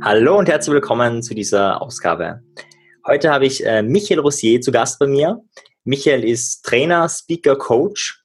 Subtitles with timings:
[0.00, 2.40] Hallo und herzlich willkommen zu dieser Ausgabe.
[3.04, 5.42] Heute habe ich äh, Michael Rossier zu Gast bei mir.
[5.82, 8.22] Michael ist Trainer, Speaker, Coach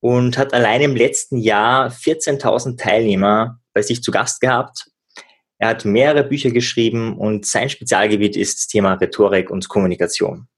[0.00, 4.90] und hat allein im letzten Jahr 14.000 Teilnehmer bei sich zu Gast gehabt.
[5.58, 10.48] Er hat mehrere Bücher geschrieben und sein Spezialgebiet ist das Thema Rhetorik und Kommunikation.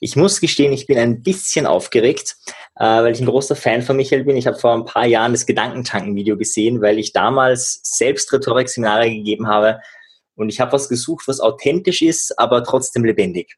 [0.00, 2.36] Ich muss gestehen, ich bin ein bisschen aufgeregt,
[2.76, 4.36] äh, weil ich ein großer Fan von Michael bin.
[4.36, 9.46] Ich habe vor ein paar Jahren das Gedankentanken-Video gesehen, weil ich damals selbst Rhetorik-Seminare gegeben
[9.46, 9.80] habe
[10.34, 13.56] und ich habe was gesucht, was authentisch ist, aber trotzdem lebendig.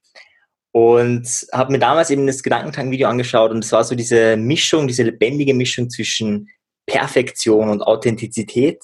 [0.73, 5.05] Und habe mir damals eben das Gedankentanken-Video angeschaut und es war so diese Mischung, diese
[5.05, 6.49] lebendige Mischung zwischen
[6.87, 8.83] Perfektion und Authentizität.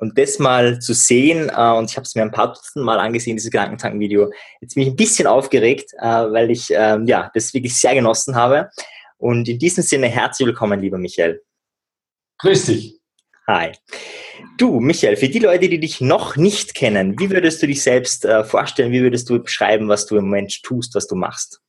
[0.00, 2.98] Und das mal zu sehen, äh, und ich habe es mir ein paar Dutzend Mal
[2.98, 4.32] angesehen, dieses Gedankentanken-Video,
[4.62, 8.34] jetzt bin ich ein bisschen aufgeregt, äh, weil ich äh, ja, das wirklich sehr genossen
[8.34, 8.70] habe.
[9.18, 11.42] Und in diesem Sinne herzlich willkommen, lieber Michael.
[12.38, 12.98] Grüß dich.
[13.46, 13.72] Hi.
[14.56, 18.24] Du, Michael, für die Leute, die dich noch nicht kennen, wie würdest du dich selbst
[18.24, 18.92] äh, vorstellen?
[18.92, 21.60] Wie würdest du beschreiben, was du im Moment tust, was du machst?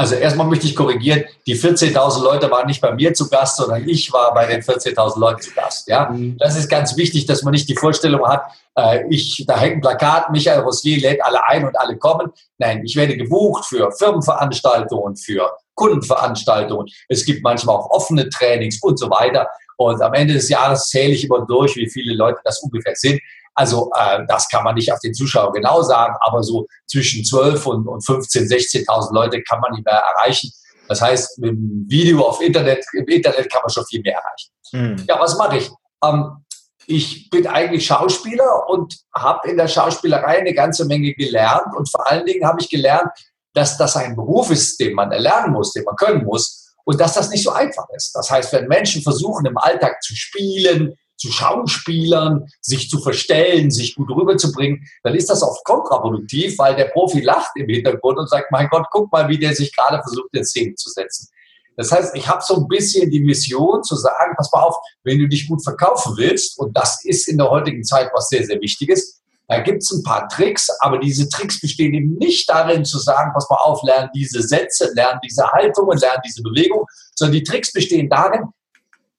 [0.00, 3.86] Also erstmal möchte ich korrigieren, die 14.000 Leute waren nicht bei mir zu Gast, sondern
[3.86, 5.86] ich war bei den 14.000 Leuten zu Gast.
[5.88, 6.08] Ja?
[6.08, 6.38] Mhm.
[6.38, 8.44] Das ist ganz wichtig, dass man nicht die Vorstellung hat,
[8.76, 12.32] äh, ich, da hängt ein Plakat, Michael Rossier lädt alle ein und alle kommen.
[12.56, 16.86] Nein, ich werde gebucht für Firmenveranstaltungen, für Kundenveranstaltungen.
[17.10, 19.48] Es gibt manchmal auch offene Trainings und so weiter.
[19.76, 23.20] Und am Ende des Jahres zähle ich immer durch, wie viele Leute das ungefähr sind.
[23.60, 27.66] Also äh, das kann man nicht auf den Zuschauer genau sagen, aber so zwischen 12
[27.66, 30.50] und, und 15, 16.000 Leute kann man nicht mehr erreichen.
[30.88, 34.50] Das heißt, mit dem Video auf Internet, im Internet kann man schon viel mehr erreichen.
[34.72, 35.04] Mhm.
[35.06, 35.70] Ja, was mache ich?
[36.02, 36.42] Ähm,
[36.86, 41.76] ich bin eigentlich Schauspieler und habe in der Schauspielerei eine ganze Menge gelernt.
[41.76, 43.10] Und vor allen Dingen habe ich gelernt,
[43.52, 46.72] dass das ein Beruf ist, den man erlernen muss, den man können muss.
[46.84, 48.12] Und dass das nicht so einfach ist.
[48.14, 53.94] Das heißt, wenn Menschen versuchen, im Alltag zu spielen, zu Schauspielern, sich zu verstellen, sich
[53.94, 58.50] gut rüberzubringen, dann ist das oft kontraproduktiv, weil der Profi lacht im Hintergrund und sagt,
[58.50, 61.28] mein Gott, guck mal, wie der sich gerade versucht, in Szene zu setzen.
[61.76, 65.18] Das heißt, ich habe so ein bisschen die Mission zu sagen, pass mal auf, wenn
[65.18, 68.60] du dich gut verkaufen willst, und das ist in der heutigen Zeit was sehr, sehr
[68.60, 72.98] Wichtiges, da gibt es ein paar Tricks, aber diese Tricks bestehen eben nicht darin zu
[72.98, 76.86] sagen, pass mal auf, lern diese Sätze, lern diese Haltungen, lern diese Bewegung,
[77.16, 78.44] sondern die Tricks bestehen darin,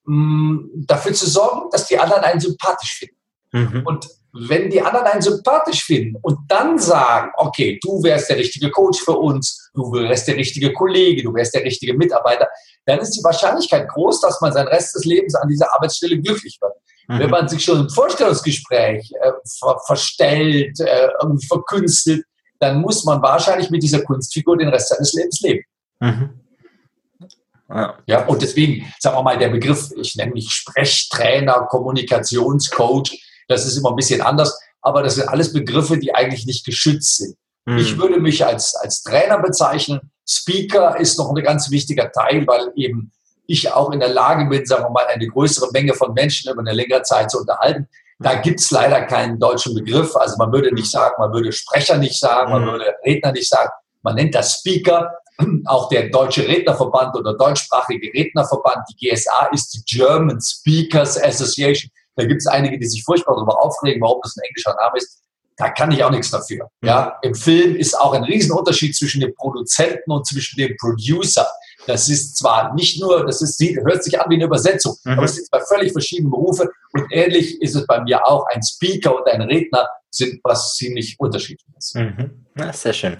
[0.06, 3.16] Mm, dafür zu sorgen, dass die anderen einen sympathisch finden.
[3.52, 3.86] Mhm.
[3.86, 8.72] Und wenn die anderen einen sympathisch finden und dann sagen, okay, du wärst der richtige
[8.72, 12.48] Coach für uns, du wärst der richtige Kollege, du wärst der richtige Mitarbeiter,
[12.86, 16.58] dann ist die Wahrscheinlichkeit groß, dass man sein Rest des Lebens an dieser Arbeitsstelle glücklich
[16.62, 16.74] wird.
[17.08, 17.20] Mhm.
[17.20, 22.24] Wenn man sich schon im Vorstellungsgespräch äh, ver verstellt, äh, irgendwie verkünstelt,
[22.60, 25.64] dann muss man wahrscheinlich mit dieser Kunstfigur den Rest seines Lebens leben.
[26.00, 26.41] Mhm.
[27.74, 27.98] Ja.
[28.06, 33.18] ja, und deswegen, sagen wir mal, der Begriff, ich nenne mich Sprechtrainer, Kommunikationscoach,
[33.48, 37.18] das ist immer ein bisschen anders, aber das sind alles Begriffe, die eigentlich nicht geschützt
[37.18, 37.38] sind.
[37.66, 37.78] Mhm.
[37.78, 40.12] Ich würde mich als, als Trainer bezeichnen.
[40.28, 43.12] Speaker ist noch ein ganz wichtiger Teil, weil eben
[43.48, 46.62] ich auch in der Lage bin, sagen wir mal, eine größere Menge von Menschen über
[46.62, 47.88] eine längere Zeit zu unterhalten.
[48.20, 50.16] Da gibt's leider keinen deutschen Begriff.
[50.16, 52.68] Also man würde nicht sagen, man würde Sprecher nicht sagen, man mhm.
[52.68, 53.72] würde Redner nicht sagen.
[54.04, 55.12] Man nennt das Speaker
[55.66, 61.92] auch der Deutsche Rednerverband oder deutschsprachige Rednerverband, die GSA, ist die German Speakers Association.
[62.16, 65.22] Da gibt es einige, die sich furchtbar darüber aufregen, warum das ein englischer Name ist.
[65.58, 66.70] Da kann ich auch nichts dafür.
[66.84, 71.48] Ja, Im Film ist auch ein Riesenunterschied zwischen dem Produzenten und zwischen dem Producer.
[71.86, 75.14] Das ist zwar nicht nur, das ist, hört sich an wie eine Übersetzung, mhm.
[75.14, 78.46] aber es sind zwei völlig verschiedene Berufe und ähnlich ist es bei mir auch.
[78.54, 81.94] Ein Speaker und ein Redner sind was ziemlich unterschiedliches.
[81.96, 82.41] Mhm.
[82.58, 83.18] Ja, sehr schön.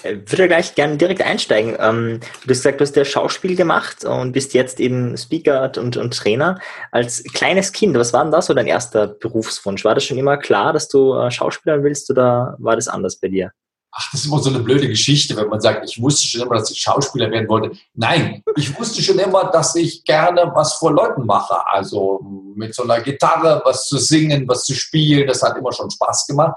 [0.00, 1.76] Ich äh, würde gleich gerne direkt einsteigen.
[1.80, 5.96] Ähm, du hast gesagt, du hast ja Schauspiel gemacht und bist jetzt eben Speaker und,
[5.96, 6.60] und Trainer.
[6.90, 9.84] Als kleines Kind, was war denn da so dein erster Berufswunsch?
[9.84, 13.28] War das schon immer klar, dass du äh, Schauspieler willst oder war das anders bei
[13.28, 13.52] dir?
[13.94, 16.56] ach, das ist immer so eine blöde Geschichte, wenn man sagt, ich wusste schon immer,
[16.56, 17.76] dass ich Schauspieler werden wollte.
[17.94, 21.54] Nein, ich wusste schon immer, dass ich gerne was vor Leuten mache.
[21.68, 22.20] Also
[22.56, 26.26] mit so einer Gitarre was zu singen, was zu spielen, das hat immer schon Spaß
[26.26, 26.56] gemacht.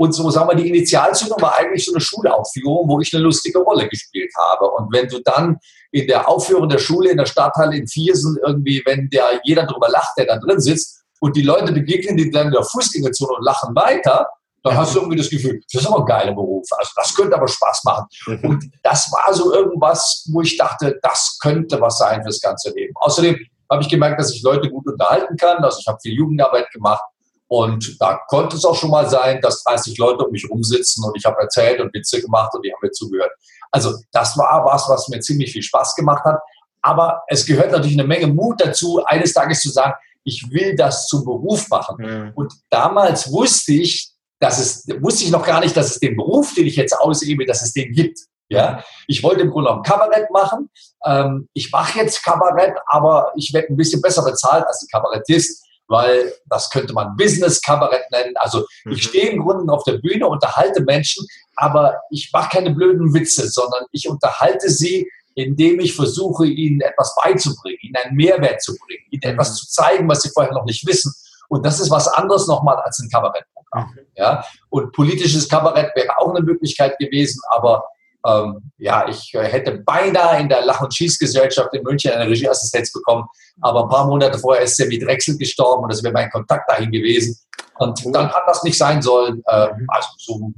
[0.00, 3.58] Und so, sagen wir, die Initialzündung war eigentlich so eine Schulaufführung, wo ich eine lustige
[3.58, 4.70] Rolle gespielt habe.
[4.70, 5.58] Und wenn du dann
[5.90, 9.90] in der Aufführung der Schule in der Stadthalle in Viersen irgendwie, wenn der jeder darüber
[9.90, 13.44] lacht, der da drin sitzt, und die Leute begegnen dir dann in der Fußgängerzone und
[13.44, 14.26] lachen weiter,
[14.62, 16.66] dann hast du irgendwie das Gefühl, das ist aber ein geiler Beruf.
[16.78, 18.06] Also das könnte aber Spaß machen.
[18.26, 18.44] Mhm.
[18.48, 22.94] Und das war so irgendwas, wo ich dachte, das könnte was sein fürs ganze Leben.
[22.94, 23.36] Außerdem
[23.70, 25.62] habe ich gemerkt, dass ich Leute gut unterhalten kann.
[25.62, 27.02] Also ich habe viel Jugendarbeit gemacht.
[27.50, 31.16] Und da konnte es auch schon mal sein, dass 30 Leute um mich rumsitzen und
[31.16, 33.32] ich habe erzählt und Witze gemacht und die haben mir zugehört.
[33.72, 36.38] Also das war was, was mir ziemlich viel Spaß gemacht hat.
[36.80, 41.08] Aber es gehört natürlich eine Menge Mut dazu, eines Tages zu sagen, ich will das
[41.08, 41.96] zum Beruf machen.
[41.98, 42.32] Mhm.
[42.36, 46.54] Und damals wusste ich, dass es, wusste ich noch gar nicht, dass es den Beruf,
[46.54, 48.20] den ich jetzt ausübe, dass es den gibt.
[48.48, 50.70] Ja, ich wollte im Grunde genommen Kabarett machen.
[51.04, 55.64] Ähm, ich mache jetzt Kabarett, aber ich werde ein bisschen besser bezahlt als ein Kabarettist,
[55.90, 58.34] weil das könnte man Business-Kabarett nennen.
[58.36, 58.92] Also mhm.
[58.92, 61.26] ich stehe im Grunde auf der Bühne, unterhalte Menschen,
[61.56, 67.14] aber ich mache keine blöden Witze, sondern ich unterhalte sie, indem ich versuche, ihnen etwas
[67.20, 69.30] beizubringen, ihnen einen Mehrwert zu bringen, ihnen mhm.
[69.30, 71.12] etwas zu zeigen, was sie vorher noch nicht wissen.
[71.48, 73.90] Und das ist was anderes nochmal als ein Kabarettprogramm.
[73.90, 74.06] Mhm.
[74.16, 74.44] Ja?
[74.68, 77.84] Und politisches Kabarett wäre auch eine Möglichkeit gewesen, aber
[78.26, 82.92] ähm, ja, ich äh, hätte beinahe in der Lach- und Schießgesellschaft in München eine Regieassistenz
[82.92, 83.24] bekommen,
[83.60, 86.90] aber ein paar Monate vorher ist Sammy Drechsel gestorben und das wäre mein Kontakt dahin
[86.90, 87.38] gewesen.
[87.78, 89.42] Und dann hat das nicht sein sollen.
[89.50, 90.52] Ähm, also so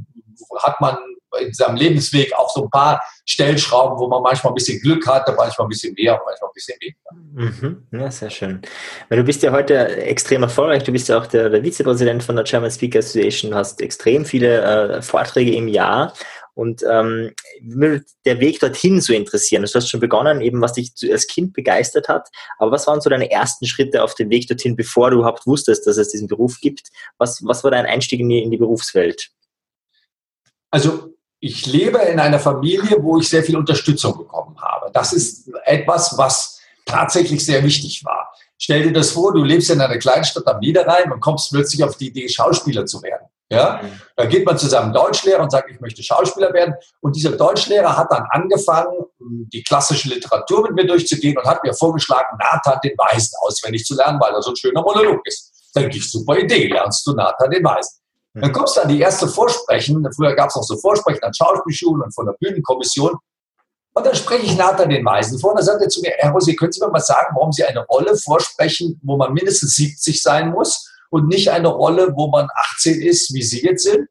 [0.62, 0.98] hat man
[1.40, 5.32] in seinem Lebensweg auch so ein paar Stellschrauben, wo man manchmal ein bisschen Glück hatte,
[5.32, 7.60] manchmal ein bisschen mehr manchmal ein bisschen weniger.
[7.62, 7.86] Mhm.
[7.92, 8.60] Ja, sehr schön.
[9.08, 10.82] Weil du bist ja heute extrem erfolgreich.
[10.84, 14.96] Du bist ja auch der, der Vizepräsident von der German Speaker Association, hast extrem viele
[14.96, 16.12] äh, Vorträge im Jahr
[16.54, 17.32] und ähm,
[18.24, 19.64] der Weg dorthin so interessieren.
[19.64, 22.28] Du hast schon begonnen, eben was dich als Kind begeistert hat.
[22.58, 25.86] Aber was waren so deine ersten Schritte auf dem Weg dorthin, bevor du überhaupt wusstest,
[25.86, 26.90] dass es diesen Beruf gibt?
[27.18, 29.30] Was, was war dein Einstieg in die, in die Berufswelt?
[30.70, 34.90] Also ich lebe in einer Familie, wo ich sehr viel Unterstützung bekommen habe.
[34.92, 38.32] Das ist etwas, was tatsächlich sehr wichtig war.
[38.62, 41.96] Stell dir das vor, du lebst in einer Kleinstadt am Niederrhein und kommst plötzlich auf
[41.96, 43.26] die Idee, Schauspieler zu werden.
[43.50, 43.80] Ja?
[43.82, 44.00] Mhm.
[44.14, 46.74] Da geht man zu seinem Deutschlehrer und sagt, ich möchte Schauspieler werden.
[47.00, 51.74] Und dieser Deutschlehrer hat dann angefangen, die klassische Literatur mit mir durchzugehen und hat mir
[51.74, 55.72] vorgeschlagen, Nathan den Weisen auswendig zu lernen, weil er so ein schöner Monolog ist.
[55.74, 57.98] Dann ich, super Idee, lernst du Nathan den Weisen.
[58.34, 58.54] Dann mhm.
[58.54, 60.08] kommst du an die erste Vorsprechen.
[60.14, 63.18] Früher gab es auch so Vorsprechen an Schauspielschulen und von der Bühnenkommission.
[63.94, 66.32] Und dann spreche ich Nathan den Weisen vor und dann sagt er zu mir, Herr
[66.32, 70.22] Rossi, können Sie mir mal sagen, warum Sie eine Rolle vorsprechen, wo man mindestens 70
[70.22, 74.08] sein muss und nicht eine Rolle, wo man 18 ist, wie Sie jetzt sind?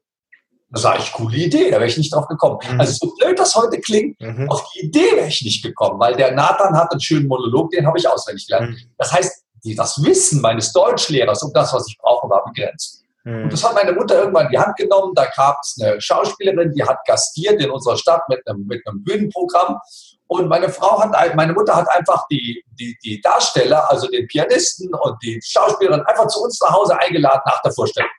[0.70, 2.58] Da sage ich, coole Idee, da wäre ich nicht drauf gekommen.
[2.70, 2.80] Mhm.
[2.80, 4.48] Also so blöd das heute klingt, mhm.
[4.48, 7.86] auf die Idee wäre ich nicht gekommen, weil der Nathan hat einen schönen Monolog, den
[7.86, 8.70] habe ich auswendig gelernt.
[8.70, 8.90] Mhm.
[8.96, 9.42] Das heißt,
[9.76, 13.01] das Wissen meines Deutschlehrers um das, was ich brauche, war begrenzt.
[13.24, 15.14] Und das hat meine Mutter irgendwann in die Hand genommen.
[15.14, 19.04] Da gab es eine Schauspielerin, die hat gastiert in unserer Stadt mit einem, mit einem
[19.04, 19.78] Bühnenprogramm.
[20.26, 24.92] Und meine Frau hat, meine Mutter hat einfach die, die, die Darsteller, also den Pianisten
[24.94, 28.10] und die Schauspielerin, einfach zu uns nach Hause eingeladen nach der Vorstellung.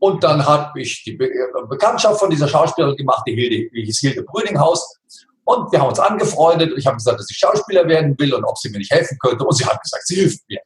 [0.00, 4.96] Und dann habe ich die Bekanntschaft von dieser Schauspielerin gemacht, die, Hilde, hieß Hilde Brüninghaus.
[5.44, 6.74] Und wir haben uns angefreundet.
[6.76, 9.44] Ich habe gesagt, dass ich Schauspieler werden will und ob sie mir nicht helfen könnte.
[9.44, 10.60] Und sie hat gesagt, sie hilft mir.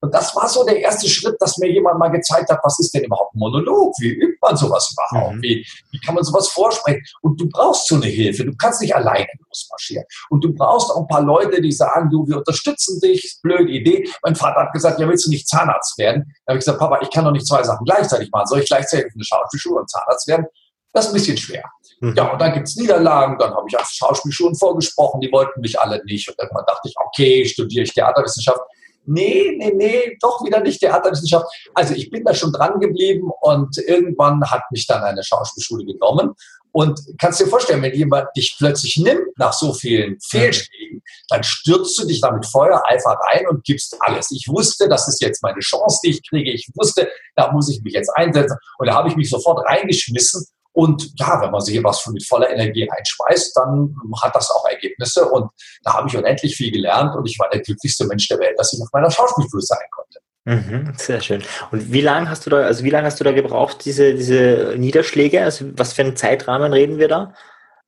[0.00, 2.94] Und das war so der erste Schritt, dass mir jemand mal gezeigt hat, was ist
[2.94, 3.94] denn überhaupt ein Monolog?
[3.98, 5.36] Wie übt man sowas überhaupt?
[5.36, 5.42] Mhm.
[5.42, 7.02] Wie, wie kann man sowas vorsprechen?
[7.22, 8.44] Und du brauchst so eine Hilfe.
[8.44, 10.04] Du kannst nicht alleine losmarschieren.
[10.30, 13.38] Und du brauchst auch ein paar Leute, die sagen, du, wir unterstützen dich.
[13.42, 14.08] Blöde Idee.
[14.22, 16.32] Mein Vater hat gesagt, ja, willst du nicht Zahnarzt werden?
[16.46, 18.46] Da habe ich gesagt, Papa, ich kann doch nicht zwei Sachen gleichzeitig machen.
[18.46, 20.46] Soll ich gleichzeitig eine Schauspielschule und Zahnarzt werden?
[20.92, 21.64] Das ist ein bisschen schwer.
[22.00, 22.14] Mhm.
[22.16, 25.78] Ja, und dann gibt es Niederlagen, dann habe ich auf Schauspielschulen vorgesprochen, die wollten mich
[25.78, 26.28] alle nicht.
[26.28, 28.60] Und dann dachte ich, okay, studiere ich Theaterwissenschaft
[29.08, 31.46] nee, nee, nee, doch wieder nicht Theaterwissenschaft.
[31.74, 36.34] Also ich bin da schon dran geblieben und irgendwann hat mich dann eine Schauspielschule genommen.
[36.70, 41.98] Und kannst dir vorstellen, wenn jemand dich plötzlich nimmt nach so vielen Fehlschlägen, dann stürzt
[41.98, 44.30] du dich da mit Feuereifer rein und gibst alles.
[44.30, 46.52] Ich wusste, das ist jetzt meine Chance, die ich kriege.
[46.52, 48.58] Ich wusste, da muss ich mich jetzt einsetzen.
[48.78, 50.46] Und da habe ich mich sofort reingeschmissen
[50.78, 55.28] und ja, wenn man sich was mit voller Energie einspeist, dann hat das auch Ergebnisse.
[55.28, 55.50] Und
[55.82, 58.72] da habe ich unendlich viel gelernt und ich war der glücklichste Mensch der Welt, dass
[58.72, 60.20] ich auf meiner Schauspielschule sein konnte.
[60.44, 61.42] Mhm, sehr schön.
[61.72, 64.76] Und wie lange hast du da, also wie lange hast du da gebraucht, diese, diese
[64.78, 65.42] Niederschläge?
[65.42, 67.34] Also was für einen Zeitrahmen reden wir da?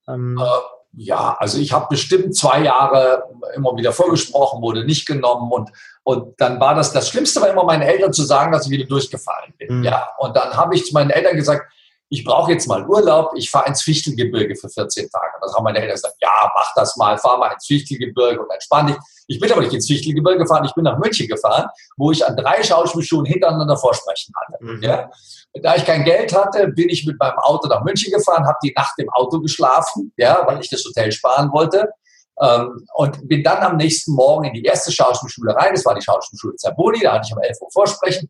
[0.09, 0.43] Ähm äh,
[0.91, 3.23] ja, also ich habe bestimmt zwei Jahre
[3.55, 5.69] immer wieder vorgesprochen, wurde nicht genommen und,
[6.03, 8.85] und dann war das, das Schlimmste war immer meinen Eltern zu sagen, dass ich wieder
[8.85, 9.77] durchgefallen bin.
[9.77, 9.83] Mhm.
[9.85, 11.71] Ja, und dann habe ich zu meinen Eltern gesagt,
[12.13, 15.31] ich brauche jetzt mal Urlaub, ich fahre ins Fichtelgebirge für 14 Tage.
[15.41, 18.87] Das haben meine Eltern gesagt, ja, mach das mal, fahr mal ins Fichtelgebirge und entspann
[18.87, 18.97] dich.
[19.27, 22.35] Ich bin aber nicht ins Fichtelgebirge gefahren, ich bin nach München gefahren, wo ich an
[22.35, 24.57] drei Schauspielschulen hintereinander vorsprechen hatte.
[24.61, 24.83] Mhm.
[24.83, 25.09] Ja?
[25.63, 28.73] Da ich kein Geld hatte, bin ich mit meinem Auto nach München gefahren, habe die
[28.75, 31.87] Nacht im Auto geschlafen, ja, weil ich das Hotel sparen wollte.
[32.41, 35.73] Ähm, und bin dann am nächsten Morgen in die erste Schauspielschule rein.
[35.75, 38.29] Das war die Schauspielschule Zerboni, da hatte ich um 11 Uhr Vorsprechen.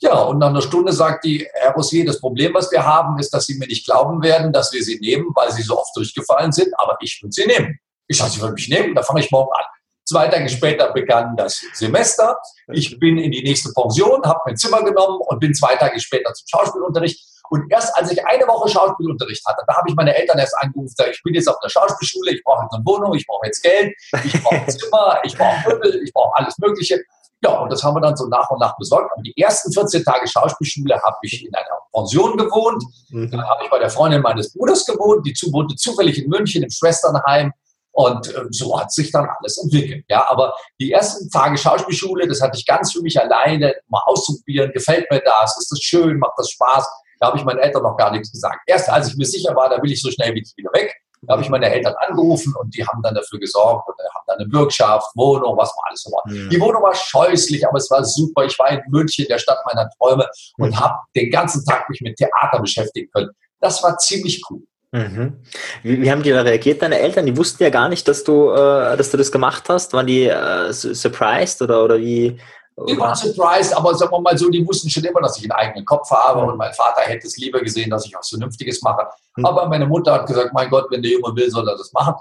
[0.00, 3.30] Ja, und nach einer Stunde sagt die, Herr Rossier, das Problem, was wir haben, ist,
[3.34, 6.52] dass Sie mir nicht glauben werden, dass wir Sie nehmen, weil Sie so oft durchgefallen
[6.52, 7.78] sind, aber ich will Sie nehmen.
[8.06, 9.64] Ich sage, Sie wollen mich nehmen, da fange ich morgen an.
[10.04, 12.38] Zwei Tage später begann das Semester.
[12.72, 16.32] Ich bin in die nächste Pension, habe mein Zimmer genommen und bin zwei Tage später
[16.32, 17.20] zum Schauspielunterricht.
[17.50, 20.94] Und erst als ich eine Woche Schauspielunterricht hatte, da habe ich meine Eltern erst angerufen,
[21.10, 23.94] ich bin jetzt auf der Schauspielschule, ich brauche jetzt eine Wohnung, ich brauche jetzt Geld,
[24.24, 27.02] ich brauche ein Zimmer, ich brauche Möbel, ich brauche alles Mögliche.
[27.42, 29.10] Ja, und das haben wir dann so nach und nach besorgt.
[29.12, 32.82] Aber die ersten 14 Tage Schauspielschule habe ich in einer Pension gewohnt.
[33.10, 33.30] Mhm.
[33.30, 35.24] Dann habe ich bei der Freundin meines Bruders gewohnt.
[35.26, 37.52] Die wohnte zufällig in München im Schwesternheim.
[37.92, 40.04] Und äh, so hat sich dann alles entwickelt.
[40.08, 44.72] Ja, aber die ersten Tage Schauspielschule, das hatte ich ganz für mich alleine mal auszuprobieren.
[44.72, 45.58] Gefällt mir das?
[45.58, 46.18] Ist das schön?
[46.18, 46.88] Macht das Spaß?
[47.20, 48.60] Da habe ich meinen Eltern noch gar nichts gesagt.
[48.66, 51.32] Erst als ich mir sicher war, da will ich so schnell wie wieder weg, da
[51.34, 54.48] habe ich meine Eltern angerufen und die haben dann dafür gesorgt und haben dann eine
[54.48, 56.22] Bürgschaft, Wohnung, was man alles so war.
[56.26, 56.50] Mhm.
[56.50, 58.44] Die Wohnung war scheußlich, aber es war super.
[58.44, 60.80] Ich war in München, der Stadt meiner Träume und mhm.
[60.80, 63.30] habe den ganzen Tag mich mit Theater beschäftigen können.
[63.60, 64.62] Das war ziemlich cool.
[64.90, 65.42] Mhm.
[65.82, 67.26] Wie, wie, haben die da reagiert, deine Eltern?
[67.26, 69.92] Die wussten ja gar nicht, dass du, äh, dass du das gemacht hast.
[69.92, 72.38] Waren die äh, surprised oder, oder wie,
[72.86, 75.52] die waren surprised, aber sagen wir mal so, die wussten schon immer, dass ich einen
[75.52, 79.06] eigenen Kopf habe und mein Vater hätte es lieber gesehen, dass ich was Vernünftiges mache.
[79.36, 79.46] Mhm.
[79.46, 82.14] Aber meine Mutter hat gesagt, mein Gott, wenn der Junge will, soll er das machen.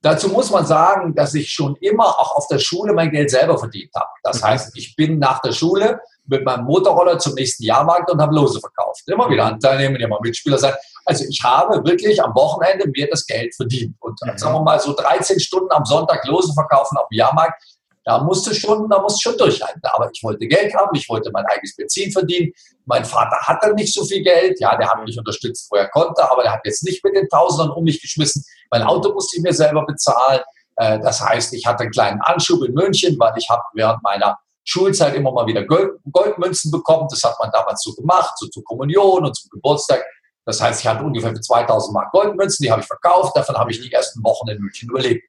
[0.00, 3.58] Dazu muss man sagen, dass ich schon immer auch auf der Schule mein Geld selber
[3.58, 4.08] verdient habe.
[4.22, 4.46] Das mhm.
[4.46, 8.60] heißt, ich bin nach der Schule mit meinem Motorroller zum nächsten Jahrmarkt und habe Lose
[8.60, 9.02] verkauft.
[9.06, 10.74] Immer wieder Anteil nehmen, immer Mitspieler sein.
[11.04, 13.96] Also ich habe wirklich am Wochenende mir das Geld verdient.
[13.98, 14.38] Und mhm.
[14.38, 17.60] sagen wir mal so 13 Stunden am Sonntag Lose verkaufen auf dem Jahrmarkt,
[18.08, 19.82] da musste schon, da musste schon durchhalten.
[19.84, 22.52] Aber ich wollte Geld haben, ich wollte mein eigenes Benzin verdienen.
[22.86, 24.58] Mein Vater hatte nicht so viel Geld.
[24.60, 27.28] Ja, der hat mich unterstützt, wo er konnte, aber der hat jetzt nicht mit den
[27.28, 28.42] Tausendern um mich geschmissen.
[28.70, 30.40] Mein Auto musste ich mir selber bezahlen.
[30.76, 34.38] Äh, das heißt, ich hatte einen kleinen Anschub in München, weil ich habe während meiner
[34.64, 37.08] Schulzeit immer mal wieder Gold, Goldmünzen bekommen.
[37.10, 40.02] Das hat man damals so gemacht, so zur Kommunion und zum Geburtstag.
[40.46, 43.36] Das heißt, ich hatte ungefähr 2000 Mark Goldmünzen, die habe ich verkauft.
[43.36, 45.28] Davon habe ich die ersten Wochen in München überlebt.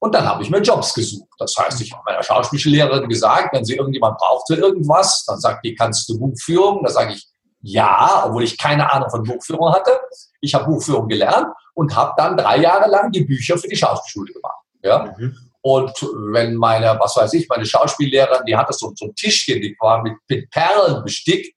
[0.00, 1.28] Und dann habe ich mir Jobs gesucht.
[1.38, 5.64] Das heißt, ich habe meiner Schauspiellehrerin gesagt, wenn sie irgendjemand braucht für irgendwas, dann sagt
[5.64, 6.82] die, kannst du Buchführung?
[6.82, 7.28] Da sage ich,
[7.60, 10.00] ja, obwohl ich keine Ahnung von Buchführung hatte.
[10.40, 14.32] Ich habe Buchführung gelernt und habe dann drei Jahre lang die Bücher für die Schauspielschule
[14.32, 14.56] gemacht.
[14.82, 15.14] Ja?
[15.18, 15.36] Mhm.
[15.62, 15.92] Und
[16.32, 20.02] wenn meine, was weiß ich, meine Schauspiellehrerin, die hatte so, so ein Tischchen, die war
[20.02, 21.54] mit, mit Perlen bestickt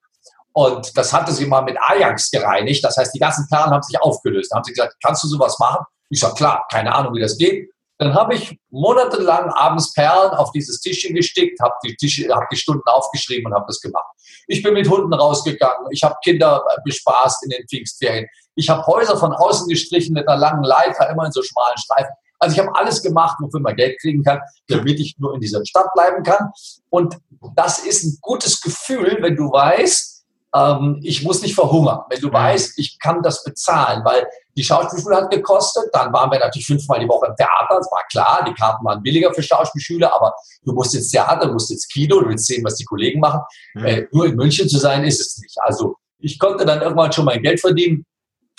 [0.51, 2.83] und das hatte sie mal mit Ajax gereinigt.
[2.83, 4.51] Das heißt, die ganzen Perlen haben sich aufgelöst.
[4.51, 5.85] Da haben sie gesagt, kannst du sowas machen?
[6.09, 7.71] Ich sage, klar, keine Ahnung, wie das geht.
[7.99, 12.57] Dann habe ich monatelang abends Perlen auf dieses Tischchen gestickt, habe die, Tische, hab die
[12.57, 14.05] Stunden aufgeschrieben und habe das gemacht.
[14.47, 18.27] Ich bin mit Hunden rausgegangen, ich habe Kinder bespaßt in den Pfingstferien.
[18.55, 22.13] Ich habe Häuser von außen gestrichen mit einer langen Leiter, immer in so schmalen Streifen.
[22.39, 25.65] Also ich habe alles gemacht, wofür man Geld kriegen kann, damit ich nur in dieser
[25.65, 26.51] Stadt bleiben kann.
[26.89, 27.17] Und
[27.55, 30.12] das ist ein gutes Gefühl, wenn du weißt,
[30.55, 32.01] ähm, ich muss nicht verhungern.
[32.09, 36.39] Wenn du weißt, ich kann das bezahlen, weil die Schauspielschule hat gekostet, dann waren wir
[36.39, 40.13] natürlich fünfmal die Woche im Theater, das war klar, die Karten waren billiger für Schauspielschüler,
[40.13, 43.19] aber du musst ins Theater, du musst ins Kino, du willst sehen, was die Kollegen
[43.19, 43.41] machen.
[43.73, 43.85] Mhm.
[43.85, 45.57] Äh, nur in München zu sein, ist es nicht.
[45.61, 48.05] Also ich konnte dann irgendwann schon mein Geld verdienen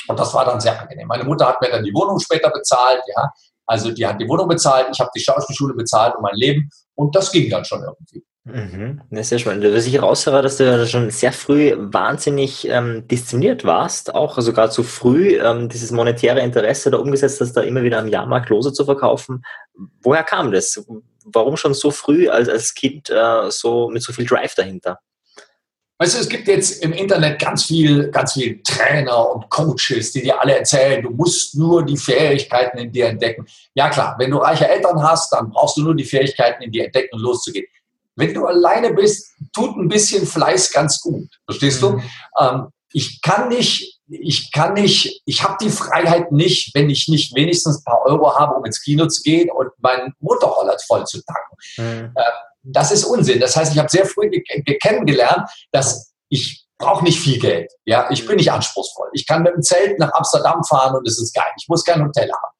[0.08, 1.06] und das war dann sehr angenehm.
[1.06, 3.30] Meine Mutter hat mir dann die Wohnung später bezahlt, ja.
[3.66, 7.14] Also die hat die Wohnung bezahlt, ich habe die Schauspielschule bezahlt und mein Leben und
[7.14, 8.22] das ging dann schon irgendwie.
[8.46, 9.00] Mhm.
[9.10, 9.64] Das ist ja spannend.
[9.74, 14.82] Was ich raushöre, dass du schon sehr früh wahnsinnig ähm, diszipliniert warst, auch sogar zu
[14.82, 18.84] früh ähm, dieses monetäre Interesse da umgesetzt hast, da immer wieder am Jahrmarkt Lose zu
[18.84, 19.42] verkaufen.
[20.02, 20.84] Woher kam das?
[21.24, 24.98] Warum schon so früh als, als Kind äh, so mit so viel Drive dahinter?
[25.98, 30.20] Weißt du, es gibt jetzt im Internet ganz viel, ganz viel Trainer und Coaches, die
[30.20, 33.46] dir alle erzählen, du musst nur die Fähigkeiten in dir entdecken.
[33.74, 36.86] Ja klar, wenn du reiche Eltern hast, dann brauchst du nur die Fähigkeiten in dir
[36.86, 37.66] entdecken und loszugehen
[38.16, 41.28] wenn du alleine bist, tut ein bisschen Fleiß ganz gut.
[41.46, 41.86] Verstehst mhm.
[41.86, 42.02] du?
[42.40, 47.34] Ähm, ich kann nicht, ich kann nicht, ich habe die Freiheit nicht, wenn ich nicht
[47.34, 51.20] wenigstens ein paar Euro habe, um ins Kino zu gehen und meinen Motorroller voll zu
[51.22, 51.56] tanken.
[51.78, 52.12] Mhm.
[52.14, 52.22] Äh,
[52.62, 53.40] das ist Unsinn.
[53.40, 54.30] Das heißt, ich habe sehr früh
[54.80, 57.70] kennengelernt, dass ich brauche nicht viel Geld.
[57.84, 59.08] Ja, ich bin nicht anspruchsvoll.
[59.12, 61.50] Ich kann mit dem Zelt nach Amsterdam fahren und es ist geil.
[61.58, 62.53] Ich muss kein Hotel haben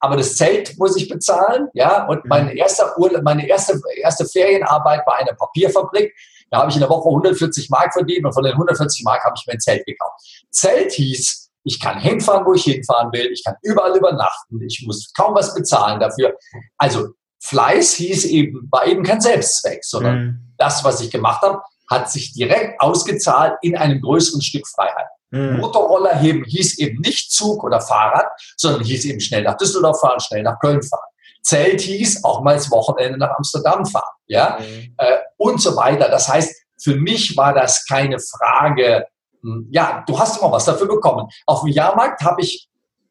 [0.00, 2.28] aber das Zelt muss ich bezahlen, ja, und mhm.
[2.28, 6.14] mein erster Urlaub, meine erste, erste Ferienarbeit bei einer Papierfabrik,
[6.50, 9.34] da habe ich in der Woche 140 Mark verdient und von den 140 Mark habe
[9.38, 10.20] ich mir ein Zelt gekauft.
[10.50, 15.12] Zelt hieß, ich kann hinfahren, wo ich hinfahren will, ich kann überall übernachten, ich muss
[15.12, 16.34] kaum was bezahlen dafür.
[16.78, 17.10] Also
[17.42, 20.54] Fleiß hieß eben, war eben kein Selbstzweck, sondern mhm.
[20.56, 25.08] das, was ich gemacht habe, hat sich direkt ausgezahlt in einem größeren Stück Freiheit.
[25.30, 25.58] Mhm.
[25.58, 30.20] Motorroller heben hieß eben nicht Zug oder Fahrrad, sondern hieß eben schnell nach Düsseldorf fahren,
[30.20, 31.08] schnell nach Köln fahren.
[31.42, 34.94] Zelt hieß auch mal das Wochenende nach Amsterdam fahren, ja, mhm.
[34.98, 36.08] äh, und so weiter.
[36.08, 39.06] Das heißt, für mich war das keine Frage,
[39.42, 41.28] hm, ja, du hast immer was dafür bekommen.
[41.46, 42.68] Auf dem Jahrmarkt habe ich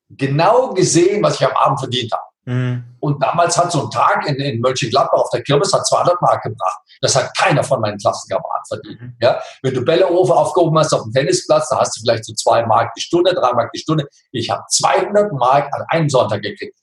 [0.10, 2.24] genau gesehen, was ich am Abend verdient habe.
[2.46, 2.84] Mhm.
[3.00, 6.44] Und damals hat so ein Tag in, in Mönchengladbach auf der Kirmes hat 200 Mark
[6.44, 6.80] gebracht.
[7.02, 9.02] Das hat keiner von meinen Klassenkameraden verdient.
[9.02, 9.16] Mhm.
[9.22, 9.42] Ja?
[9.62, 12.94] Wenn du Bällerufe aufgehoben hast auf dem Tennisplatz, da hast du vielleicht so zwei Mark
[12.94, 14.08] die Stunde, drei Mark die Stunde.
[14.32, 16.78] Ich habe 200 Mark an einem Sonntag gekriegt.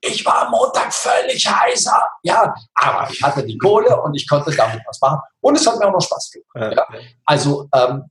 [0.00, 2.02] ich war am Montag völlig heißer.
[2.22, 5.20] Ja, aber ich hatte die Kohle und ich konnte damit was machen.
[5.40, 6.76] Und es hat mir auch noch Spaß gemacht.
[6.76, 6.86] Ja.
[7.24, 8.04] Also ähm,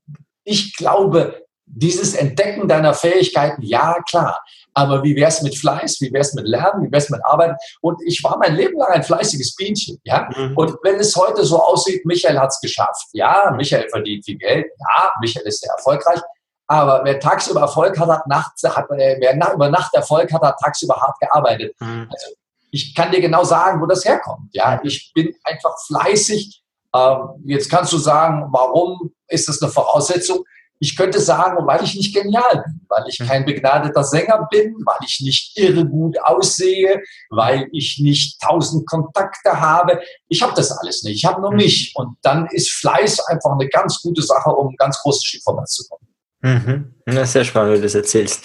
[0.43, 4.41] ich glaube, dieses Entdecken deiner Fähigkeiten, ja klar.
[4.73, 5.99] Aber wie wäre es mit Fleiß?
[5.99, 6.85] Wie wäre es mit Lernen?
[6.85, 7.55] Wie wäre es mit Arbeiten?
[7.81, 9.99] Und ich war mein Leben lang ein fleißiges Bienchen.
[10.03, 10.29] Ja?
[10.35, 10.57] Mhm.
[10.57, 13.07] Und wenn es heute so aussieht, Michael hat es geschafft.
[13.13, 14.67] Ja, Michael verdient viel Geld.
[14.79, 16.19] Ja, Michael ist sehr erfolgreich.
[16.67, 20.41] Aber wer tagsüber Erfolg hat, hat nachts, hat, äh, wer nach, über Nacht Erfolg hat,
[20.41, 21.75] hat tagsüber hart gearbeitet.
[21.81, 22.07] Mhm.
[22.09, 22.27] Also
[22.71, 24.47] ich kann dir genau sagen, wo das herkommt.
[24.53, 26.63] Ja, ich bin einfach fleißig.
[26.95, 30.45] Ähm, jetzt kannst du sagen, warum ist das eine Voraussetzung?
[30.81, 34.97] Ich könnte sagen, weil ich nicht genial bin, weil ich kein begnadeter Sänger bin, weil
[35.05, 40.01] ich nicht irre gut aussehe, weil ich nicht tausend Kontakte habe.
[40.27, 41.17] Ich habe das alles nicht.
[41.17, 41.57] Ich habe nur mhm.
[41.57, 41.93] mich.
[41.95, 45.75] Und dann ist Fleiß einfach eine ganz gute Sache, um ein ganz großes Stück vorwärts
[45.75, 46.07] zu kommen.
[46.41, 46.95] Mhm.
[47.07, 48.43] Ja, sehr spannend, wie du das erzählst.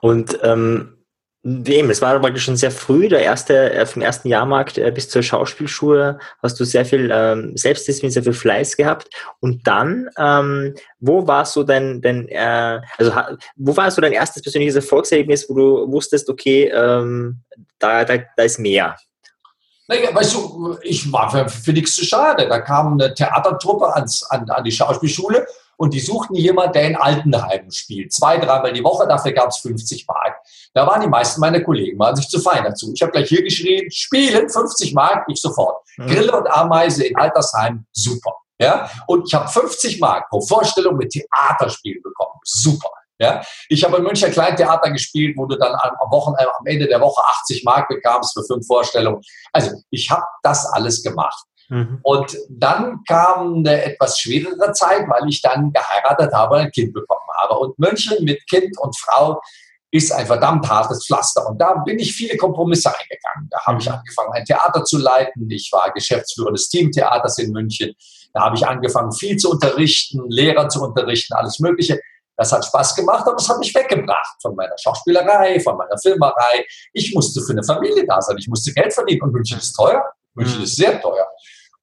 [0.00, 0.95] Und ähm,
[1.46, 5.08] Eben, es war praktisch schon sehr früh, der erste, äh, vom ersten Jahrmarkt äh, bis
[5.08, 9.08] zur Schauspielschule hast du sehr viel ähm, Selbstdisziplin, sehr viel Fleiß gehabt.
[9.38, 13.12] Und dann, ähm, wo war so dein, dein äh, also
[13.54, 17.42] wo war so dein erstes persönliches Erfolgserlebnis, wo du wusstest, okay, ähm,
[17.78, 18.96] da, da, da ist mehr?
[19.86, 22.48] Naja, weißt du, ich war für, für nichts zu schade.
[22.48, 25.46] Da kam eine Theatertruppe ans, an, an die Schauspielschule
[25.76, 28.12] und die suchten jemanden, der in Altenheimen spielt.
[28.12, 30.40] Zwei, dreimal die Woche, dafür gab es 50 Mark.
[30.74, 32.92] Da waren die meisten meiner Kollegen, waren sich zu fein dazu.
[32.94, 35.82] Ich habe gleich hier geschrien, spielen, 50 Mark, ich sofort.
[35.96, 36.06] Mhm.
[36.06, 38.34] Grille und Ameise in Altersheim, super.
[38.58, 38.90] Ja?
[39.06, 42.40] Und ich habe 50 Mark pro Vorstellung mit Theaterspielen bekommen.
[42.44, 42.90] Super.
[43.18, 47.00] Ja, ich habe in München Kleintheater gespielt, wo du dann am, Wochenende, am Ende der
[47.00, 49.22] Woche 80 Mark bekamst für fünf Vorstellungen.
[49.52, 51.46] Also ich habe das alles gemacht.
[51.68, 52.00] Mhm.
[52.02, 56.92] Und dann kam eine etwas schwierigere Zeit, weil ich dann geheiratet habe und ein Kind
[56.92, 57.58] bekommen habe.
[57.58, 59.40] Und München mit Kind und Frau
[59.90, 61.48] ist ein verdammt hartes Pflaster.
[61.48, 63.48] Und da bin ich viele Kompromisse eingegangen.
[63.50, 63.94] Da habe ich mhm.
[63.94, 65.50] angefangen, ein Theater zu leiten.
[65.50, 67.94] Ich war Geschäftsführer des Teamtheaters in München.
[68.32, 72.00] Da habe ich angefangen, viel zu unterrichten, Lehrer zu unterrichten, alles Mögliche.
[72.36, 76.66] Das hat Spaß gemacht, aber es hat mich weggebracht von meiner Schauspielerei, von meiner Filmerei.
[76.92, 78.36] Ich musste für eine Familie da sein.
[78.38, 79.22] Ich musste Geld verdienen.
[79.22, 80.04] Und München ist teuer.
[80.34, 80.64] München mhm.
[80.64, 81.26] ist sehr teuer.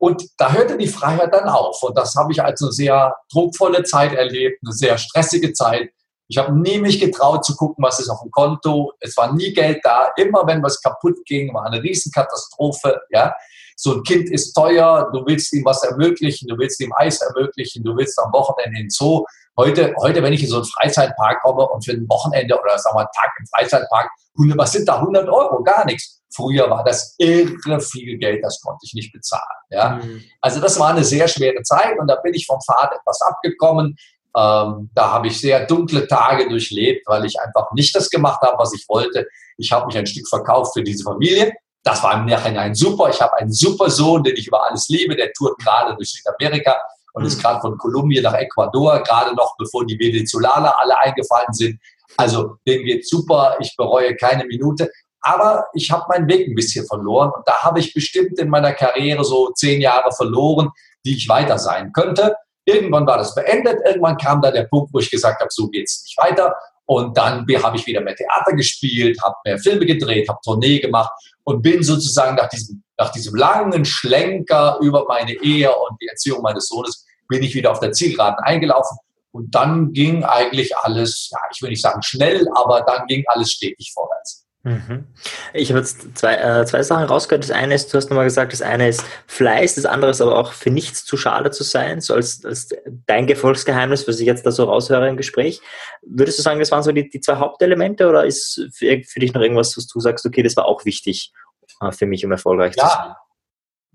[0.04, 1.82] Und da hörte die Freiheit dann auf.
[1.82, 5.92] Und das habe ich als eine sehr druckvolle Zeit erlebt, eine sehr stressige Zeit.
[6.28, 8.92] Ich habe nie mich getraut zu gucken, was ist auf dem Konto.
[9.00, 10.10] Es war nie Geld da.
[10.18, 13.00] Immer wenn was kaputt ging, war eine Riesenkatastrophe.
[13.12, 13.34] Ja,
[13.76, 15.10] so ein Kind ist teuer.
[15.14, 16.48] Du willst ihm was ermöglichen.
[16.48, 17.84] Du willst ihm Eis ermöglichen.
[17.84, 19.26] Du willst am Wochenende in den Zoo.
[19.58, 22.96] Heute, heute, wenn ich in so einen Freizeitpark komme und für ein Wochenende oder sagen
[22.96, 24.10] wir einen Tag im Freizeitpark,
[24.58, 25.64] was sind da 100 Euro?
[25.64, 26.22] Gar nichts.
[26.36, 29.44] Früher war das irre viel Geld, das konnte ich nicht bezahlen.
[29.70, 30.00] Ja?
[30.04, 30.24] Mhm.
[30.42, 33.96] Also das war eine sehr schwere Zeit und da bin ich vom Pfad etwas abgekommen.
[34.36, 38.58] Ähm, da habe ich sehr dunkle Tage durchlebt, weil ich einfach nicht das gemacht habe,
[38.58, 39.28] was ich wollte.
[39.58, 41.54] Ich habe mich ein Stück verkauft für diese Familie.
[41.84, 43.10] Das war im Nachhinein super.
[43.10, 45.16] Ich habe einen super Sohn, den ich über alles liebe.
[45.16, 46.78] Der tourt gerade durch Südamerika
[47.14, 47.42] und ist mhm.
[47.42, 51.80] gerade von Kolumbien nach Ecuador, gerade noch bevor die Venezolaner alle eingefallen sind.
[52.18, 53.58] Also dem geht super.
[53.60, 54.90] Ich bereue keine Minute.
[55.22, 58.74] Aber ich habe meinen Weg ein bisschen verloren und da habe ich bestimmt in meiner
[58.74, 60.70] Karriere so zehn Jahre verloren,
[61.06, 62.36] die ich weiter sein könnte.
[62.66, 63.80] Irgendwann war das beendet.
[63.86, 66.54] Irgendwann kam da der Punkt, wo ich gesagt habe, so geht's nicht weiter.
[66.86, 71.12] Und dann habe ich wieder mehr Theater gespielt, habe mehr Filme gedreht, habe Tournee gemacht
[71.44, 76.42] und bin sozusagen nach diesem, nach diesem langen Schlenker über meine Ehe und die Erziehung
[76.42, 78.98] meines Sohnes, bin ich wieder auf der Zielgeraden eingelaufen.
[79.32, 83.52] Und dann ging eigentlich alles, ja, ich will nicht sagen schnell, aber dann ging alles
[83.52, 84.43] stetig vorwärts.
[84.66, 85.08] Mhm.
[85.54, 87.44] Ich habe jetzt zwei, äh, zwei Sachen rausgehört.
[87.44, 90.38] Das eine ist, du hast nochmal gesagt, das eine ist Fleiß, das andere ist aber
[90.38, 92.70] auch für nichts zu schade zu sein, so als, als
[93.06, 95.60] dein Erfolgsgeheimnis, was ich jetzt da so raushöre im Gespräch.
[96.02, 99.34] Würdest du sagen, das waren so die, die zwei Hauptelemente oder ist für, für dich
[99.34, 101.34] noch irgendwas, was du sagst, okay, das war auch wichtig
[101.82, 102.88] äh, für mich, um erfolgreich ja.
[102.88, 103.16] zu sein?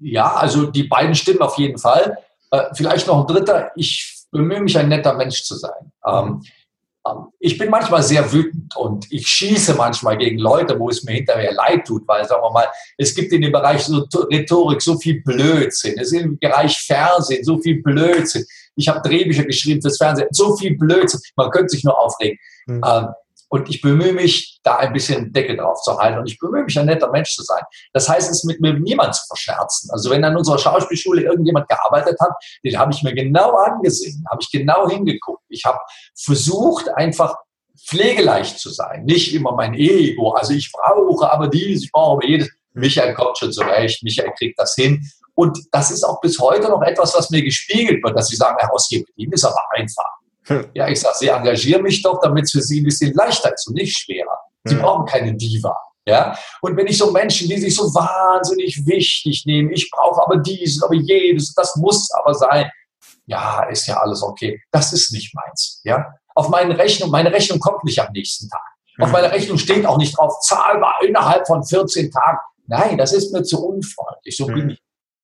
[0.01, 2.19] Ja, also die beiden stimmen auf jeden Fall.
[2.51, 5.93] Äh, vielleicht noch ein dritter, ich bemühe mich, ein netter Mensch zu sein.
[6.07, 6.43] Ähm,
[7.39, 11.53] ich bin manchmal sehr wütend und ich schieße manchmal gegen Leute, wo es mir hinterher
[11.53, 12.67] leid tut, weil, sagen wir mal,
[12.97, 15.99] es gibt in dem Bereich so Rhetorik so viel Blödsinn.
[15.99, 18.45] Es ist im Bereich Fernsehen so viel Blödsinn.
[18.77, 21.21] Ich habe Drehbücher geschrieben fürs Fernsehen, so viel Blödsinn.
[21.37, 22.39] Man könnte sich nur aufregen.
[22.67, 22.83] Mhm.
[23.49, 26.19] Und ich bemühe mich, da ein bisschen Deckel drauf zu halten.
[26.19, 27.63] Und ich bemühe mich, ein netter Mensch zu sein.
[27.93, 29.91] Das heißt, es mit mir niemand zu verscherzen.
[29.91, 32.33] Also wenn an unserer Schauspielschule irgendjemand gearbeitet hat,
[32.65, 35.43] den habe ich mir genau angesehen, habe ich genau hingeguckt.
[35.49, 35.79] Ich habe
[36.15, 37.37] versucht, einfach
[37.87, 39.05] pflegeleicht zu sein.
[39.05, 40.33] Nicht immer mein Ego.
[40.33, 42.51] Also ich brauche aber dies, ich brauche aber jedes.
[42.75, 45.03] Michael kommt schon zurecht, Michael kriegt das hin.
[45.35, 48.57] Und das ist auch bis heute noch etwas, was mir gespiegelt wird, dass sie sagen,
[48.59, 50.18] Herr Ausgeber, ihm ist aber einfach.
[50.75, 53.67] Ja, ich sage, Sie engagieren mich doch, damit es für Sie ein bisschen leichter ist
[53.69, 54.39] und nicht schwerer.
[54.65, 54.83] Sie hm.
[54.83, 55.77] brauchen keine Diva.
[56.07, 56.37] Ja?
[56.63, 60.83] Und wenn ich so Menschen, die sich so wahnsinnig wichtig nehmen, ich brauche aber dieses,
[60.83, 62.71] aber jedes, das muss aber sein.
[63.27, 64.61] Ja, ist ja alles okay.
[64.71, 65.81] Das ist nicht meins.
[65.85, 66.15] Ja?
[66.35, 68.63] Auf meine Rechnung, meine Rechnung kommt nicht am nächsten Tag.
[69.01, 69.13] Auf mhm.
[69.13, 72.39] meiner Rechnung steht auch nicht drauf, zahlbar innerhalb von 14 Tagen.
[72.67, 74.37] Nein, das ist mir zu unfreundlich.
[74.37, 74.83] So bin ich.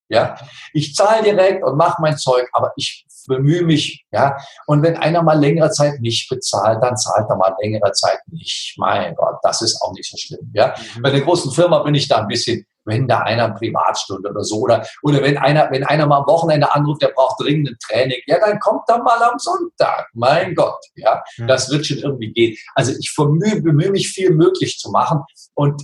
[0.09, 0.37] Ja,
[0.75, 4.37] ich zahle direkt und mache mein Zeug, aber ich bemühe mich, ja.
[4.67, 8.75] Und wenn einer mal längere Zeit nicht bezahlt, dann zahlt er mal längere Zeit nicht.
[8.79, 10.75] Mein Gott, das ist auch nicht so schlimm, ja.
[10.97, 11.03] Mhm.
[11.03, 14.45] Bei der großen Firma bin ich da ein bisschen, wenn da einer eine Privatstunde oder
[14.45, 17.77] so oder, oder wenn einer, wenn einer mal am Wochenende anruft, der braucht dringend ein
[17.87, 20.09] Training, ja, dann kommt er mal am Sonntag.
[20.13, 21.23] Mein Gott, ja.
[21.47, 22.57] Das wird schon irgendwie gehen.
[22.75, 25.23] Also ich bemühe, bemühe mich viel möglich zu machen
[25.55, 25.83] und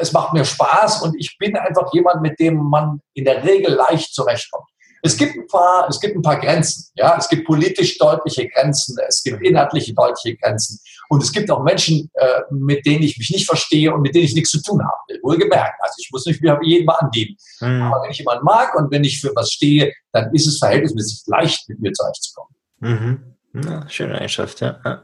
[0.00, 3.72] es macht mir Spaß und ich bin einfach jemand, mit dem man in der Regel
[3.72, 4.68] leicht zurechtkommt.
[5.02, 6.90] Es gibt ein paar, es gibt ein paar Grenzen.
[6.94, 11.62] Ja, es gibt politisch deutliche Grenzen, es gibt inhaltliche deutliche Grenzen und es gibt auch
[11.62, 14.80] Menschen, äh, mit denen ich mich nicht verstehe und mit denen ich nichts zu tun
[14.82, 15.20] habe.
[15.22, 15.80] Wohlgemerkt.
[15.80, 17.36] Also ich muss nicht mehr jedem angeben.
[17.60, 17.82] Mhm.
[17.82, 21.22] Aber wenn ich jemanden mag und wenn ich für was stehe, dann ist es verhältnismäßig
[21.26, 22.54] leicht, mit mir zurechtzukommen.
[22.80, 23.34] Mhm.
[23.64, 24.78] Ja, schöne Eigenschaft, ja.
[24.84, 25.02] ja.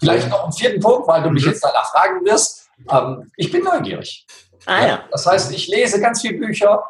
[0.00, 1.50] Vielleicht noch einen vierten Punkt, weil du mich mhm.
[1.50, 2.68] jetzt danach fragen wirst.
[2.90, 4.26] Ähm, ich bin neugierig.
[4.66, 5.04] Ah, ja.
[5.10, 6.82] Das heißt, ich lese ganz viele Bücher.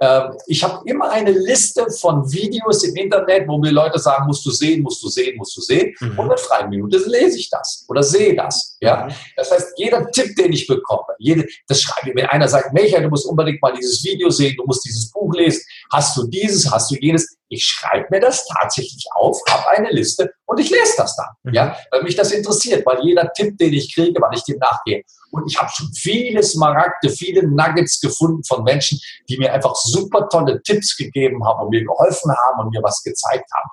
[0.00, 4.44] Ähm, ich habe immer eine Liste von Videos im Internet, wo mir Leute sagen, musst
[4.44, 5.94] du sehen, musst du sehen, musst du sehen.
[6.00, 6.18] Mhm.
[6.18, 8.76] Und in freien Minute lese ich das oder sehe das.
[8.80, 9.06] Ja?
[9.06, 9.12] Mhm.
[9.36, 13.04] Das heißt, jeder Tipp, den ich bekomme, jede, das schreibe ich, wenn einer sagt, Michael,
[13.04, 16.70] du musst unbedingt mal dieses Video sehen, du musst dieses Buch lesen, hast du dieses,
[16.70, 20.94] hast du jenes, ich schreibe mir das tatsächlich auf, habe eine Liste und ich lese
[20.96, 21.54] das dann, mhm.
[21.54, 25.02] ja, weil mich das interessiert, weil jeder Tipp, den ich kriege, weil ich dem nachgehe.
[25.34, 30.28] Und ich habe schon viele Smaragde, viele Nuggets gefunden von Menschen, die mir einfach super
[30.28, 33.68] tolle Tipps gegeben haben und mir geholfen haben und mir was gezeigt haben.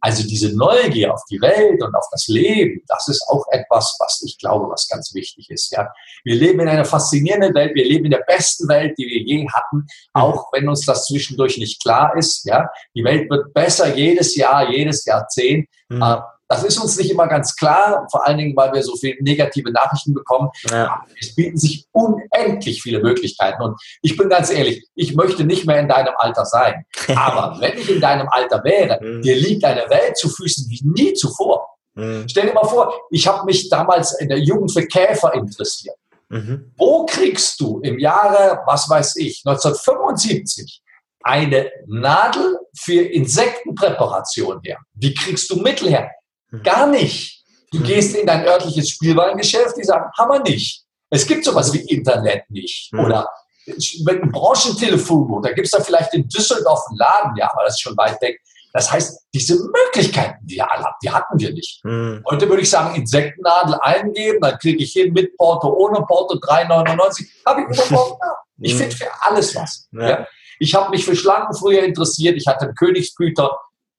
[0.00, 4.22] Also diese Neugier auf die Welt und auf das Leben, das ist auch etwas, was
[4.26, 5.72] ich glaube, was ganz wichtig ist.
[5.72, 5.90] Ja,
[6.24, 9.48] wir leben in einer faszinierenden Welt, wir leben in der besten Welt, die wir je
[9.48, 9.86] hatten, mhm.
[10.12, 12.44] auch wenn uns das zwischendurch nicht klar ist.
[12.44, 15.68] Ja, die Welt wird besser jedes Jahr, jedes Jahrzehnt.
[15.88, 16.02] Mhm.
[16.02, 16.16] Äh,
[16.48, 19.70] das ist uns nicht immer ganz klar, vor allen Dingen, weil wir so viele negative
[19.72, 20.48] Nachrichten bekommen.
[20.70, 21.02] Ja.
[21.20, 23.62] Es bieten sich unendlich viele Möglichkeiten.
[23.62, 26.84] Und ich bin ganz ehrlich, ich möchte nicht mehr in deinem Alter sein.
[27.16, 29.22] Aber wenn ich in deinem Alter wäre, mhm.
[29.22, 31.68] dir liegt eine Welt zu Füßen wie nie zuvor.
[31.94, 32.28] Mhm.
[32.28, 35.96] Stell dir mal vor, ich habe mich damals in der Jugend für Käfer interessiert.
[36.28, 36.72] Mhm.
[36.76, 40.82] Wo kriegst du im Jahre, was weiß ich, 1975
[41.26, 44.78] eine Nadel für Insektenpräparation her?
[44.94, 46.10] Wie kriegst du Mittel her?
[46.50, 46.62] Mhm.
[46.62, 47.44] Gar nicht.
[47.72, 47.84] Du mhm.
[47.84, 50.84] gehst in dein örtliches Spielwarengeschäft, die sagen, haben wir nicht.
[51.10, 52.92] Es gibt sowas wie Internet nicht.
[52.92, 53.00] Mhm.
[53.00, 53.28] Oder
[53.66, 57.74] mit einem Branchentelefon, da gibt es da vielleicht in Düsseldorf einen Laden, ja, aber das
[57.74, 58.40] ist schon weit weg.
[58.72, 61.84] Das heißt, diese Möglichkeiten, die ihr alle habt, die hatten wir nicht.
[61.84, 62.22] Mhm.
[62.30, 67.26] Heute würde ich sagen, Insektennadel eingeben, dann kriege ich hin mit Porto, ohne Porto, 3,99.
[67.44, 68.36] Habe ich überhaupt ja.
[68.58, 68.78] Ich mhm.
[68.78, 69.88] finde für alles was.
[69.92, 70.08] Ja.
[70.08, 70.26] Ja.
[70.58, 72.36] Ich habe mich für Schlangen früher interessiert.
[72.36, 73.58] Ich hatte einen Königsbüter.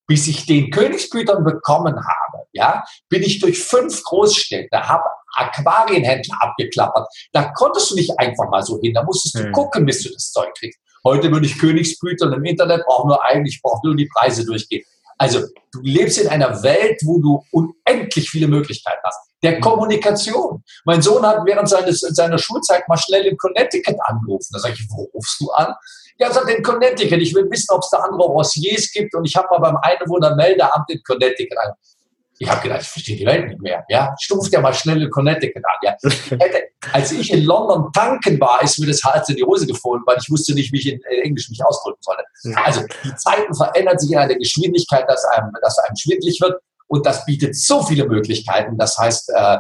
[0.10, 5.04] Bis ich den Königsbütern bekommen habe, ja, bin ich durch fünf Großstädte, habe
[5.36, 7.08] Aquarienhändler abgeklappert.
[7.34, 8.94] Da konntest du nicht einfach mal so hin.
[8.94, 9.52] Da musstest du mhm.
[9.52, 10.80] gucken, bis du das Zeug kriegst.
[11.04, 14.84] Heute würde ich Königsbütern im Internet, brauche nur eigentlich, brauche nur die Preise durchgehen.
[15.18, 15.42] Also
[15.72, 19.20] du lebst in einer Welt, wo du unendlich viele Möglichkeiten hast.
[19.44, 19.62] Der mhm.
[19.62, 20.64] Kommunikation.
[20.86, 24.50] Mein Sohn hat während seines, seiner Schulzeit mal schnell in Connecticut angerufen.
[24.54, 25.74] Da sage ich, wo rufst du an?
[26.20, 27.20] Ja, sagt in Connecticut.
[27.20, 29.14] Ich will wissen, ob es da andere Rossiers gibt.
[29.14, 31.74] Und ich habe mal beim Einwohnermeldeamt in Connecticut an.
[32.40, 33.84] Ich habe gedacht, ich verstehe die Welt nicht mehr.
[33.90, 35.80] Ja, stuft ja mal schnell in Connecticut an.
[35.82, 36.40] Ja.
[36.94, 40.18] als ich in London tanken war, ist mir das Hals in die Hose gefallen, weil
[40.22, 42.24] ich wusste nicht, wie ich in Englisch mich ausdrücken sollte.
[42.64, 46.62] Also die Zeiten verändern sich in einer Geschwindigkeit, dass einem, dass einem schwindlig wird.
[46.88, 48.78] Und das bietet so viele Möglichkeiten.
[48.78, 49.58] Das heißt, äh,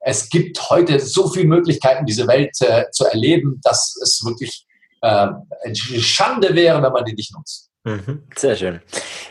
[0.00, 4.63] es gibt heute so viele Möglichkeiten, diese Welt äh, zu erleben, dass es wirklich
[5.04, 5.28] äh,
[5.64, 7.70] eine Schande wäre, wenn man die nicht nutzt.
[7.86, 8.80] Mhm, sehr schön.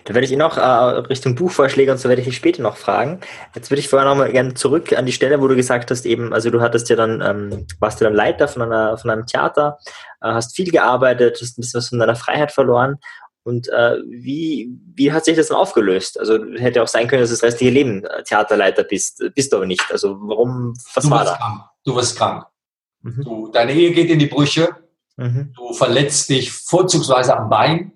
[0.03, 2.77] Da werde ich ihn noch äh, Richtung Buchvorschläge und so werde ich dich später noch
[2.77, 3.19] fragen.
[3.55, 6.05] Jetzt würde ich vorher noch mal gerne zurück an die Stelle, wo du gesagt hast,
[6.05, 9.25] eben, also du hattest ja dann, ähm, warst du dann Leiter von, einer, von einem
[9.25, 9.79] Theater,
[10.21, 12.97] äh, hast viel gearbeitet, hast ein bisschen was von deiner Freiheit verloren.
[13.41, 16.19] Und äh, wie, wie hat sich das dann aufgelöst?
[16.19, 19.57] Also hätte auch sein können, dass du das restliche Leben äh, Theaterleiter bist, bist du
[19.57, 19.91] aber nicht.
[19.91, 21.35] Also warum, was du war da?
[21.37, 21.61] Krank.
[21.83, 22.45] Du wirst krank.
[23.01, 23.23] Mhm.
[23.23, 24.82] Du, deine Ehe geht in die Brüche.
[25.17, 25.53] Mhm.
[25.55, 27.93] Du verletzt dich vorzugsweise am Bein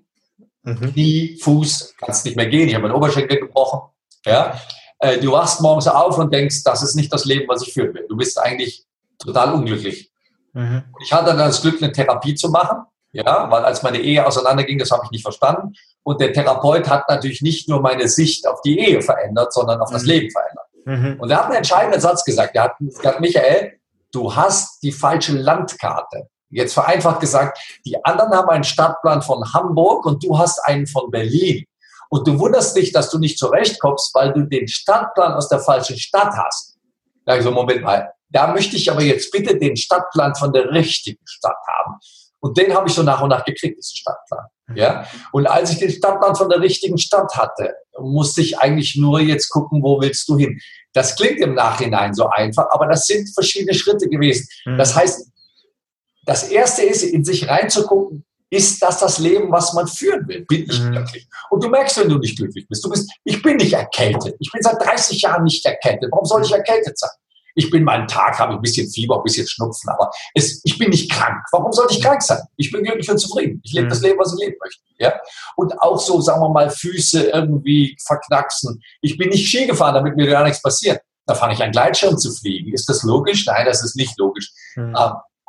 [0.67, 0.91] Mhm.
[0.91, 2.67] Knie, Fuß, kannst nicht mehr gehen.
[2.67, 3.89] Ich habe meinen Oberschenkel gebrochen.
[4.25, 4.59] Ja?
[4.99, 7.93] Äh, du wachst morgens auf und denkst, das ist nicht das Leben, was ich führen
[7.93, 8.05] will.
[8.09, 8.85] Du bist eigentlich
[9.17, 10.11] total unglücklich.
[10.53, 10.83] Mhm.
[11.03, 12.83] ich hatte dann das Glück, eine Therapie zu machen.
[13.11, 15.73] Ja, weil als meine Ehe auseinanderging, das habe ich nicht verstanden.
[16.03, 19.89] Und der Therapeut hat natürlich nicht nur meine Sicht auf die Ehe verändert, sondern auf
[19.89, 19.93] mhm.
[19.93, 20.65] das Leben verändert.
[20.85, 21.19] Mhm.
[21.19, 22.55] Und er hat einen entscheidenden Satz gesagt.
[22.55, 23.79] Er hat gesagt, Michael,
[24.11, 26.27] du hast die falsche Landkarte.
[26.49, 31.11] Jetzt vereinfacht gesagt, die anderen haben einen Stadtplan von Hamburg und du hast einen von
[31.11, 31.65] Berlin.
[32.09, 35.97] Und du wunderst dich, dass du nicht zurechtkommst, weil du den Stadtplan aus der falschen
[35.97, 36.77] Stadt hast.
[37.25, 40.71] Da ich so, Moment mal, da möchte ich aber jetzt bitte den Stadtplan von der
[40.71, 41.99] richtigen Stadt haben.
[42.39, 44.45] Und den habe ich so nach und nach gekriegt, diesen Stadtplan.
[44.75, 45.05] Ja?
[45.31, 49.49] Und als ich den Stadtplan von der richtigen Stadt hatte, musste ich eigentlich nur jetzt
[49.49, 50.59] gucken, wo willst du hin.
[50.93, 54.47] Das klingt im Nachhinein so einfach, aber das sind verschiedene Schritte gewesen.
[54.65, 54.77] Mhm.
[54.77, 55.29] Das heißt,
[56.27, 60.45] das erste ist, in sich reinzugucken, ist das das Leben, was man führen will?
[60.45, 60.91] Bin ich mhm.
[60.91, 61.27] glücklich?
[61.49, 64.35] Und du merkst, wenn du nicht glücklich bist, du bist, ich bin nicht erkältet.
[64.39, 66.09] Ich bin seit 30 Jahren nicht erkältet.
[66.11, 67.09] Warum soll ich erkältet sein?
[67.55, 70.91] Ich bin meinen Tag, habe ein bisschen Fieber, ein bisschen Schnupfen, aber es, ich bin
[70.91, 71.43] nicht krank.
[71.51, 72.41] Warum sollte ich krank sein?
[72.55, 73.61] Ich bin glücklich und zufrieden.
[73.63, 73.89] Ich lebe mhm.
[73.89, 74.81] das Leben, was ich leben möchte.
[74.99, 75.19] Ja?
[75.55, 78.81] Und auch so, sagen wir mal, Füße irgendwie verknacksen.
[79.01, 81.01] Ich bin nicht Ski gefahren, damit mir gar nichts passiert.
[81.25, 82.73] Da fange ich an, Gleitschirm zu fliegen.
[82.73, 83.45] Ist das logisch?
[83.45, 84.51] Nein, das ist nicht logisch.
[84.75, 84.95] Mhm.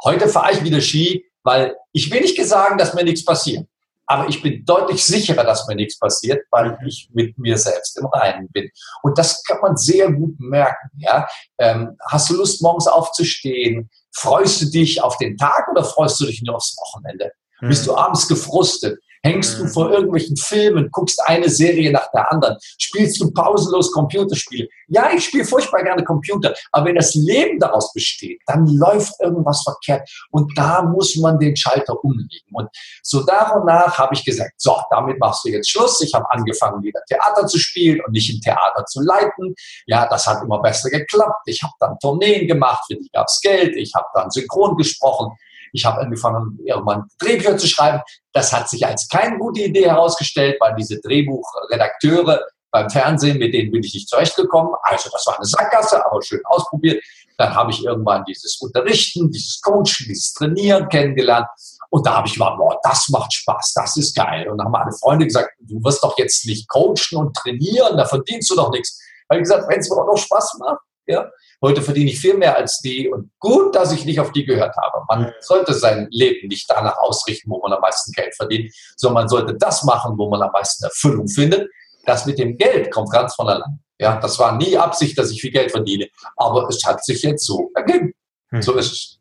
[0.05, 3.67] Heute fahre ich wieder Ski, weil ich will nicht sagen, dass mir nichts passiert.
[4.11, 6.87] Aber ich bin deutlich sicherer, dass mir nichts passiert, weil mhm.
[6.87, 8.71] ich mit mir selbst im Reinen bin.
[9.03, 10.91] Und das kann man sehr gut merken.
[10.97, 11.29] Ja?
[11.59, 13.91] Ähm, hast du Lust, morgens aufzustehen?
[14.13, 17.33] Freust du dich auf den Tag oder freust du dich nur aufs Wochenende?
[17.61, 17.69] Mhm.
[17.69, 18.99] Bist du abends gefrustet?
[19.23, 19.69] Hängst du mhm.
[19.69, 24.69] vor irgendwelchen Filmen, guckst eine Serie nach der anderen, spielst du pausenlos Computerspiele.
[24.89, 29.63] Ja, ich spiele furchtbar gerne Computer, aber wenn das Leben daraus besteht, dann läuft irgendwas
[29.63, 32.49] verkehrt und da muss man den Schalter umlegen.
[32.53, 32.69] Und
[33.03, 36.01] so nach und nach habe ich gesagt, so, damit machst du jetzt Schluss.
[36.01, 39.55] Ich habe angefangen, wieder Theater zu spielen und nicht im Theater zu leiten.
[39.87, 41.43] Ja, das hat immer besser geklappt.
[41.47, 43.77] Ich habe dann Tourneen gemacht, für die gab es Geld.
[43.77, 45.37] Ich habe dann synchron gesprochen.
[45.73, 48.03] Ich habe angefangen, irgendwann Drehbücher zu schreiben.
[48.33, 53.71] Das hat sich als keine gute Idee herausgestellt, weil diese Drehbuchredakteure beim Fernsehen, mit denen
[53.71, 54.75] bin ich nicht zurechtgekommen.
[54.83, 57.03] Also das war eine Sackgasse, aber schön ausprobiert.
[57.39, 61.47] Dann habe ich irgendwann dieses Unterrichten, dieses Coachen, dieses Trainieren kennengelernt.
[61.91, 64.49] Und da habe ich gesagt, boah, das macht Spaß, das ist geil.
[64.49, 68.05] Und dann haben meine Freunde gesagt, du wirst doch jetzt nicht coachen und trainieren, da
[68.05, 68.99] verdienst du doch nichts.
[69.29, 72.21] Da habe ich gesagt, wenn es mir auch noch Spaß macht, ja, Heute verdiene ich
[72.21, 75.05] viel mehr als die und gut, dass ich nicht auf die gehört habe.
[75.09, 75.33] Man mhm.
[75.41, 79.57] sollte sein Leben nicht danach ausrichten, wo man am meisten Geld verdient, sondern man sollte
[79.57, 81.69] das machen, wo man am meisten Erfüllung findet.
[82.07, 83.81] Das mit dem Geld kommt ganz von allein.
[83.99, 87.45] Ja, das war nie Absicht, dass ich viel Geld verdiene, aber es hat sich jetzt
[87.45, 88.13] so ergeben.
[88.51, 88.63] Hm.
[88.63, 89.19] So ist es.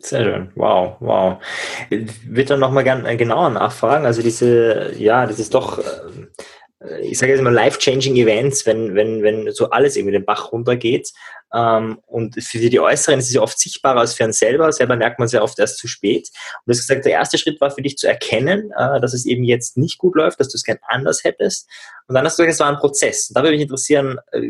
[0.00, 0.52] Sehr schön.
[0.56, 1.42] Wow, wow.
[1.88, 4.04] Ich würde dann nochmal gerne äh, genauer nachfragen.
[4.04, 5.82] Also diese, ja, das ist doch, äh,
[7.02, 11.12] ich sage jetzt mal life-changing Events, wenn, wenn, wenn so alles irgendwie den Bach runtergeht.
[11.52, 14.72] Ähm, und für die Äußeren ist es ja oft sichtbarer als für einen selber.
[14.72, 16.28] Selber merkt man es ja oft erst zu spät.
[16.28, 19.26] Und du hast gesagt, der erste Schritt war für dich zu erkennen, äh, dass es
[19.26, 21.68] eben jetzt nicht gut läuft, dass du es gern anders hättest.
[22.06, 23.28] Und dann hast du gesagt, es war ein Prozess.
[23.28, 24.40] Da würde mich interessieren, äh,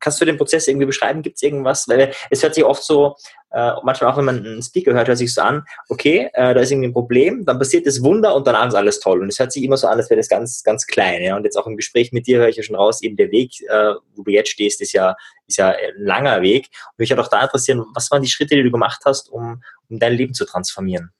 [0.00, 1.22] kannst du den Prozess irgendwie beschreiben?
[1.22, 1.86] Gibt es irgendwas?
[1.88, 3.16] Weil es hört sich oft so,
[3.52, 6.60] äh, manchmal auch wenn man einen Speaker hört, hört sich so an, okay, äh, da
[6.60, 9.20] ist irgendwie ein Problem, dann passiert das Wunder und danach ist alles toll.
[9.20, 11.22] Und es hört sich immer so an, als wäre das ganz, ganz klein.
[11.22, 11.36] Ja?
[11.36, 13.60] Und jetzt auch im Gespräch mit dir höre ich ja schon raus, eben der Weg,
[13.68, 16.68] äh, wo du jetzt stehst, ist ja, ist ja ein langer Weg.
[16.90, 19.62] Und mich hat auch da interessieren, was waren die Schritte, die du gemacht hast, um,
[19.88, 21.12] um dein Leben zu transformieren?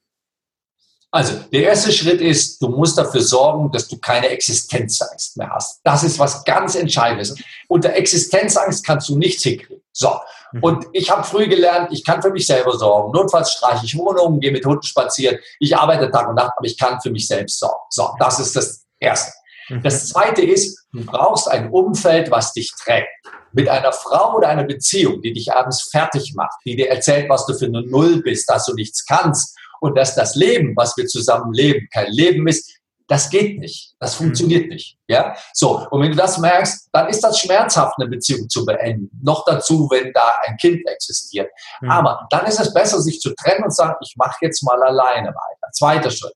[1.13, 5.81] Also, der erste Schritt ist, du musst dafür sorgen, dass du keine Existenzangst mehr hast.
[5.83, 7.35] Das ist was ganz Entscheidendes.
[7.67, 9.83] Unter Existenzangst kannst du nichts hinkriegen.
[9.93, 10.21] So.
[10.53, 10.63] Mhm.
[10.63, 13.11] Und ich habe früh gelernt, ich kann für mich selber sorgen.
[13.13, 15.39] Notfalls streiche ich Wohnungen, gehe mit Hunden spazieren.
[15.59, 17.83] Ich arbeite Tag und Nacht, aber ich kann für mich selbst sorgen.
[17.91, 19.33] So, das ist das Erste.
[19.69, 19.83] Mhm.
[19.83, 23.09] Das Zweite ist, du brauchst ein Umfeld, was dich trägt.
[23.53, 27.47] Mit einer Frau oder einer Beziehung, die dich abends fertig macht, die dir erzählt, was
[27.47, 31.07] du für eine Null bist, dass du nichts kannst und dass das Leben, was wir
[31.07, 32.71] zusammen leben, kein Leben ist,
[33.11, 33.95] das geht nicht.
[33.99, 34.75] Das funktioniert mhm.
[34.75, 34.97] nicht.
[35.09, 35.35] Ja?
[35.53, 35.85] So.
[35.91, 39.11] Und wenn du das merkst, dann ist das schmerzhaft, eine Beziehung zu beenden.
[39.21, 41.51] Noch dazu, wenn da ein Kind existiert.
[41.81, 41.91] Mhm.
[41.91, 45.29] Aber dann ist es besser, sich zu trennen und sagen, ich mache jetzt mal alleine
[45.29, 45.73] weiter.
[45.73, 46.35] Zweiter Schritt.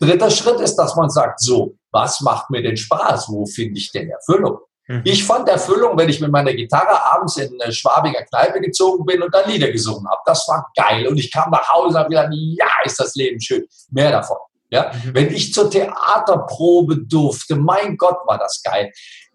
[0.00, 3.28] Dritter Schritt ist, dass man sagt, so, was macht mir denn Spaß?
[3.28, 4.58] Wo finde ich denn Erfüllung?
[4.88, 5.02] Mhm.
[5.04, 9.22] Ich fand Erfüllung, wenn ich mit meiner Gitarre abends in eine Schwabinger Kneipe gezogen bin
[9.22, 10.20] und da Lieder gesungen habe.
[10.24, 11.06] Das war geil.
[11.06, 13.66] Und ich kam nach Hause und habe gedacht, ja, ist das Leben schön.
[13.90, 14.38] Mehr davon.
[14.70, 14.90] Ja?
[14.92, 15.14] Mhm.
[15.14, 18.90] Wenn ich zur Theaterprobe durfte, mein Gott, war das geil.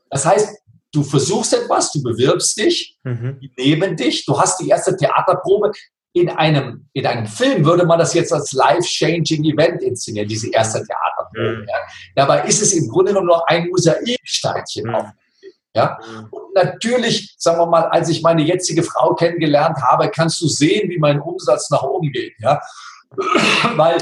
[0.10, 0.58] Das heißt,
[0.92, 3.40] du versuchst etwas, du bewirbst dich, mhm.
[3.40, 5.72] die nehmen dich, du hast die erste Theaterprobe.
[6.16, 10.80] In einem, in einem Film würde man das jetzt als life-changing Event inszenieren, diese erste
[10.80, 10.86] mhm.
[10.86, 11.62] Theaterprobe.
[11.62, 11.68] Mhm.
[11.68, 11.76] Ja.
[12.16, 14.96] Dabei ist es im Grunde genommen nur ein Mosaiksteinchen mhm.
[14.96, 15.06] auf
[15.74, 15.98] ja?
[16.06, 16.28] Mhm.
[16.32, 20.90] Und natürlich, sagen wir mal, als ich meine jetzige Frau kennengelernt habe, kannst du sehen,
[20.90, 22.34] wie mein Umsatz nach oben geht.
[22.40, 22.62] Ja?
[23.76, 23.98] Weil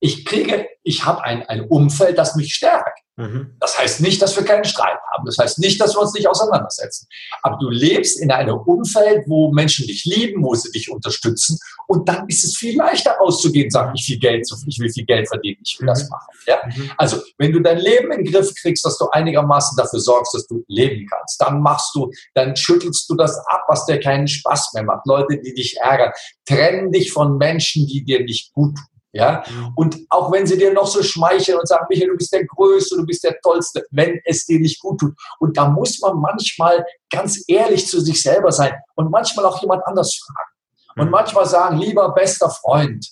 [0.00, 2.93] ich kriege, ich habe ein, ein Umfeld, das mich stärkt.
[3.16, 3.54] Mhm.
[3.60, 5.24] Das heißt nicht, dass wir keinen Streit haben.
[5.24, 7.06] Das heißt nicht, dass wir uns nicht auseinandersetzen.
[7.42, 11.58] Aber du lebst in einem Umfeld, wo Menschen dich lieben, wo sie dich unterstützen.
[11.86, 15.28] Und dann ist es viel leichter auszugehen, sagen, ich viel Geld, ich will viel Geld
[15.28, 15.88] verdienen, ich will mhm.
[15.88, 16.32] das machen.
[16.46, 16.58] Ja?
[16.66, 16.90] Mhm.
[16.96, 20.46] Also, wenn du dein Leben in den Griff kriegst, dass du einigermaßen dafür sorgst, dass
[20.48, 24.72] du leben kannst, dann machst du, dann schüttelst du das ab, was dir keinen Spaß
[24.74, 25.06] mehr macht.
[25.06, 26.12] Leute, die dich ärgern.
[26.46, 28.93] Trenn dich von Menschen, die dir nicht gut tun.
[29.14, 29.44] Ja?
[29.48, 29.72] Mhm.
[29.76, 32.96] Und auch wenn sie dir noch so schmeicheln und sagen, Michael, du bist der Größte,
[32.96, 35.14] du bist der Tollste, wenn es dir nicht gut tut.
[35.38, 39.86] Und da muss man manchmal ganz ehrlich zu sich selber sein und manchmal auch jemand
[39.86, 40.50] anders fragen.
[40.96, 41.10] Und mhm.
[41.12, 43.08] manchmal sagen, lieber bester Freund,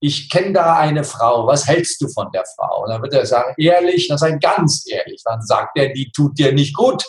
[0.00, 2.82] ich kenne da eine Frau, was hältst du von der Frau?
[2.82, 5.22] Und dann wird er sagen, ehrlich, dann sei ganz ehrlich.
[5.24, 7.04] Dann sagt er, die tut dir nicht gut.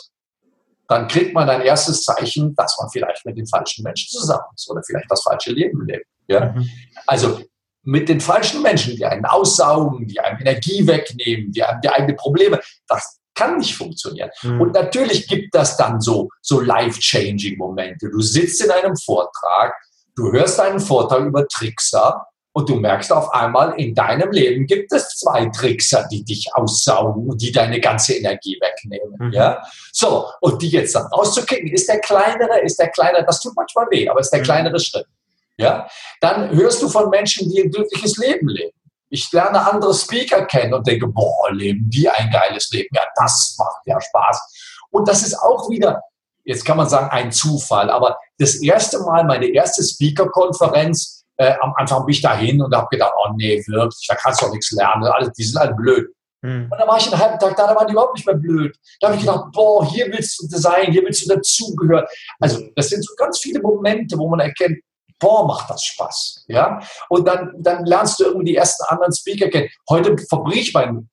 [0.86, 4.70] Dann kriegt man ein erstes Zeichen, dass man vielleicht mit den falschen Menschen zusammen ist
[4.70, 6.06] oder vielleicht das falsche Leben lebt.
[6.28, 6.52] Ja?
[6.52, 6.68] Mhm.
[7.06, 7.40] Also
[7.84, 12.16] mit den falschen Menschen, die einen aussaugen, die einem Energie wegnehmen, die einem die eigenen
[12.16, 14.30] Probleme, das kann nicht funktionieren.
[14.42, 14.60] Mhm.
[14.60, 18.08] Und natürlich gibt das dann so, so life-changing Momente.
[18.10, 19.74] Du sitzt in einem Vortrag,
[20.16, 24.92] du hörst einen Vortrag über Trickser und du merkst auf einmal, in deinem Leben gibt
[24.92, 29.16] es zwei Trickser, die dich aussaugen und die deine ganze Energie wegnehmen.
[29.18, 29.32] Mhm.
[29.32, 29.60] Ja?
[29.92, 33.86] So, und die jetzt dann rauszukicken, ist der kleinere, ist der kleinere, das tut manchmal
[33.90, 34.44] weh, aber ist der mhm.
[34.44, 35.06] kleinere Schritt
[35.56, 35.88] ja,
[36.20, 38.76] dann hörst du von Menschen, die ein glückliches Leben leben.
[39.08, 42.88] Ich lerne andere Speaker kennen und denke, boah, leben die ein geiles Leben.
[42.92, 44.86] Ja, das macht ja Spaß.
[44.90, 46.02] Und das ist auch wieder,
[46.44, 51.74] jetzt kann man sagen, ein Zufall, aber das erste Mal, meine erste Speaker-Konferenz, äh, am
[51.76, 54.70] Anfang bin ich dahin und habe gedacht, oh nee, wirklich, da kannst du doch nichts
[54.72, 56.08] lernen, alle, die sind alle blöd.
[56.42, 56.68] Mhm.
[56.70, 58.76] Und dann war ich einen halben Tag da, da waren die überhaupt nicht mehr blöd.
[59.00, 62.04] Da habe ich gedacht, boah, hier willst du sein, hier willst du dazugehören.
[62.38, 64.78] Also das sind so ganz viele Momente, wo man erkennt,
[65.18, 66.44] boah, macht das Spaß.
[66.48, 66.80] Ja?
[67.08, 69.68] Und dann, dann lernst du irgendwie die ersten anderen Speaker kennen.
[69.88, 71.10] Heute verbringe ich meinen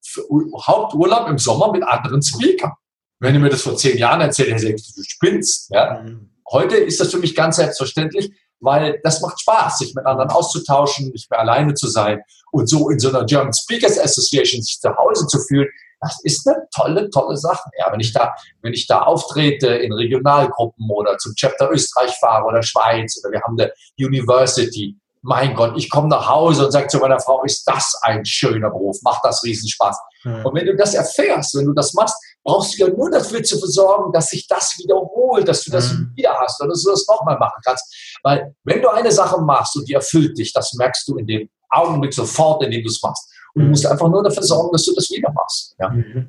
[0.66, 2.74] Haupturlaub im Sommer mit anderen Speakern.
[3.20, 5.70] Wenn du mir das vor zehn Jahren erzählt hättest, du spinnst.
[5.72, 6.02] Ja?
[6.02, 6.32] Mhm.
[6.52, 11.10] Heute ist das für mich ganz selbstverständlich, weil das macht Spaß, sich mit anderen auszutauschen,
[11.10, 14.96] nicht mehr alleine zu sein und so in so einer German Speakers Association sich zu
[14.96, 15.70] Hause zu fühlen.
[16.02, 17.70] Das ist eine tolle, tolle Sache.
[17.78, 22.46] Ja, wenn ich da, wenn ich da auftrete in Regionalgruppen oder zum Chapter Österreich fahre
[22.46, 26.88] oder Schweiz oder wir haben eine University, mein Gott, ich komme nach Hause und sage
[26.88, 29.96] zu meiner Frau, ist das ein schöner Beruf, macht das Riesenspaß.
[30.24, 30.46] Mhm.
[30.46, 33.60] Und wenn du das erfährst, wenn du das machst, brauchst du ja nur dafür zu
[33.60, 36.12] versorgen, dass sich das wiederholt, dass du das mhm.
[36.16, 38.18] wieder hast oder dass du das nochmal machen kannst.
[38.24, 41.50] Weil wenn du eine Sache machst und die erfüllt dich, das merkst du in dem
[41.70, 43.30] Augenblick sofort, in dem du es machst.
[43.54, 45.76] Und du musst einfach nur dafür sorgen, dass du das wieder machst.
[45.80, 45.90] Ja.
[45.90, 46.28] Mhm.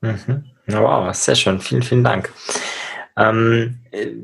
[0.00, 0.44] Mhm.
[0.66, 1.60] Wow, sehr schön.
[1.60, 2.32] Vielen, vielen Dank.
[3.16, 3.78] Ähm,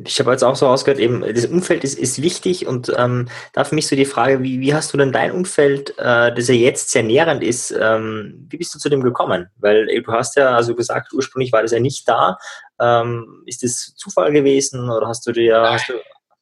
[0.04, 3.62] ich habe jetzt auch so rausgehört, eben das Umfeld ist, ist wichtig und ähm, da
[3.62, 6.54] für mich so die Frage, wie, wie hast du denn dein Umfeld, äh, das ja
[6.54, 9.48] jetzt sehr nährend ist, ähm, wie bist du zu dem gekommen?
[9.58, 12.36] Weil ey, du hast ja also gesagt, ursprünglich war das ja nicht da.
[12.80, 15.60] Ähm, ist das Zufall gewesen oder hast du dir...
[15.60, 15.92] Hast du,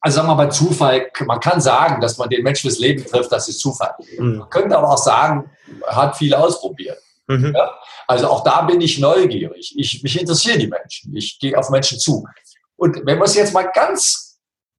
[0.01, 3.31] also sagen wir mal Zufall, man kann sagen, dass man den Menschen fürs Leben trifft,
[3.31, 3.93] das ist Zufall.
[4.17, 4.37] Mhm.
[4.37, 5.49] Man könnte aber auch sagen,
[5.87, 6.99] hat viel ausprobiert.
[7.27, 7.53] Mhm.
[7.55, 7.71] Ja?
[8.07, 9.73] Also auch da bin ich neugierig.
[9.77, 11.15] Ich, mich interessieren die Menschen.
[11.15, 12.25] Ich gehe auf Menschen zu.
[12.75, 14.29] Und wenn wir es jetzt mal ganz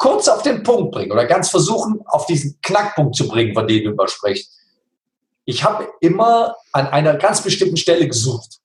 [0.00, 3.85] kurz auf den Punkt bringen oder ganz versuchen, auf diesen Knackpunkt zu bringen, von dem
[3.85, 4.50] du übersprichst.
[5.44, 8.61] Ich habe immer an einer ganz bestimmten Stelle gesucht.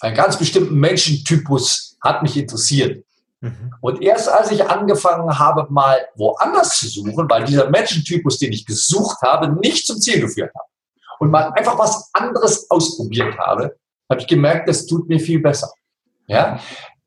[0.00, 3.04] Einen ganz bestimmten Menschentypus hat mich interessiert.
[3.42, 3.74] Mhm.
[3.80, 8.64] Und erst als ich angefangen habe, mal woanders zu suchen, weil dieser Menschentypus, den ich
[8.64, 10.66] gesucht habe, nicht zum Ziel geführt hat
[11.18, 13.76] und mal einfach was anderes ausprobiert habe,
[14.08, 15.72] habe ich gemerkt, das tut mir viel besser.
[16.28, 16.60] Ja?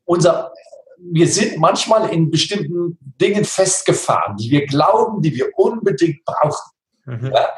[0.04, 0.52] Unser,
[0.98, 6.70] wir sind manchmal in bestimmten Dingen festgefahren, die wir glauben, die wir unbedingt brauchen.
[7.06, 7.32] Mhm.
[7.34, 7.48] Ja?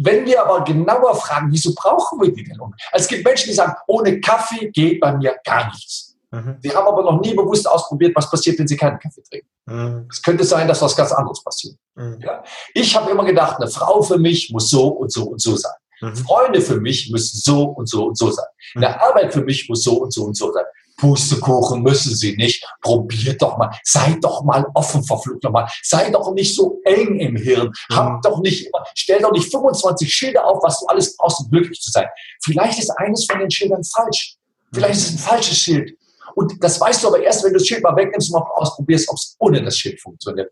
[0.00, 2.56] Wenn wir aber genauer fragen, wieso brauchen wir die denn?
[2.92, 6.07] Es gibt Menschen, die sagen, ohne Kaffee geht bei mir gar nichts.
[6.30, 6.58] Mhm.
[6.62, 9.48] Sie haben aber noch nie bewusst ausprobiert, was passiert, wenn sie keinen Kaffee trinken.
[9.66, 10.08] Mhm.
[10.10, 11.76] Es könnte sein, dass was ganz anderes passiert.
[11.94, 12.18] Mhm.
[12.20, 12.42] Ja?
[12.74, 15.72] Ich habe immer gedacht, eine Frau für mich muss so und so und so sein.
[16.00, 16.16] Mhm.
[16.16, 18.46] Freunde für mich müssen so und so und so sein.
[18.74, 18.84] Mhm.
[18.84, 20.64] Eine Arbeit für mich muss so und so und so sein.
[20.98, 22.64] Pustekuchen müssen sie nicht.
[22.82, 23.70] Probiert doch mal.
[23.84, 25.68] Seid doch mal offen, verflucht nochmal.
[25.82, 27.68] Seid doch nicht so eng im Hirn.
[27.88, 27.96] Mhm.
[27.96, 31.50] Habt doch nicht immer, stell doch nicht 25 Schilder auf, was du alles brauchst, um
[31.50, 32.06] glücklich zu sein.
[32.42, 34.34] Vielleicht ist eines von den Schildern falsch.
[34.72, 35.96] Vielleicht ist es ein falsches Schild.
[36.38, 39.08] Und das weißt du aber erst, wenn du das Schild mal wegnimmst und mal ausprobierst,
[39.08, 40.48] ob es ohne das Schild funktioniert.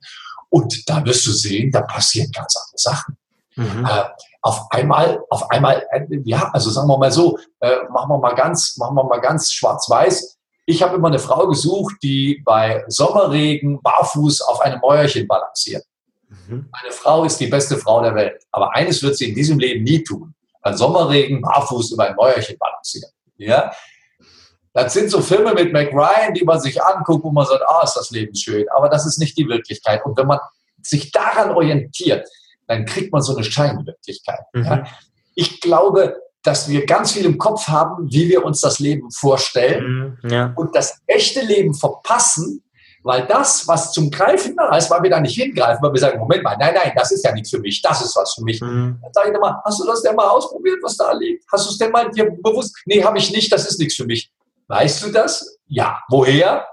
[0.50, 3.16] Und da wirst du sehen, da passieren ganz andere Sachen.
[3.54, 3.86] Mhm.
[3.88, 4.04] Äh,
[4.42, 8.34] auf einmal, auf einmal, äh, ja, also sagen wir mal so, äh, machen wir mal
[8.34, 10.36] ganz, machen wir mal ganz schwarz-weiß.
[10.64, 15.84] Ich habe immer eine Frau gesucht, die bei Sommerregen barfuß auf einem Mäuerchen balanciert.
[16.28, 16.68] Mhm.
[16.72, 18.42] Eine Frau ist die beste Frau der Welt.
[18.50, 20.34] Aber eines wird sie in diesem Leben nie tun.
[20.62, 23.12] Bei Sommerregen barfuß über ein Mäuerchen balancieren.
[23.36, 23.70] Ja,
[24.76, 27.80] das sind so Filme mit Mac Ryan, die man sich anguckt, wo man sagt, ah,
[27.82, 28.66] ist das Leben schön.
[28.76, 30.04] Aber das ist nicht die Wirklichkeit.
[30.04, 30.38] Und wenn man
[30.82, 32.28] sich daran orientiert,
[32.66, 34.40] dann kriegt man so eine Scheinwirklichkeit.
[34.52, 34.64] Mhm.
[34.64, 34.84] Ja.
[35.34, 40.18] Ich glaube, dass wir ganz viel im Kopf haben, wie wir uns das Leben vorstellen
[40.22, 40.28] mhm.
[40.28, 40.52] ja.
[40.56, 42.62] und das echte Leben verpassen,
[43.02, 46.18] weil das, was zum Greifen da ist, weil wir da nicht hingreifen, weil wir sagen,
[46.18, 48.60] Moment mal, nein, nein, das ist ja nichts für mich, das ist was für mich.
[48.60, 48.98] Mhm.
[49.00, 51.46] Dann sage ich immer, hast du das denn mal ausprobiert, was da liegt?
[51.50, 52.76] Hast du es denn mal dir bewusst?
[52.84, 54.30] Nee, habe ich nicht, das ist nichts für mich.
[54.68, 55.58] Weißt du das?
[55.66, 56.00] Ja.
[56.08, 56.66] Woher?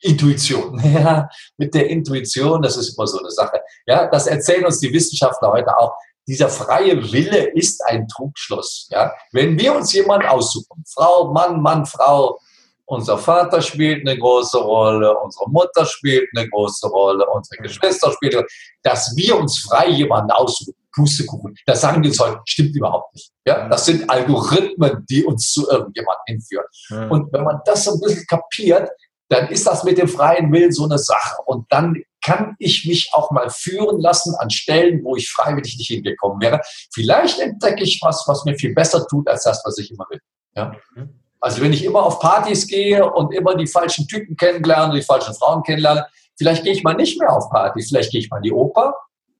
[0.00, 0.80] Intuition.
[0.84, 3.60] Ja, mit der Intuition, das ist immer so eine Sache.
[3.86, 5.94] Ja, das erzählen uns die Wissenschaftler heute auch.
[6.26, 8.88] Dieser freie Wille ist ein Trugschluss.
[8.90, 12.38] Ja, wenn wir uns jemand aussuchen, Frau, Mann, Mann, Frau,
[12.84, 18.44] unser Vater spielt eine große Rolle, unsere Mutter spielt eine große Rolle, unsere Geschwister spielen,
[18.82, 20.74] dass wir uns frei jemanden aussuchen.
[20.96, 21.54] Pustekuchen.
[21.66, 23.30] Das sagen die uns heute, stimmt überhaupt nicht.
[23.46, 26.66] Ja, das sind Algorithmen, die uns zu irgendjemandem hinführen.
[26.88, 27.10] Mhm.
[27.10, 28.90] Und wenn man das so ein bisschen kapiert,
[29.28, 31.36] dann ist das mit dem freien Willen so eine Sache.
[31.46, 35.88] Und dann kann ich mich auch mal führen lassen an Stellen, wo ich freiwillig nicht
[35.88, 36.60] hingekommen wäre.
[36.92, 40.20] Vielleicht entdecke ich was, was mir viel besser tut, als das, was ich immer will.
[40.56, 40.72] Ja?
[40.94, 41.20] Mhm.
[41.40, 45.34] Also wenn ich immer auf Partys gehe und immer die falschen Typen kennenlerne, die falschen
[45.34, 48.44] Frauen kennenlerne, vielleicht gehe ich mal nicht mehr auf Partys, vielleicht gehe ich mal in
[48.44, 48.94] die Oper,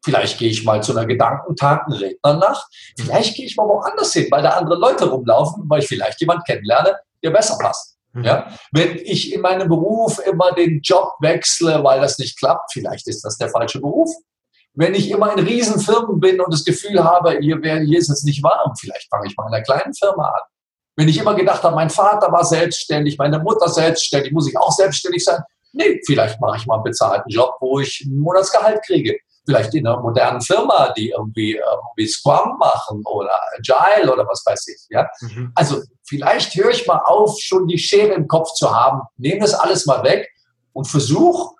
[0.06, 2.64] vielleicht gehe ich mal zu einer gedankentagen Rednernacht,
[2.96, 6.46] vielleicht gehe ich mal woanders hin, weil da andere Leute rumlaufen, weil ich vielleicht jemand
[6.46, 7.96] kennenlerne, der besser passt.
[8.12, 8.22] Mhm.
[8.24, 8.46] Ja?
[8.70, 13.24] Wenn ich in meinem Beruf immer den Job wechsle, weil das nicht klappt, vielleicht ist
[13.24, 14.14] das der falsche Beruf.
[14.74, 18.22] Wenn ich immer in Riesenfirmen bin und das Gefühl habe, hier, wär, hier ist es
[18.22, 20.42] nicht warm, vielleicht fange ich mal in einer kleinen Firma an.
[20.94, 24.70] Wenn ich immer gedacht habe, mein Vater war selbstständig, meine Mutter selbstständig, muss ich auch
[24.70, 25.40] selbstständig sein?
[25.72, 29.18] Nee, vielleicht mache ich mal einen bezahlten Job, wo ich ein Monatsgehalt kriege.
[29.46, 34.68] Vielleicht in einer modernen Firma, die irgendwie, irgendwie Scrum machen oder Agile oder was weiß
[34.68, 34.86] ich.
[34.90, 35.08] Ja?
[35.20, 35.52] Mhm.
[35.54, 39.54] Also vielleicht höre ich mal auf, schon die Schere im Kopf zu haben, nehme das
[39.54, 40.28] alles mal weg
[40.72, 41.54] und versuche,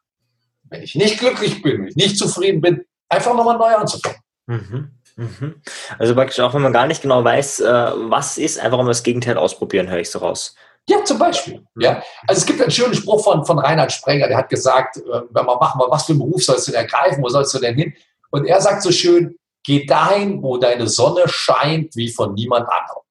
[0.64, 4.18] wenn ich nicht glücklich bin, wenn ich nicht zufrieden bin, einfach nochmal neu anzufangen.
[4.47, 4.91] Mhm.
[5.16, 5.62] Mhm.
[5.99, 9.03] Also praktisch auch, wenn man gar nicht genau weiß, äh, was ist, einfach mal das
[9.03, 10.55] Gegenteil ausprobieren, höre ich so raus.
[10.89, 11.64] Ja, zum Beispiel.
[11.76, 12.03] Ja.
[12.28, 15.45] Also es gibt einen schönen Spruch von, von Reinhard Sprenger, der hat gesagt, äh, wenn
[15.45, 17.95] man machen, was für einen Beruf sollst du denn ergreifen, wo sollst du denn hin?
[18.30, 23.03] Und er sagt so schön, geh dahin, wo deine Sonne scheint wie von niemand anderem.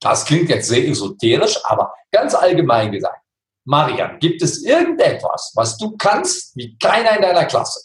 [0.00, 3.20] Das klingt jetzt sehr esoterisch, aber ganz allgemein gesagt.
[3.64, 7.80] Marian, gibt es irgendetwas, was du kannst, wie keiner in deiner Klasse?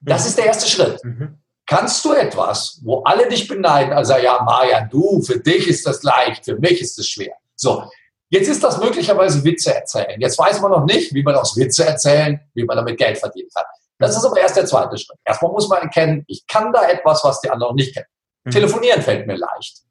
[0.00, 0.28] Das mhm.
[0.28, 1.04] ist der erste Schritt.
[1.04, 1.38] Mhm.
[1.66, 6.02] Kannst du etwas, wo alle dich beneiden, also ja, Marian, du, für dich ist das
[6.02, 7.34] leicht, für mich ist es schwer.
[7.54, 7.88] So,
[8.30, 10.20] jetzt ist das möglicherweise Witze erzählen.
[10.20, 13.48] Jetzt weiß man noch nicht, wie man aus Witze erzählen, wie man damit Geld verdienen
[13.54, 13.64] kann.
[13.98, 15.18] Das ist aber erst der zweite Schritt.
[15.24, 18.06] Erstmal muss man erkennen, ich kann da etwas, was die anderen nicht kennen.
[18.44, 18.50] Mhm.
[18.50, 19.82] Telefonieren fällt mir leicht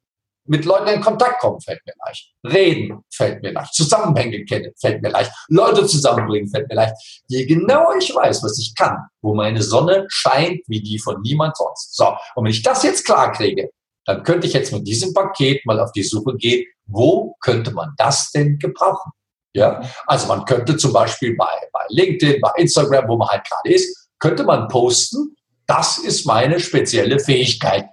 [0.50, 2.32] mit Leuten in Kontakt kommen, fällt mir leicht.
[2.44, 3.72] Reden fällt mir leicht.
[3.72, 5.30] Zusammenhänge kennen, fällt mir leicht.
[5.48, 7.22] Leute zusammenbringen, fällt mir leicht.
[7.28, 11.56] Je genauer ich weiß, was ich kann, wo meine Sonne scheint wie die von niemand
[11.56, 11.94] sonst.
[11.94, 13.70] So, und wenn ich das jetzt klar kriege,
[14.04, 17.94] dann könnte ich jetzt mit diesem Paket mal auf die Suche gehen, wo könnte man
[17.96, 19.12] das denn gebrauchen?
[19.52, 23.74] Ja, also man könnte zum Beispiel bei, bei LinkedIn, bei Instagram, wo man halt gerade
[23.74, 25.34] ist, könnte man posten,
[25.66, 27.86] das ist meine spezielle Fähigkeit.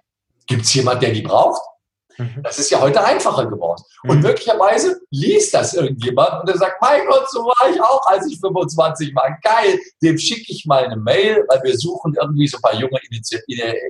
[0.47, 1.61] Gibt es jemand, der die braucht?
[2.17, 2.41] Mhm.
[2.43, 3.83] Das ist ja heute einfacher geworden.
[4.03, 4.23] Und mhm.
[4.23, 8.39] möglicherweise liest das irgendjemand und er sagt, mein Gott, so war ich auch, als ich
[8.39, 9.37] 25 war.
[9.41, 12.99] Geil, dem schicke ich mal eine Mail, weil wir suchen irgendwie so ein paar junge,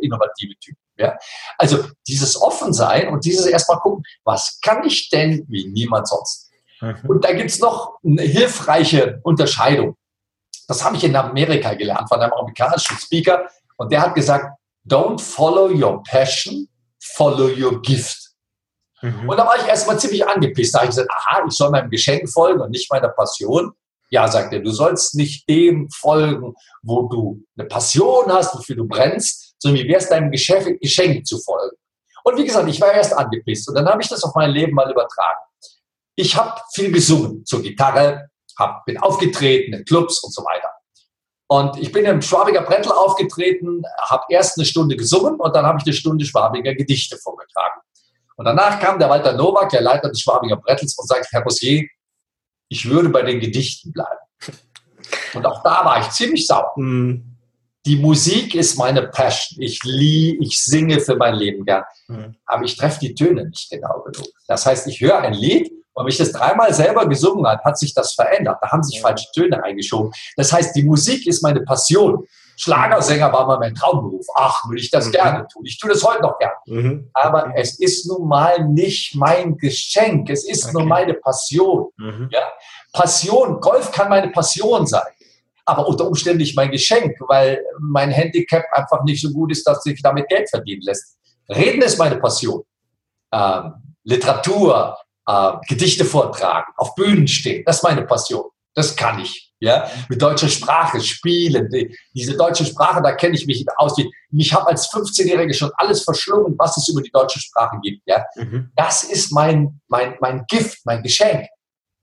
[0.01, 0.79] innovative Typen.
[0.97, 1.17] Ja?
[1.57, 6.49] Also dieses Offensein und dieses erstmal gucken, was kann ich denn wie niemand sonst?
[6.81, 6.95] Mhm.
[7.07, 9.95] Und da gibt es noch eine hilfreiche Unterscheidung.
[10.67, 13.47] Das habe ich in Amerika gelernt von einem amerikanischen Speaker
[13.77, 14.57] und der hat gesagt,
[14.87, 16.67] don't follow your passion,
[17.15, 18.31] follow your gift.
[19.01, 19.29] Mhm.
[19.29, 20.73] Und da war ich erstmal ziemlich angepisst.
[20.73, 23.71] Da habe ich gesagt, aha, ich soll meinem Geschenk folgen und nicht meiner Passion.
[24.09, 28.87] Ja, sagt er, du sollst nicht dem folgen, wo du eine Passion hast, wofür du
[28.87, 31.75] brennst, sondern wie wär's deinem Geschenk, Geschenk zu folgen.
[32.23, 34.73] Und wie gesagt, ich war erst angepisst und dann habe ich das auf mein Leben
[34.73, 35.39] mal übertragen.
[36.15, 40.69] Ich habe viel gesungen zur Gitarre, hab, bin aufgetreten in Clubs und so weiter.
[41.47, 45.79] Und ich bin im Schwabiger Brettel aufgetreten, habe erst eine Stunde gesungen und dann habe
[45.79, 47.81] ich eine Stunde Schwabiger Gedichte vorgetragen.
[48.35, 51.87] Und danach kam der Walter Nowak, der Leiter des Schwabinger Brettels, und sagte, Herr Rossier,
[52.69, 54.19] ich würde bei den Gedichten bleiben.
[55.33, 56.73] Und auch da war ich ziemlich sauer.
[56.75, 57.37] Mhm.
[57.85, 59.61] Die Musik ist meine Passion.
[59.61, 61.83] Ich liebe, ich singe für mein Leben gern.
[62.09, 62.35] Mhm.
[62.45, 64.27] Aber ich treffe die Töne nicht genau genug.
[64.47, 67.79] Das heißt, ich höre ein Lied und wenn ich das dreimal selber gesungen hat, hat
[67.79, 68.59] sich das verändert.
[68.61, 70.11] Da haben sich falsche Töne eingeschoben.
[70.35, 72.23] Das heißt, die Musik ist meine Passion.
[72.55, 74.27] Schlagersänger war mal mein Traumberuf.
[74.35, 75.11] Ach, will ich das mhm.
[75.13, 75.65] gerne tun.
[75.65, 76.53] Ich tue das heute noch gerne.
[76.67, 77.09] Mhm.
[77.13, 80.29] Aber es ist nun mal nicht mein Geschenk.
[80.29, 80.73] Es ist okay.
[80.73, 81.87] nur meine Passion.
[81.97, 82.29] Mhm.
[82.31, 82.43] Ja?
[82.93, 85.01] Passion, Golf kann meine Passion sein.
[85.65, 89.81] Aber unter Umständen nicht mein Geschenk, weil mein Handicap einfach nicht so gut ist, dass
[89.81, 91.17] sich damit Geld verdienen lässt.
[91.49, 92.61] Reden ist meine Passion.
[93.33, 93.73] Ähm,
[94.03, 94.95] Literatur,
[95.27, 98.45] äh, Gedichte vortragen, auf Bühnen stehen, das ist meine Passion.
[98.73, 99.51] Das kann ich.
[99.59, 101.67] Ja, mit deutscher Sprache spielen.
[101.71, 103.95] Die, diese deutsche Sprache, da kenne ich mich aus.
[104.31, 108.03] Ich habe als 15-Jährige schon alles verschlungen, was es über die deutsche Sprache gibt.
[108.05, 108.71] Ja, mhm.
[108.75, 111.47] das ist mein, mein, mein Gift, mein Geschenk.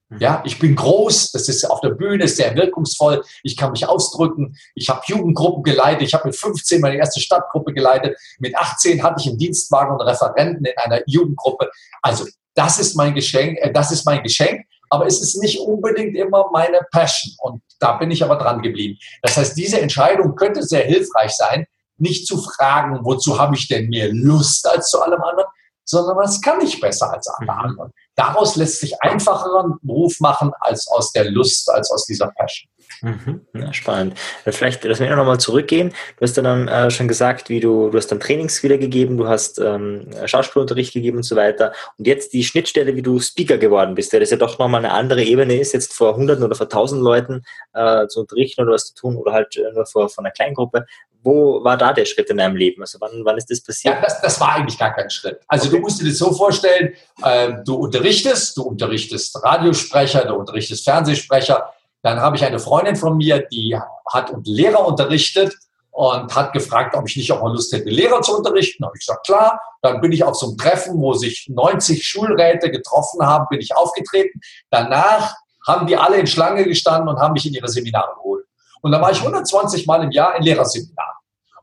[0.09, 0.19] Mhm.
[0.19, 4.57] Ja, ich bin groß, das ist auf der Bühne sehr wirkungsvoll, ich kann mich ausdrücken,
[4.75, 9.21] ich habe Jugendgruppen geleitet, ich habe mit 15 meine erste Stadtgruppe geleitet, mit 18 hatte
[9.21, 11.71] ich einen Dienstwagen und Referenten in einer Jugendgruppe.
[12.03, 16.17] Also, das ist mein Geschenk, äh, das ist mein Geschenk, aber es ist nicht unbedingt
[16.17, 18.99] immer meine Passion und da bin ich aber dran geblieben.
[19.23, 23.89] Das heißt, diese Entscheidung könnte sehr hilfreich sein, nicht zu fragen, wozu habe ich denn
[23.89, 25.51] mehr Lust als zu allem anderen,
[25.85, 27.59] sondern was kann ich besser als alle mhm.
[27.59, 27.93] anderen.
[28.17, 32.71] Daraus lässt sich einfacheren Beruf machen als aus der Lust, als aus dieser Passion.
[33.03, 33.41] Mhm.
[33.55, 34.19] Ja, spannend.
[34.45, 35.91] Vielleicht lassen wir noch mal zurückgehen.
[36.17, 39.59] Du hast dann äh, schon gesagt, wie du, du hast dann Trainings wiedergegeben, du hast
[39.59, 41.73] ähm, Schauspielunterricht gegeben und so weiter.
[41.99, 44.93] Und jetzt die Schnittstelle, wie du Speaker geworden bist, der das ja doch nochmal eine
[44.93, 47.43] andere Ebene ist, jetzt vor Hunderten oder vor Tausend Leuten
[47.73, 50.55] äh, zu unterrichten oder was zu tun oder halt äh, nur vor, vor einer kleinen
[50.55, 50.87] Gruppe.
[51.25, 52.83] Wo war da der Schritt in deinem Leben?
[52.83, 53.95] Also wann, wann ist das passiert?
[53.95, 55.41] Ja, das, das war eigentlich gar kein Schritt.
[55.49, 55.77] Also okay.
[55.77, 61.71] du musst dir das so vorstellen, äh, du unterrichtest, du unterrichtest Radiosprecher, du unterrichtest Fernsehsprecher.
[62.03, 63.75] Dann habe ich eine Freundin von mir, die
[64.13, 65.55] hat Lehrer unterrichtet
[65.91, 68.83] und hat gefragt, ob ich nicht auch mal Lust hätte, Lehrer zu unterrichten.
[68.83, 69.61] Da habe ich gesagt, klar.
[69.81, 73.77] Dann bin ich auf so einem Treffen, wo sich 90 Schulräte getroffen haben, bin ich
[73.77, 74.41] aufgetreten.
[74.71, 75.35] Danach
[75.67, 78.45] haben die alle in Schlange gestanden und haben mich in ihre Seminare geholt.
[78.83, 81.14] Und da war ich 120 Mal im Jahr in Lehrerseminaren.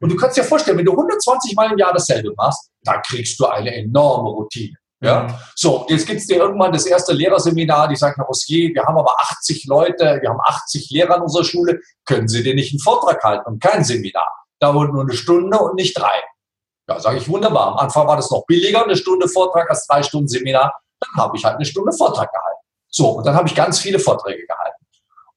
[0.01, 3.39] Und du kannst dir vorstellen, wenn du 120 Mal im Jahr dasselbe machst, da kriegst
[3.39, 4.75] du eine enorme Routine.
[5.03, 5.33] Ja, mhm.
[5.55, 9.15] so, jetzt gibt's dir irgendwann das erste Lehrerseminar, die sagen, Herr Rossier, wir haben aber
[9.19, 13.23] 80 Leute, wir haben 80 Lehrer in unserer Schule, können Sie dir nicht einen Vortrag
[13.23, 14.31] halten und kein Seminar?
[14.59, 16.21] Da wurde nur eine Stunde und nicht drei.
[16.87, 17.69] Ja, sage ich wunderbar.
[17.69, 20.73] Am Anfang war das noch billiger, eine Stunde Vortrag als drei Stunden Seminar.
[20.99, 22.59] Dann habe ich halt eine Stunde Vortrag gehalten.
[22.89, 24.80] So, und dann habe ich ganz viele Vorträge gehalten.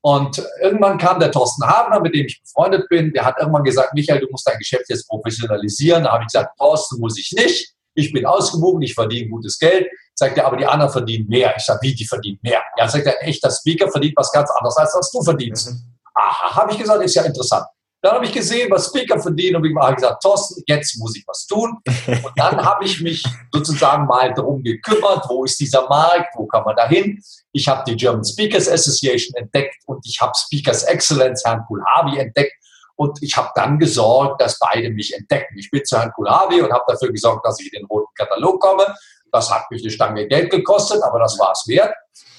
[0.07, 3.94] Und irgendwann kam der Thorsten Habner, mit dem ich befreundet bin, der hat irgendwann gesagt,
[3.94, 6.05] Michael, du musst dein Geschäft jetzt professionalisieren.
[6.05, 7.72] Da habe ich gesagt, Thorsten muss ich nicht.
[7.94, 9.88] Ich bin ausgewogen, ich verdiene gutes Geld.
[10.14, 11.55] Sagt er, aber die anderen verdienen mehr.
[11.57, 12.62] Ich sage, wie, die verdienen mehr?
[12.76, 15.70] Ja, sagt er, echt, das Speaker verdient was ganz anderes, als was du verdienst.
[15.70, 15.80] Mhm.
[16.12, 17.64] Aha, habe ich gesagt, ist ja interessant.
[18.05, 21.46] Dann habe ich gesehen, was Speaker verdienen und habe gesagt, Thorsten, jetzt muss ich was
[21.46, 21.78] tun.
[22.07, 26.64] Und dann habe ich mich sozusagen mal darum gekümmert, wo ist dieser Markt, wo kann
[26.64, 27.18] man da hin.
[27.52, 32.52] Ich habe die German Speakers Association entdeckt und ich habe Speakers Excellence, Herrn Kulhavi, entdeckt.
[32.96, 35.57] Und ich habe dann gesorgt, dass beide mich entdecken.
[35.57, 38.61] Ich bin zu Herrn Kulhavi und habe dafür gesorgt, dass ich in den roten Katalog
[38.61, 38.84] komme.
[39.32, 41.94] Das hat mich eine Stange Geld gekostet, aber das war es wert.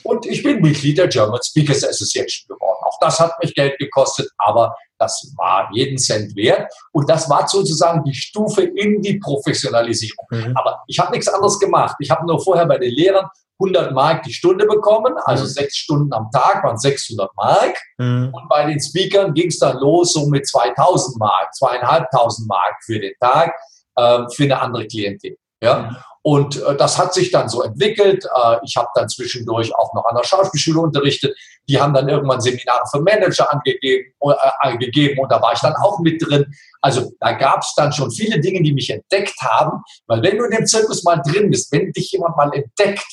[0.05, 2.77] Und ich bin Mitglied der German Speakers Association geworden.
[2.83, 6.71] Auch das hat mich Geld gekostet, aber das war jeden Cent wert.
[6.91, 10.25] Und das war sozusagen die Stufe in die Professionalisierung.
[10.29, 10.55] Mhm.
[10.55, 11.95] Aber ich habe nichts anderes gemacht.
[11.99, 13.27] Ich habe nur vorher bei den Lehrern
[13.59, 15.49] 100 Mark die Stunde bekommen, also mhm.
[15.49, 17.77] sechs Stunden am Tag waren 600 Mark.
[17.97, 18.29] Mhm.
[18.33, 22.99] Und bei den Speakern ging es dann los so mit 2000 Mark, zweieinhalbtausend Mark für
[22.99, 23.55] den Tag
[23.95, 25.37] äh, für eine andere Klientel.
[25.65, 26.01] Ja?
[26.21, 28.25] Und äh, das hat sich dann so entwickelt.
[28.25, 31.37] Äh, ich habe dann zwischendurch auch noch an der Schauspielschule unterrichtet.
[31.69, 35.75] Die haben dann irgendwann Seminare für Manager angegeben, äh, gegeben und da war ich dann
[35.75, 36.45] auch mit drin.
[36.81, 39.83] Also da gab es dann schon viele Dinge, die mich entdeckt haben.
[40.07, 43.05] Weil wenn du in dem Zirkus mal drin bist, wenn dich jemand mal entdeckt,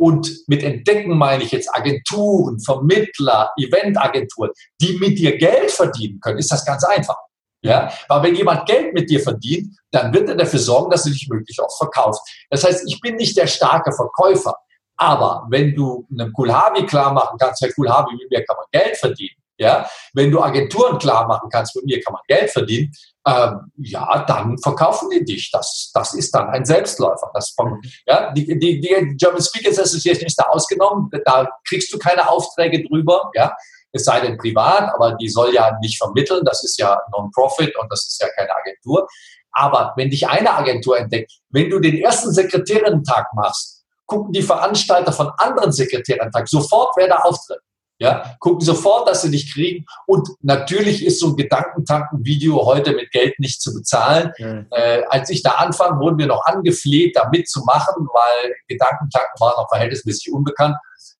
[0.00, 6.38] und mit entdecken meine ich jetzt Agenturen, Vermittler, Eventagenturen, die mit dir Geld verdienen können,
[6.38, 7.16] ist das ganz einfach.
[7.60, 11.10] Ja, aber wenn jemand Geld mit dir verdient, dann wird er dafür sorgen, dass du
[11.10, 12.22] dich möglichst auch verkaufst.
[12.50, 14.54] Das heißt, ich bin nicht der starke Verkäufer.
[14.96, 18.96] Aber wenn du einem Kulhavi klar machen kannst, Herr Kulhavi, mit mir kann man Geld
[18.96, 19.36] verdienen.
[19.60, 22.92] Ja, wenn du Agenturen klar machen kannst, mit mir kann man Geld verdienen,
[23.26, 25.50] ähm, ja, dann verkaufen die dich.
[25.50, 27.30] Das, das ist dann ein Selbstläufer.
[27.34, 31.10] Das von, ja, die, die, die German Speakers Association ist da ausgenommen.
[31.24, 33.32] Da kriegst du keine Aufträge drüber.
[33.34, 33.52] Ja,
[33.92, 36.44] es sei denn privat, aber die soll ja nicht vermitteln.
[36.44, 39.06] Das ist ja Non-Profit und das ist ja keine Agentur.
[39.52, 45.12] Aber wenn dich eine Agentur entdeckt, wenn du den ersten Sekretärinnen-Tag machst, gucken die Veranstalter
[45.12, 47.60] von anderen Sekretärinnen-Tag sofort, wer da auftritt.
[48.00, 49.84] Ja, gucken sofort, dass sie dich kriegen.
[50.06, 54.32] Und natürlich ist so ein Gedankentanken-Video heute mit Geld nicht zu bezahlen.
[54.38, 54.66] Mhm.
[54.70, 59.68] Äh, als ich da anfang, wurden wir noch angefleht, da mitzumachen, weil Gedankentanken war noch
[59.68, 60.76] verhältnismäßig unbekannt.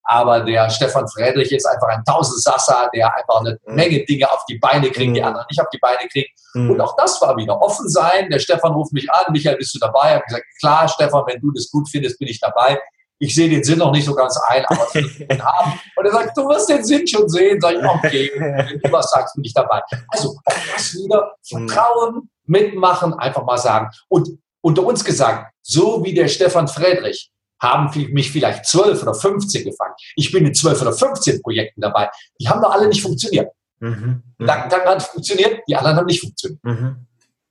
[0.09, 3.75] Aber der Stefan Friedrich ist einfach ein Tausendsasser, der einfach eine mhm.
[3.75, 5.27] Menge Dinge auf die Beine kriegt, die mhm.
[5.27, 6.31] anderen nicht auf die Beine kriegen.
[6.55, 6.71] Mhm.
[6.71, 8.31] Und auch das war wieder offen sein.
[8.31, 10.09] Der Stefan ruft mich an, Michael, bist du dabei?
[10.09, 12.81] Ich habe gesagt, klar, Stefan, wenn du das gut findest, bin ich dabei.
[13.19, 15.79] Ich sehe den Sinn noch nicht so ganz ein, aber den haben.
[15.95, 17.61] Und er sagt, du wirst den Sinn schon sehen.
[17.61, 19.83] Sag ich, okay, wenn du was sagst, bin ich dabei.
[20.09, 23.91] Also auch das wieder Vertrauen, mitmachen, einfach mal sagen.
[24.09, 24.31] Und
[24.63, 27.31] unter uns gesagt, so wie der Stefan Friedrich
[27.61, 29.95] haben mich vielleicht zwölf oder 15 gefangen.
[30.17, 32.09] Ich bin in zwölf oder 15 Projekten dabei.
[32.41, 33.51] Die haben doch alle nicht funktioniert.
[33.81, 34.23] Mhm.
[34.39, 34.47] mhm.
[34.47, 36.63] Dann, dann hat es funktioniert, die anderen haben nicht funktioniert.
[36.65, 37.07] Mhm.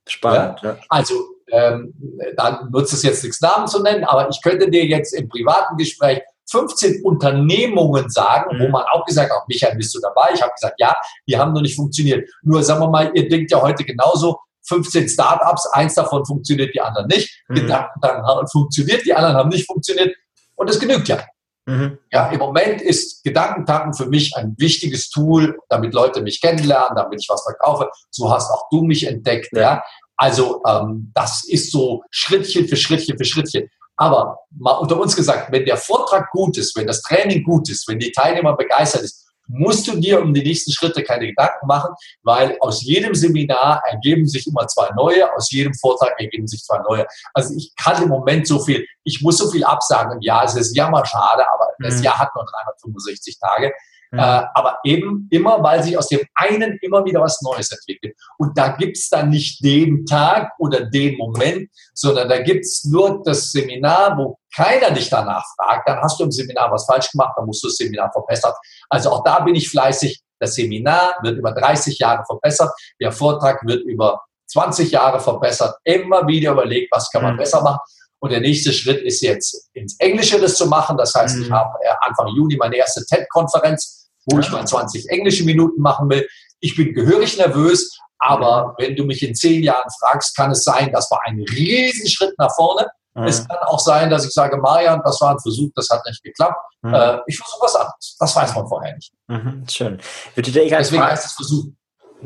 [0.06, 0.60] Spannend.
[0.62, 0.70] Ja?
[0.70, 0.78] Ja.
[0.88, 1.14] Also,
[1.50, 1.94] ähm,
[2.36, 5.76] dann nutzt es jetzt nichts Namen zu nennen, aber ich könnte dir jetzt im privaten
[5.76, 8.62] Gespräch 15 Unternehmungen sagen, mhm.
[8.62, 10.30] wo man auch gesagt hat, Michael, bist du dabei?
[10.34, 10.96] Ich habe gesagt, ja,
[11.26, 12.28] die haben noch nicht funktioniert.
[12.42, 14.38] Nur sagen wir mal, ihr denkt ja heute genauso,
[14.68, 17.42] 15 Startups, eins davon funktioniert, die anderen nicht.
[17.48, 17.66] Mhm.
[17.66, 20.14] Dann funktioniert, die anderen haben nicht funktioniert.
[20.56, 21.24] Und das genügt ja.
[21.66, 21.98] Mhm.
[22.10, 27.20] Ja, im Moment ist Gedankentanken für mich ein wichtiges Tool, damit Leute mich kennenlernen, damit
[27.20, 27.90] ich was verkaufe.
[28.10, 29.50] So hast auch du mich entdeckt.
[29.52, 29.60] Ja.
[29.60, 29.82] ja.
[30.16, 33.68] Also ähm, das ist so Schrittchen für Schrittchen für Schrittchen.
[33.96, 37.86] Aber mal unter uns gesagt, wenn der Vortrag gut ist, wenn das Training gut ist,
[37.88, 41.94] wenn die Teilnehmer begeistert ist, musst du dir um die nächsten Schritte keine Gedanken machen,
[42.22, 46.78] weil aus jedem Seminar ergeben sich immer zwei neue, aus jedem Vortrag ergeben sich zwei
[46.88, 47.06] neue.
[47.34, 50.20] Also ich kann im Moment so viel, ich muss so viel absagen.
[50.20, 51.84] Ja, es ist jammerschade, aber mhm.
[51.84, 53.72] das Jahr hat nur 365 Tage.
[54.10, 54.18] Mhm.
[54.18, 58.16] Äh, aber eben immer, weil sich aus dem einen immer wieder was Neues entwickelt.
[58.38, 63.50] Und da gibt's dann nicht den Tag oder den Moment, sondern da gibt's nur das
[63.50, 65.88] Seminar, wo keiner dich danach fragt.
[65.88, 68.52] Dann hast du im Seminar was falsch gemacht, dann musst du das Seminar verbessern.
[68.88, 70.20] Also auch da bin ich fleißig.
[70.40, 72.70] Das Seminar wird über 30 Jahre verbessert.
[73.00, 75.76] Der Vortrag wird über 20 Jahre verbessert.
[75.84, 77.38] Immer wieder überlegt, was kann man mhm.
[77.38, 77.80] besser machen.
[78.20, 80.96] Und der nächste Schritt ist jetzt ins Englische das zu machen.
[80.96, 81.42] Das heißt, mhm.
[81.44, 83.98] ich habe äh, Anfang Juni meine erste TED-Konferenz
[84.30, 86.26] wo ich mal 20 englische Minuten machen will.
[86.60, 90.90] Ich bin gehörig nervös, aber wenn du mich in zehn Jahren fragst, kann es sein,
[90.92, 92.88] das war ein Riesenschritt nach vorne.
[93.14, 93.24] Mhm.
[93.24, 96.22] Es kann auch sein, dass ich sage, Marian, das war ein Versuch, das hat nicht
[96.22, 96.56] geklappt.
[96.82, 96.94] Mhm.
[96.94, 98.16] Äh, ich versuche was anderes.
[98.18, 99.12] Das weiß man vorher nicht.
[99.28, 100.00] Mhm, schön.
[100.36, 101.66] Deswegen heißt es Versuch.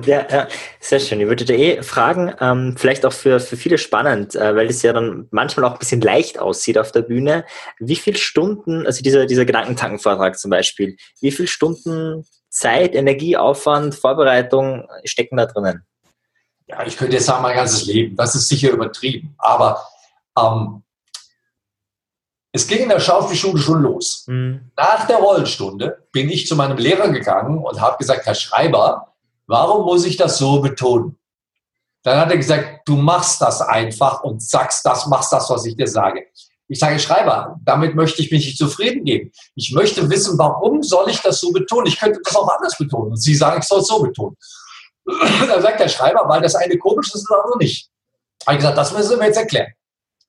[0.00, 0.48] Ja, ja,
[0.80, 1.20] sehr schön.
[1.20, 4.80] Ich würde dir eh fragen, ähm, vielleicht auch für, für viele spannend, äh, weil es
[4.82, 7.44] ja dann manchmal auch ein bisschen leicht aussieht auf der Bühne.
[7.78, 13.94] Wie viele Stunden, also dieser, dieser Gedankentankenvortrag zum Beispiel, wie viele Stunden Zeit, Energie, Aufwand,
[13.94, 15.84] Vorbereitung stecken da drinnen?
[16.66, 18.16] Ja, ich könnte jetzt sagen, mein ganzes Leben.
[18.16, 19.34] Das ist sicher übertrieben.
[19.36, 19.84] Aber
[20.38, 20.82] ähm,
[22.52, 24.24] es ging in der Schauspielschule schon los.
[24.26, 24.70] Mhm.
[24.74, 29.11] Nach der Rollenstunde bin ich zu meinem Lehrer gegangen und habe gesagt, Herr Schreiber,
[29.46, 31.18] Warum muss ich das so betonen?
[32.02, 35.76] Dann hat er gesagt, du machst das einfach und sagst das, machst das, was ich
[35.76, 36.26] dir sage.
[36.68, 39.30] Ich sage, Schreiber, damit möchte ich mich nicht zufrieden geben.
[39.54, 41.86] Ich möchte wissen, warum soll ich das so betonen?
[41.86, 43.10] Ich könnte das auch anders betonen.
[43.10, 44.36] Und Sie sagen, ich soll es so betonen.
[45.06, 47.90] Dann sagt der Schreiber, weil das eine komisch ist, das andere nicht.
[48.46, 49.72] Habe ich gesagt, das müssen wir jetzt erklären.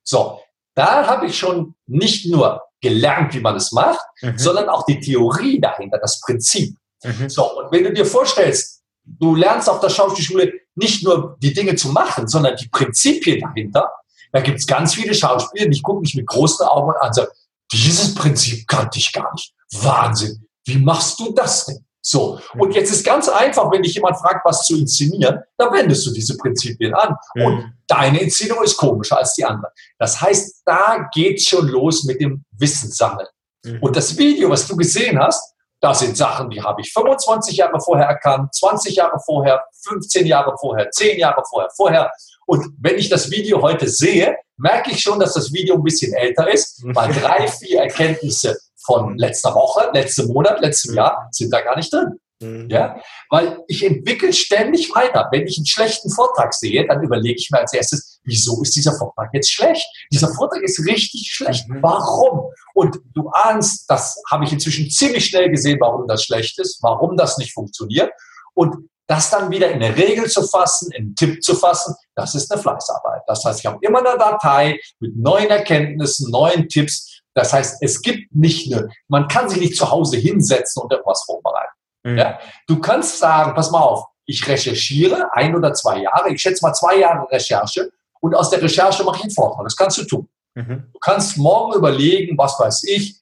[0.04, 0.42] So,
[0.76, 4.38] da habe ich schon nicht nur gelernt, wie man es macht, mhm.
[4.38, 6.76] sondern auch die Theorie dahinter, das Prinzip.
[7.04, 7.30] Mhm.
[7.30, 11.76] So, und wenn du dir vorstellst, du lernst auf der Schauspielschule nicht nur die Dinge
[11.76, 13.92] zu machen, sondern die Prinzipien dahinter.
[14.32, 17.32] Da gibt es ganz viele Schauspieler, die gucken mich mit großen Augen an und sagen,
[17.72, 19.54] dieses Prinzip kannte ich gar nicht.
[19.82, 20.48] Wahnsinn.
[20.66, 21.86] Wie machst du das denn?
[22.06, 22.40] So.
[22.58, 26.12] Und jetzt ist ganz einfach, wenn dich jemand fragt, was zu inszenieren, dann wendest du
[26.12, 27.16] diese Prinzipien an.
[27.36, 27.46] Mhm.
[27.46, 29.72] Und deine Inszenierung ist komischer als die andere.
[29.98, 33.28] Das heißt, da geht schon los mit dem Wissenssammeln.
[33.64, 33.80] Mhm.
[33.82, 35.53] Und das Video, was du gesehen hast,
[35.84, 40.56] das sind Sachen, die habe ich 25 Jahre vorher erkannt, 20 Jahre vorher, 15 Jahre
[40.58, 42.12] vorher, 10 Jahre vorher, vorher.
[42.46, 46.14] Und wenn ich das Video heute sehe, merke ich schon, dass das Video ein bisschen
[46.14, 51.60] älter ist, weil drei, vier Erkenntnisse von letzter Woche, letztem Monat, letztem Jahr sind da
[51.60, 52.18] gar nicht drin.
[52.40, 52.70] Mhm.
[52.70, 53.02] Ja?
[53.30, 55.28] Weil ich entwickle ständig weiter.
[55.34, 58.94] Wenn ich einen schlechten Vortrag sehe, dann überlege ich mir als erstes, wieso ist dieser
[58.94, 59.86] Vortrag jetzt schlecht?
[60.12, 61.68] Dieser Vortrag ist richtig schlecht.
[61.68, 61.82] Mhm.
[61.82, 62.52] Warum?
[62.74, 67.18] Und du ahnst, das habe ich inzwischen ziemlich schnell gesehen, warum das schlecht ist, warum
[67.18, 68.12] das nicht funktioniert.
[68.54, 72.36] Und das dann wieder in eine Regel zu fassen, in einen Tipp zu fassen, das
[72.36, 73.22] ist eine Fleißarbeit.
[73.28, 77.22] Das heißt, ich habe immer eine Datei mit neuen Erkenntnissen, neuen Tipps.
[77.34, 81.24] Das heißt, es gibt nicht eine, man kann sich nicht zu Hause hinsetzen und etwas
[81.24, 81.74] vorbereiten.
[82.04, 82.18] Mhm.
[82.18, 82.40] Ja?
[82.68, 86.74] Du kannst sagen, pass mal auf, ich recherchiere ein oder zwei Jahre, ich schätze mal
[86.74, 87.92] zwei Jahre Recherche
[88.24, 89.66] und aus der Recherche mache ich einen Vortrag.
[89.66, 90.30] Das kannst du tun.
[90.56, 90.90] Mhm.
[90.94, 93.18] Du kannst morgen überlegen, was weiß ich,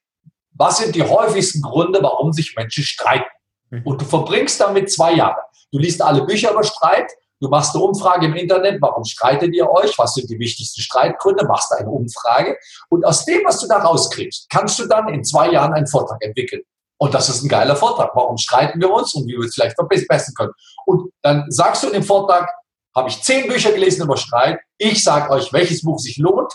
[0.52, 3.26] was sind die häufigsten Gründe, warum sich Menschen streiten.
[3.72, 3.82] Mhm.
[3.84, 5.42] Und du verbringst damit zwei Jahre.
[5.72, 9.68] Du liest alle Bücher über Streit, du machst eine Umfrage im Internet, warum streitet ihr
[9.72, 12.56] euch, was sind die wichtigsten Streitgründe, machst eine Umfrage
[12.90, 16.24] und aus dem, was du da rauskriegst, kannst du dann in zwei Jahren einen Vortrag
[16.24, 16.62] entwickeln.
[17.00, 18.12] Und das ist ein geiler Vortrag.
[18.14, 20.54] Warum streiten wir uns und wie wir es vielleicht verbessern können?
[20.86, 22.48] Und dann sagst du in dem Vortrag,
[22.96, 24.60] habe ich zehn Bücher gelesen über Streit.
[24.78, 26.52] Ich sage euch, welches Buch sich lohnt,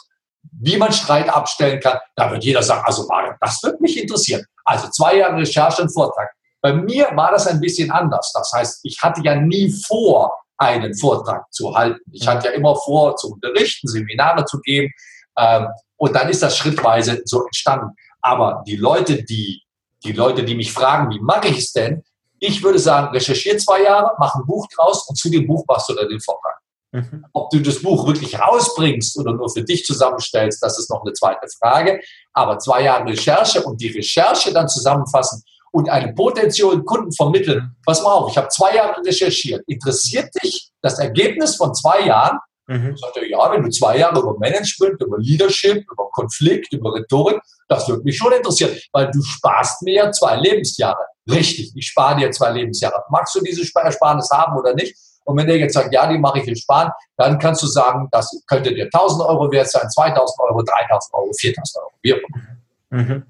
[0.60, 1.98] wie man Streit abstellen kann.
[2.14, 4.44] Da wird jeder sagen, also Mario, das wird mich interessieren.
[4.64, 6.30] Also zwei Jahre Recherche und Vortrag.
[6.60, 8.32] Bei mir war das ein bisschen anders.
[8.34, 12.00] Das heißt, ich hatte ja nie vor, einen Vortrag zu halten.
[12.12, 14.92] Ich hatte ja immer vor, zu unterrichten, Seminare zu geben.
[15.38, 17.94] Ähm, und dann ist das schrittweise so entstanden.
[18.20, 19.62] Aber die Leute, die,
[20.04, 22.02] die Leute, die mich fragen, wie mache ich es denn?
[22.38, 25.88] Ich würde sagen, recherchiere zwei Jahre, mach ein Buch draus und zu dem Buch machst
[25.88, 26.56] du dann den Vortrag.
[26.92, 27.24] Mhm.
[27.32, 31.12] Ob du das Buch wirklich rausbringst oder nur für dich zusammenstellst, das ist noch eine
[31.12, 32.00] zweite Frage.
[32.32, 38.02] Aber zwei Jahre Recherche und die Recherche dann zusammenfassen und einem potenziellen Kunden vermitteln, pass
[38.02, 39.62] mal auf, ich habe zwei Jahre recherchiert.
[39.66, 42.38] Interessiert dich das Ergebnis von zwei Jahren?
[42.66, 42.96] Mhm.
[42.96, 47.40] Sagt er, ja, wenn du zwei Jahre über Management, über Leadership, über Konflikt, über Rhetorik,
[47.68, 51.04] das würde mich schon interessieren, weil du sparst mir ja zwei Lebensjahre.
[51.28, 53.02] Richtig, ich spare dir zwei Lebensjahre.
[53.10, 54.96] Magst du diese Ersparnis haben oder nicht?
[55.24, 58.08] Und wenn der jetzt sagt, ja, die mache ich in sparen, dann kannst du sagen,
[58.12, 63.02] das könnte dir 1000 Euro wert sein, 2000 Euro, 3000 Euro, 4000 Euro, immer.
[63.02, 63.22] Mhm.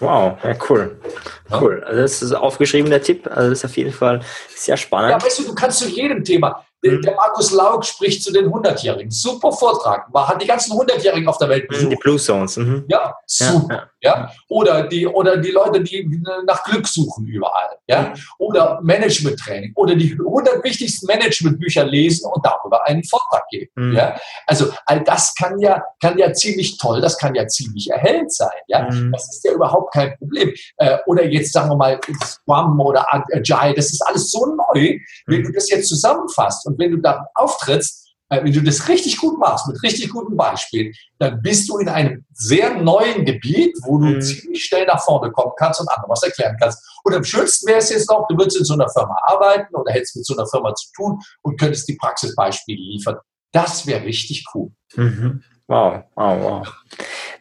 [0.00, 1.00] Wow, ja, cool.
[1.50, 1.82] Cool.
[1.84, 3.26] Also das ist aufgeschrieben, der Tipp.
[3.26, 4.20] Also das ist auf jeden Fall
[4.54, 5.10] sehr spannend.
[5.10, 7.02] Ja, weißt du, du kannst zu jedem Thema, Mhm.
[7.02, 9.10] Der Markus Laug spricht zu den 100-Jährigen.
[9.10, 10.08] Super Vortrag.
[10.12, 11.92] Man hat die ganzen 100-Jährigen auf der Welt mhm, besucht.
[11.92, 12.56] Die Blue Zones.
[12.56, 12.84] Mhm.
[12.88, 13.66] Ja, super.
[13.68, 13.88] Ja, ja.
[14.00, 16.08] Ja, Oder, die, oder die Leute, die
[16.46, 17.76] nach Glück suchen überall.
[17.88, 18.14] Ja?
[18.38, 19.72] Oder Management-Training.
[19.74, 23.70] Oder die 100 wichtigsten Management-Bücher lesen und darüber einen Vortrag geben.
[23.74, 23.96] Mhm.
[23.96, 24.16] Ja?
[24.46, 28.48] Also all das kann ja, kann ja ziemlich toll, das kann ja ziemlich erhellend sein.
[28.68, 28.88] Ja?
[28.88, 29.10] Mhm.
[29.12, 30.54] Das ist ja überhaupt kein Problem.
[30.76, 34.96] Äh, oder jetzt sagen wir mal Scrum oder Agile, das ist alles so neu.
[35.26, 35.44] Wenn mhm.
[35.44, 39.66] du das jetzt zusammenfasst und wenn du da auftrittst, wenn du das richtig gut machst,
[39.68, 44.20] mit richtig guten Beispielen, dann bist du in einem sehr neuen Gebiet, wo du mhm.
[44.20, 46.82] ziemlich schnell nach vorne kommen kannst und anderen was erklären kannst.
[47.04, 49.92] Und am schönsten wäre es jetzt noch, du würdest in so einer Firma arbeiten oder
[49.92, 53.16] hättest mit so einer Firma zu tun und könntest die Praxisbeispiele liefern.
[53.52, 54.70] Das wäre richtig cool.
[54.96, 55.42] Mhm.
[55.66, 56.74] Wow, wow, wow.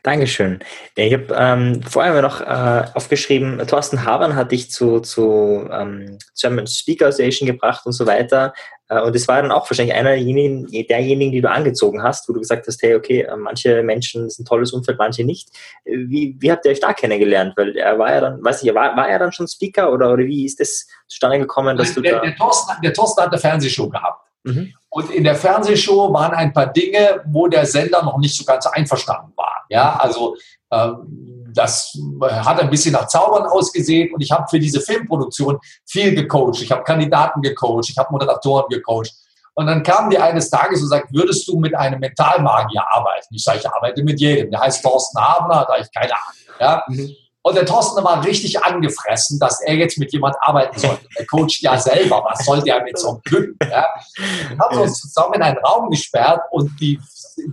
[0.07, 0.59] Dankeschön.
[0.95, 6.65] Ich habe ähm, vorher noch äh, aufgeschrieben, Thorsten Habern hat dich zu, zu ähm, German
[6.65, 8.53] Speaker Association gebracht und so weiter.
[8.87, 12.31] Äh, und es war dann auch wahrscheinlich einer derjenigen, derjenigen, die du angezogen hast, wo
[12.31, 15.49] du gesagt hast, hey, okay, äh, manche Menschen sind ein tolles Umfeld, manche nicht.
[15.83, 17.55] Wie, wie habt ihr euch da kennengelernt?
[17.57, 20.23] Weil er war ja dann, weiß ich, war, war er dann schon Speaker oder, oder
[20.23, 22.21] wie ist das zustande gekommen, dass du der, da...
[22.21, 24.21] Der Thorsten, der Thorsten hat eine Fernsehshow gehabt.
[24.45, 24.73] Mhm.
[24.97, 28.65] Und in der Fernsehshow waren ein paar Dinge, wo der Sender noch nicht so ganz
[28.65, 29.63] einverstanden war.
[29.69, 30.35] Ja, also
[30.71, 36.15] ähm, das hat ein bisschen nach Zaubern ausgesehen und ich habe für diese Filmproduktion viel
[36.15, 36.63] gecoacht.
[36.63, 39.13] Ich habe Kandidaten gecoacht, ich habe Moderatoren gecoacht.
[39.53, 43.35] Und dann kamen die eines Tages und sagten, würdest du mit einem Mentalmagier arbeiten?
[43.35, 44.49] Ich sage, ich arbeite mit jedem.
[44.49, 46.57] Der heißt Thorsten Habner, da ich keine Ahnung.
[46.59, 46.83] Ja?
[46.87, 47.15] Mhm.
[47.47, 51.07] Und der Thorsten war richtig angefressen, dass er jetzt mit jemand arbeiten sollte.
[51.17, 53.57] Der Coach ja selber, was soll der mit so einem Typen?
[53.71, 53.87] Ja?
[54.17, 56.99] Wir haben uns zusammen in einen Raum gesperrt und die,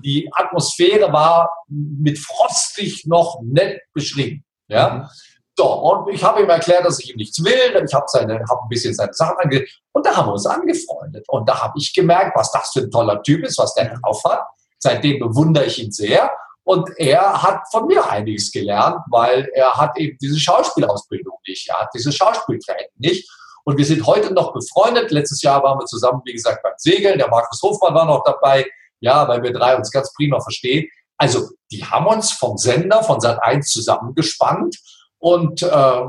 [0.02, 4.44] die Atmosphäre war mit frostig noch nett beschrieben.
[4.66, 5.08] Ja?
[5.56, 7.84] So, und ich habe ihm erklärt, dass ich ihm nichts will.
[7.86, 11.24] Ich habe hab ein bisschen seine Sachen ange und da haben wir uns angefreundet.
[11.28, 14.24] Und da habe ich gemerkt, was das für ein toller Typ ist, was der drauf
[14.24, 14.44] hat.
[14.80, 16.32] Seitdem bewundere ich ihn sehr.
[16.64, 21.68] Und er hat von mir einiges gelernt, weil er hat eben diese Schauspielausbildung nicht.
[21.68, 23.30] Er hat diese Schauspieltraining nicht.
[23.64, 25.10] Und wir sind heute noch befreundet.
[25.10, 27.18] Letztes Jahr waren wir zusammen, wie gesagt, beim Segeln.
[27.18, 28.66] Der Markus Hofmann war noch dabei.
[29.00, 30.88] Ja, weil wir drei uns ganz prima verstehen.
[31.18, 34.76] Also, die haben uns vom Sender, von Sat 1 zusammengespannt.
[35.24, 36.02] Und äh,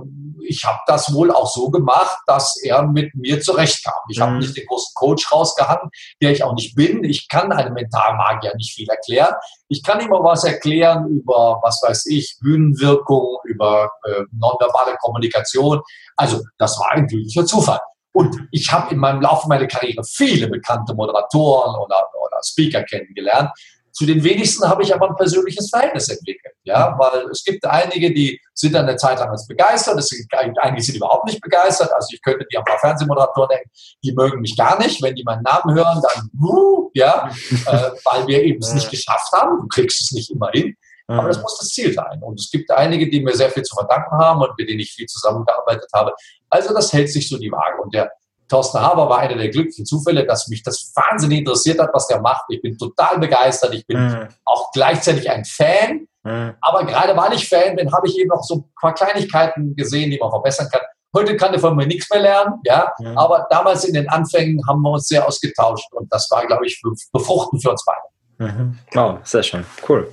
[0.46, 3.94] ich habe das wohl auch so gemacht, dass er mit mir zurechtkam.
[4.10, 4.24] Ich mhm.
[4.24, 5.90] habe nicht den großen Coach rausgehangen,
[6.22, 7.02] der ich auch nicht bin.
[7.06, 9.34] Ich kann einem Mentalmagier nicht viel erklären.
[9.70, 15.82] Ich kann ihm aber was erklären über, was weiß ich, Bühnenwirkung, über äh, nonverbale Kommunikation.
[16.18, 17.80] Also das war ein glücklicher Zufall.
[18.12, 23.50] Und ich habe in meinem Laufe meiner Karriere viele bekannte Moderatoren oder, oder Speaker kennengelernt.
[23.96, 26.54] Zu den wenigsten habe ich aber ein persönliches Verhältnis entwickelt.
[26.64, 30.34] Ja, weil es gibt einige, die sind dann eine Zeit lang als begeistert, es gibt
[30.36, 31.94] einige, sind überhaupt nicht begeistert.
[31.94, 33.70] Also ich könnte dir ein paar Fernsehmoderatoren denken,
[34.04, 35.02] die mögen mich gar nicht.
[35.02, 37.30] Wenn die meinen Namen hören, dann, uh, ja,
[37.68, 39.62] äh, weil wir eben es nicht geschafft haben.
[39.62, 40.76] Du kriegst es nicht immer hin.
[41.08, 42.22] Aber das muss das Ziel sein.
[42.22, 44.92] Und es gibt einige, die mir sehr viel zu verdanken haben und mit denen ich
[44.92, 46.12] viel zusammengearbeitet habe.
[46.50, 47.82] Also das hält sich so die Waage.
[47.82, 48.12] Und der
[48.48, 52.22] Thorsten Haber war einer der glücklichen Zufälle, dass mich das wahnsinnig interessiert hat, was der
[52.22, 52.46] macht.
[52.50, 53.74] Ich bin total begeistert.
[53.74, 54.28] Ich bin mhm.
[54.46, 56.08] auch gleichzeitig ein Fan.
[56.24, 56.54] Mhm.
[56.62, 60.12] Aber gerade weil ich Fan bin, habe ich eben noch so ein paar Kleinigkeiten gesehen,
[60.12, 60.82] die man verbessern kann.
[61.16, 62.92] Heute kann er von mir nichts mehr lernen, ja.
[63.00, 63.18] Mhm.
[63.18, 66.82] Aber damals in den Anfängen haben wir uns sehr ausgetauscht und das war, glaube ich,
[67.14, 68.54] befruchtend für uns beide.
[68.54, 68.78] Mhm.
[68.96, 69.66] Oh, sehr schön.
[69.88, 70.12] Cool.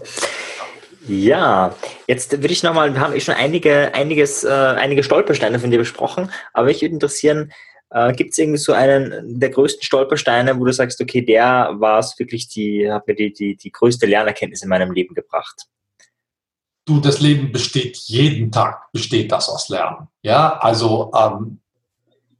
[1.08, 1.74] Ja,
[2.06, 5.78] jetzt würde ich nochmal, wir haben eh schon einige, einiges, äh, einige Stolpersteine von dir
[5.78, 7.52] besprochen, aber mich würde interessieren,
[7.92, 11.98] äh, gibt es irgendwie so einen der größten Stolpersteine, wo du sagst, okay, der war
[11.98, 15.66] es wirklich, die hat mir die, die, die größte Lernerkenntnis in meinem Leben gebracht?
[16.84, 20.08] Du, das Leben besteht jeden Tag, besteht das aus Lernen.
[20.22, 21.60] Ja, also ähm,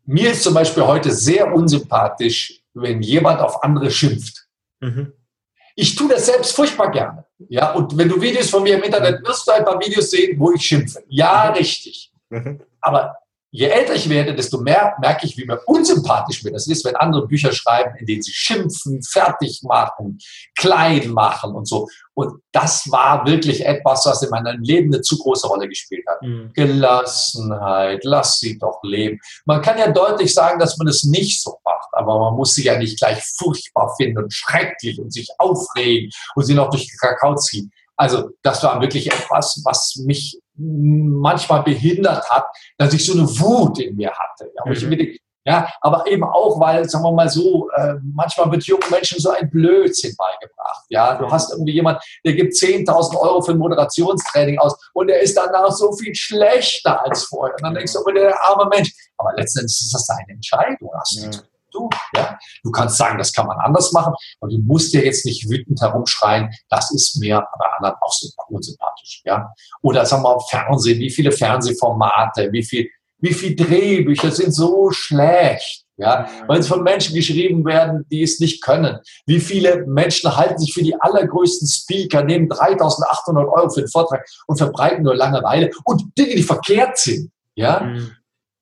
[0.04, 4.46] mir ist zum Beispiel heute sehr unsympathisch, wenn jemand auf andere schimpft.
[4.80, 5.12] Mhm.
[5.76, 7.24] Ich tue das selbst furchtbar gerne.
[7.48, 10.38] Ja, und wenn du Videos von mir im Internet wirst du ein paar Videos sehen,
[10.38, 11.02] wo ich schimpfe.
[11.08, 11.56] Ja, mhm.
[11.56, 12.12] richtig.
[12.30, 12.60] Mhm.
[12.80, 13.16] Aber
[13.52, 16.96] je älter ich werde, desto mehr merke ich, wie mir unsympathisch mir das ist, wenn
[16.96, 20.18] andere Bücher schreiben, in denen sie schimpfen, fertig machen,
[20.56, 21.86] klein machen und so.
[22.14, 26.22] Und das war wirklich etwas, was in meinem Leben eine zu große Rolle gespielt hat.
[26.22, 26.50] Mhm.
[26.54, 29.20] Gelassenheit, lass sie doch leben.
[29.44, 32.64] Man kann ja deutlich sagen, dass man es nicht so macht, aber man muss sie
[32.64, 36.96] ja nicht gleich furchtbar finden und schrecklich und sich aufregen und sie noch durch den
[36.98, 37.70] Kakao ziehen.
[37.96, 42.46] Also das war wirklich etwas, was mich manchmal behindert hat,
[42.78, 44.50] dass ich so eine Wut in mir hatte.
[44.54, 45.18] Ja, mhm.
[45.44, 49.30] ja aber eben auch, weil, sagen wir mal so, äh, manchmal wird jungen Menschen so
[49.30, 50.84] ein Blödsinn beigebracht.
[50.88, 55.20] Ja, du hast irgendwie jemand, der gibt 10.000 Euro für ein Moderationstraining aus und der
[55.20, 57.54] ist danach so viel schlechter als vorher.
[57.56, 58.92] Und dann denkst du, oh, der arme Mensch.
[59.16, 60.90] Aber letztendlich ist das seine Entscheidung.
[60.94, 61.88] Hast du ja du.
[62.16, 62.38] Ja?
[62.62, 65.80] Du kannst sagen, das kann man anders machen, aber du musst dir jetzt nicht wütend
[65.80, 69.22] herumschreien, das ist mir bei anderen auch so unsympathisch.
[69.24, 69.52] Ja?
[69.82, 74.90] Oder sagen wir mal Fernsehen, wie viele Fernsehformate, wie viel, wie viele Drehbücher sind so
[74.90, 75.82] schlecht.
[75.98, 78.98] Ja, weil sie von Menschen geschrieben werden, die es nicht können.
[79.26, 84.26] Wie viele Menschen halten sich für die allergrößten Speaker, nehmen 3800 Euro für den Vortrag
[84.46, 87.30] und verbreiten nur Langeweile und Dinge, die verkehrt sind.
[87.54, 88.10] Ja, mhm.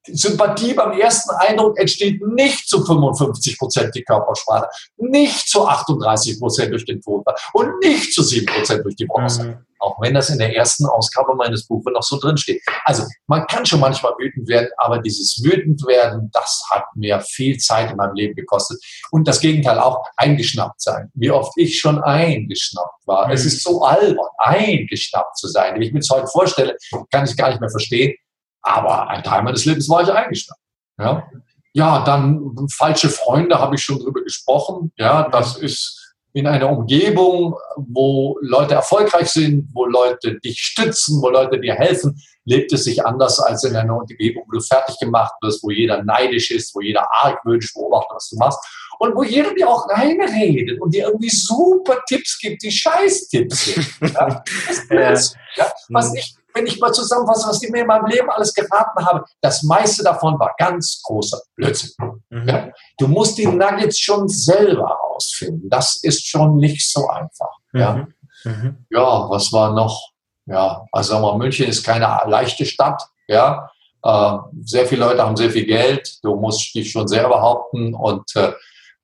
[0.07, 6.73] Sympathie beim ersten Eindruck entsteht nicht zu 55 Prozent die Körpersprache, nicht zu 38 Prozent
[6.73, 7.23] durch den Ton
[7.53, 9.45] und nicht zu 7 Prozent durch die Bronze.
[9.45, 9.67] Mhm.
[9.83, 12.63] Auch wenn das in der ersten Ausgabe meines Buches noch so drin steht.
[12.85, 17.57] Also man kann schon manchmal wütend werden, aber dieses wütend werden, das hat mir viel
[17.57, 18.79] Zeit in meinem Leben gekostet.
[19.11, 21.11] Und das Gegenteil auch eingeschnappt sein.
[21.15, 23.27] Wie oft ich schon eingeschnappt war.
[23.27, 23.33] Mhm.
[23.33, 25.75] Es ist so albern, eingeschnappt zu sein.
[25.75, 26.77] Wenn ich mir das heute vorstelle,
[27.11, 28.15] kann ich gar nicht mehr verstehen
[28.63, 30.61] aber ein Teil meines Lebens war ich eingeschnappt.
[30.99, 31.29] Ja,
[31.73, 34.93] ja dann falsche Freunde habe ich schon drüber gesprochen.
[34.97, 36.01] Ja, das ist
[36.33, 42.23] in einer Umgebung, wo Leute erfolgreich sind, wo Leute dich stützen, wo Leute dir helfen,
[42.45, 46.03] lebt es sich anders als in einer Umgebung, wo du fertig gemacht wirst, wo jeder
[46.05, 48.59] neidisch ist, wo jeder argwöhnisch beobachtet, was du machst
[49.01, 53.87] und wo jeder dir auch reinredet und dir irgendwie super Tipps gibt, die Scheiß-Tipps sind.
[54.01, 54.45] Ja?
[54.89, 55.65] Das ja.
[55.65, 55.73] ja?
[55.89, 59.25] Was ich wenn ich mal zusammenfasse, was ich mir in meinem Leben alles geraten habe,
[59.41, 61.93] das meiste davon war ganz großer Blödsinn.
[62.31, 62.49] Mhm.
[62.49, 62.69] Ja?
[62.99, 65.69] Du musst die Nuggets schon selber rausfinden.
[65.69, 67.51] Das ist schon nicht so einfach.
[67.73, 67.81] Mhm.
[67.81, 68.07] Ja?
[68.45, 68.87] Mhm.
[68.91, 70.11] ja, was war noch?
[70.47, 73.03] Ja, also sagen wir, München ist keine leichte Stadt.
[73.29, 73.71] Ja,
[74.03, 76.19] äh, sehr viele Leute haben sehr viel Geld.
[76.23, 78.53] Du musst dich schon sehr behaupten und äh,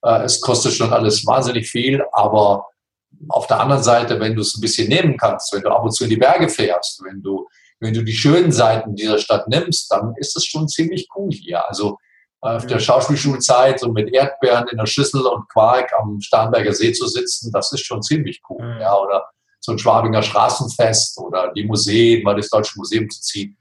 [0.02, 2.66] äh es kostet schon alles wahnsinnig viel, aber
[3.28, 5.92] auf der anderen Seite, wenn du es ein bisschen nehmen kannst, wenn du ab und
[5.92, 7.46] zu in die Berge fährst, wenn du,
[7.80, 11.66] wenn du die schönen Seiten dieser Stadt nimmst, dann ist es schon ziemlich cool hier.
[11.68, 11.98] Also
[12.40, 17.06] auf der Schauspielschulzeit so mit Erdbeeren in der Schüssel und Quark am Starnberger See zu
[17.06, 18.78] sitzen, das ist schon ziemlich cool.
[18.80, 19.24] Ja, oder
[19.58, 23.56] so ein Schwabinger Straßenfest oder die Museen, mal das Deutsche Museum zu ziehen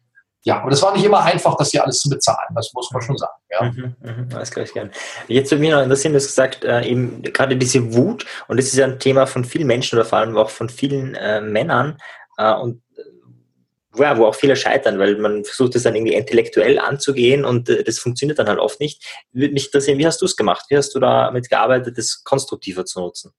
[0.45, 2.53] ja, aber das war nicht immer einfach, das hier alles zu bezahlen.
[2.53, 3.33] Das muss man schon sagen.
[3.49, 3.63] Ja.
[3.63, 4.91] Mhm, mh, das kann ich gerne.
[5.27, 8.67] Jetzt würde mich noch interessieren, du hast gesagt, äh, eben gerade diese Wut, und das
[8.67, 11.97] ist ja ein Thema von vielen Menschen oder vor allem auch von vielen äh, Männern,
[12.37, 16.77] äh, und äh, ja, wo auch viele scheitern, weil man versucht es dann irgendwie intellektuell
[16.77, 19.03] anzugehen und äh, das funktioniert dann halt oft nicht.
[19.31, 20.65] Würde mich interessieren, wie hast du es gemacht?
[20.69, 23.33] Wie hast du damit gearbeitet, das konstruktiver zu nutzen?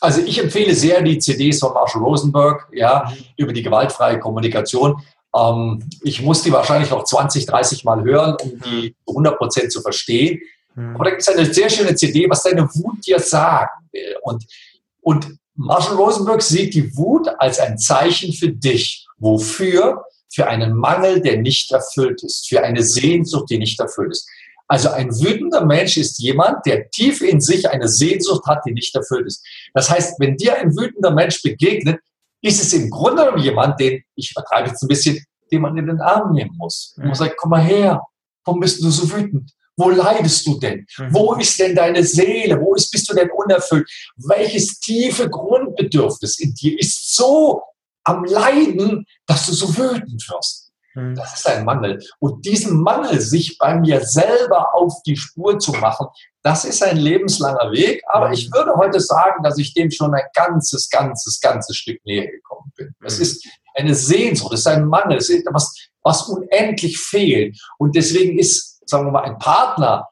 [0.00, 3.24] Also ich empfehle sehr die CDs von Marshall Rosenberg, ja, mhm.
[3.36, 5.02] über die gewaltfreie Kommunikation.
[5.34, 9.72] Ähm, ich muss die wahrscheinlich noch 20, 30 Mal hören, um die zu 100 Prozent
[9.72, 10.40] zu verstehen.
[10.74, 10.94] Mhm.
[10.94, 14.16] Aber da gibt es eine sehr schöne CD, was deine Wut dir sagen will.
[14.22, 14.44] Und,
[15.00, 19.06] und Marshall Rosenberg sieht die Wut als ein Zeichen für dich.
[19.18, 20.04] Wofür?
[20.34, 24.26] Für einen Mangel, der nicht erfüllt ist, für eine Sehnsucht, die nicht erfüllt ist.
[24.66, 28.94] Also ein wütender Mensch ist jemand, der tief in sich eine Sehnsucht hat, die nicht
[28.96, 29.44] erfüllt ist.
[29.74, 32.00] Das heißt, wenn dir ein wütender Mensch begegnet,
[32.42, 35.86] ist es im Grunde genommen jemand, den, ich übertreibe jetzt ein bisschen, den man in
[35.86, 36.94] den Arm nehmen muss.
[36.98, 38.02] Man muss sagen, komm mal her,
[38.44, 39.52] warum bist du so wütend?
[39.76, 40.86] Wo leidest du denn?
[40.98, 41.14] Mhm.
[41.14, 42.60] Wo ist denn deine Seele?
[42.60, 43.88] Wo ist, bist du denn unerfüllt?
[44.16, 47.62] Welches tiefe Grundbedürfnis in dir ist so
[48.04, 50.71] am Leiden, dass du so wütend wirst?
[50.94, 51.14] Mhm.
[51.14, 52.02] Das ist ein Mangel.
[52.18, 56.06] Und diesen Mangel, sich bei mir selber auf die Spur zu machen,
[56.42, 58.02] das ist ein lebenslanger Weg.
[58.08, 58.34] Aber mhm.
[58.34, 62.72] ich würde heute sagen, dass ich dem schon ein ganzes, ganzes, ganzes Stück näher gekommen
[62.76, 62.94] bin.
[63.04, 63.22] Es mhm.
[63.22, 67.58] ist eine Sehnsucht, es ist ein Mangel, es ist etwas, was unendlich fehlt.
[67.78, 70.08] Und deswegen ist, sagen wir mal, ein Partner,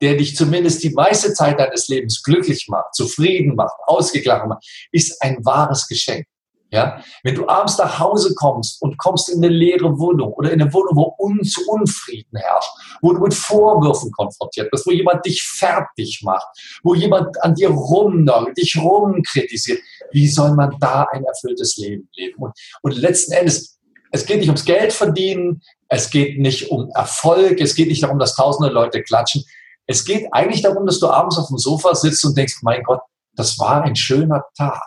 [0.00, 5.20] der dich zumindest die meiste Zeit deines Lebens glücklich macht, zufrieden macht, ausgeglichen macht, ist
[5.22, 6.26] ein wahres Geschenk.
[6.74, 7.00] Ja?
[7.22, 10.72] Wenn du abends nach Hause kommst und kommst in eine leere Wohnung oder in eine
[10.72, 12.70] Wohnung, wo Un Unfrieden herrscht,
[13.00, 16.46] wo du mit Vorwürfen konfrontiert bist, wo jemand dich fertig macht,
[16.82, 22.42] wo jemand an dir rumnörgelt, dich rumkritisiert, wie soll man da ein erfülltes Leben leben?
[22.42, 22.52] Und,
[22.82, 23.78] und letzten Endes,
[24.10, 28.18] es geht nicht ums Geld verdienen, es geht nicht um Erfolg, es geht nicht darum,
[28.18, 29.44] dass tausende Leute klatschen.
[29.86, 33.00] Es geht eigentlich darum, dass du abends auf dem Sofa sitzt und denkst, mein Gott,
[33.36, 34.82] das war ein schöner Tag.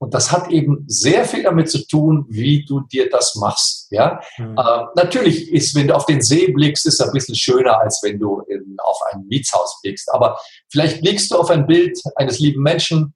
[0.00, 3.88] Und das hat eben sehr viel damit zu tun, wie du dir das machst.
[3.90, 4.18] Ja?
[4.38, 4.56] Mhm.
[4.56, 8.00] Äh, natürlich ist, wenn du auf den See blickst, ist es ein bisschen schöner, als
[8.02, 10.10] wenn du in, auf ein Mietshaus blickst.
[10.12, 10.40] Aber
[10.70, 13.12] vielleicht blickst du auf ein Bild eines lieben Menschen,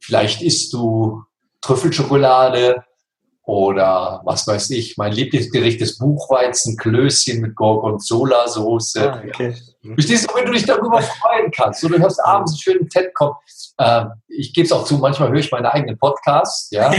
[0.00, 1.22] vielleicht isst du
[1.60, 2.82] Trüffelschokolade,
[3.46, 9.12] oder was weiß ich, mein Lieblingsgericht ist Buchweizenklößchen mit Gorgonzola-Soße.
[9.12, 9.54] Ah, okay.
[9.82, 11.84] Verstehst du, wenn du dich darüber freuen kannst?
[11.84, 13.34] Oder du hörst abends einen schönen TED-Com.
[13.76, 16.70] Äh, ich gebe es auch zu, manchmal höre ich meine eigenen Podcasts.
[16.70, 16.98] Ja, äh,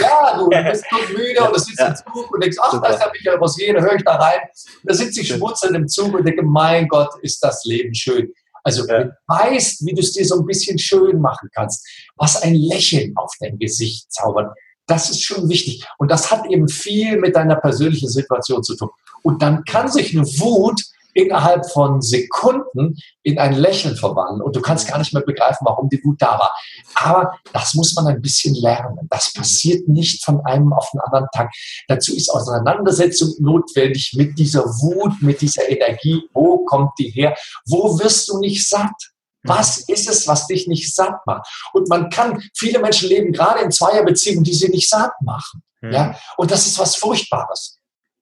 [0.00, 1.88] ja du bist so müde und du sitzt ja.
[1.88, 4.40] im Zug und denkst, ach, da ist der Michael Rosier, da höre ich da rein.
[4.84, 8.32] Da sitze ich schmunzelnd im Zug und denke, mein Gott, ist das Leben schön.
[8.62, 9.02] Also ja.
[9.02, 11.84] du weißt, wie du es dir so ein bisschen schön machen kannst,
[12.16, 14.54] was ein Lächeln auf dein Gesicht zaubert
[14.86, 15.84] das ist schon wichtig.
[15.98, 18.90] Und das hat eben viel mit deiner persönlichen Situation zu tun.
[19.22, 20.82] Und dann kann sich eine Wut
[21.14, 25.88] innerhalb von Sekunden in ein Lächeln verwandeln und du kannst gar nicht mehr begreifen, warum
[25.88, 26.52] die Wut da war.
[26.94, 29.06] Aber das muss man ein bisschen lernen.
[29.10, 31.52] Das passiert nicht von einem auf den anderen Tag.
[31.88, 36.22] Dazu ist Auseinandersetzung notwendig mit dieser Wut, mit dieser Energie.
[36.32, 37.36] Wo kommt die her?
[37.66, 39.11] Wo wirst du nicht satt?
[39.44, 41.48] Was ist es, was dich nicht satt macht?
[41.72, 45.62] Und man kann, viele Menschen leben gerade in Zweierbeziehungen, die sie nicht satt machen.
[45.80, 45.92] Mhm.
[45.92, 46.18] Ja?
[46.36, 47.78] Und das ist was Furchtbares.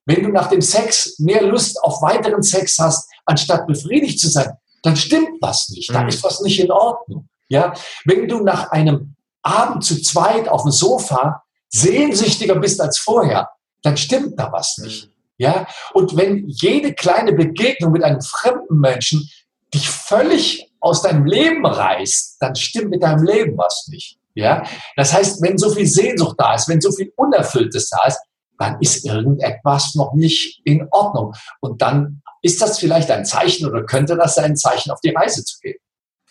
[0.07, 4.53] Wenn du nach dem Sex mehr Lust auf weiteren Sex hast, anstatt befriedigt zu sein,
[4.83, 5.93] dann stimmt was nicht.
[5.93, 6.09] Da mhm.
[6.09, 7.29] ist was nicht in Ordnung.
[7.49, 7.75] Ja?
[8.05, 13.51] Wenn du nach einem Abend zu zweit auf dem Sofa sehnsüchtiger bist als vorher,
[13.83, 15.07] dann stimmt da was nicht.
[15.07, 15.12] Mhm.
[15.37, 15.66] Ja?
[15.93, 19.31] Und wenn jede kleine Begegnung mit einem fremden Menschen
[19.73, 24.18] dich völlig aus deinem Leben reißt, dann stimmt mit deinem Leben was nicht.
[24.35, 24.64] Ja?
[24.97, 28.18] Das heißt, wenn so viel Sehnsucht da ist, wenn so viel Unerfülltes da ist,
[28.59, 31.35] dann ist irgendetwas noch nicht in Ordnung.
[31.61, 35.11] Und dann ist das vielleicht ein Zeichen oder könnte das sein, ein Zeichen, auf die
[35.11, 35.78] Reise zu gehen.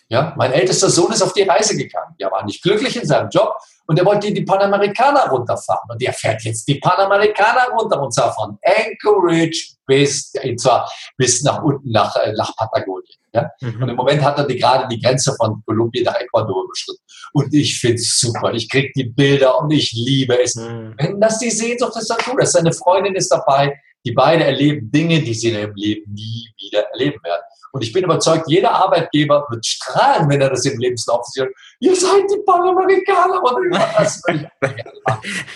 [0.08, 2.14] Ja, mein ältester Sohn ist auf die Reise gegangen.
[2.18, 3.54] Er war nicht glücklich in seinem Job
[3.90, 5.90] und er wollte die Panamerikaner runterfahren.
[5.90, 11.42] Und er fährt jetzt die Panamerikaner runter und zwar von Anchorage bis, und zwar bis
[11.42, 13.18] nach unten nach, äh, nach Patagonien.
[13.34, 13.50] Ja?
[13.60, 13.82] Mhm.
[13.82, 17.02] Und im Moment hat er die, gerade die Grenze von Kolumbien nach Ecuador überschritten.
[17.32, 18.54] Und ich finde es super.
[18.54, 20.54] Ich kriege die Bilder und ich liebe es.
[20.54, 20.94] Mhm.
[20.96, 22.52] Wenn das die Sehnsucht ist, dann tut das.
[22.52, 23.76] Seine Freundin ist dabei.
[24.04, 27.42] Die beiden erleben Dinge, die sie in ihrem Leben nie wieder erleben werden.
[27.72, 31.48] Und ich bin überzeugt, jeder Arbeitgeber wird strahlen, wenn er das im Lebenslauf sieht.
[31.78, 33.40] Ihr seid die Panamerikaner.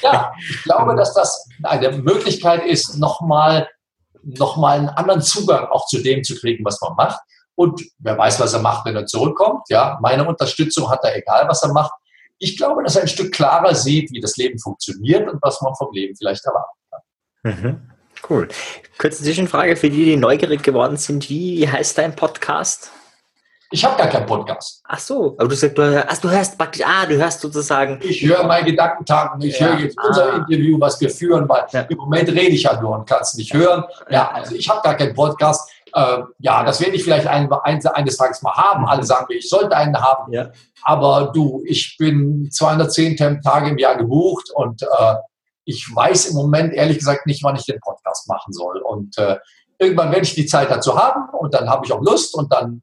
[0.02, 3.68] Ja, ich glaube, dass das eine Möglichkeit ist, nochmal
[4.24, 7.20] noch mal einen anderen Zugang auch zu dem zu kriegen, was man macht.
[7.56, 9.62] Und wer weiß, was er macht, wenn er zurückkommt.
[9.68, 11.92] Ja, meine Unterstützung hat er, egal was er macht.
[12.38, 15.74] Ich glaube, dass er ein Stück klarer sieht, wie das Leben funktioniert und was man
[15.76, 17.00] vom Leben vielleicht erwarten kann.
[17.42, 17.90] Mhm.
[18.28, 18.48] Cool.
[18.98, 21.28] Kurze Zwischenfrage für die, die neugierig geworden sind.
[21.28, 22.90] Wie heißt dein Podcast?
[23.70, 24.82] Ich habe gar keinen Podcast.
[24.86, 27.98] Ach so, aber du sagst, du hörst, du hörst praktisch, ah, du hörst sozusagen.
[28.02, 29.66] Ich höre mein Gedankentagen, ich ja.
[29.66, 30.06] höre jetzt ah.
[30.06, 31.80] unser Interview, was wir führen, weil ja.
[31.80, 33.82] im Moment rede ich ja nur und kann es nicht hören.
[34.08, 35.68] Ja, also ich habe gar keinen Podcast.
[35.92, 38.82] Äh, ja, das werde ich vielleicht ein, ein, eines Tages mal haben.
[38.82, 38.88] Mhm.
[38.88, 40.32] Alle sagen mir, ich sollte einen haben.
[40.32, 40.50] Ja.
[40.82, 45.14] Aber du, ich bin 210 Tage im Jahr gebucht und äh,
[45.64, 48.78] ich weiß im Moment ehrlich gesagt nicht, wann ich den Podcast machen soll.
[48.78, 49.36] Und äh,
[49.78, 52.82] irgendwann werde ich die Zeit dazu haben und dann habe ich auch Lust und dann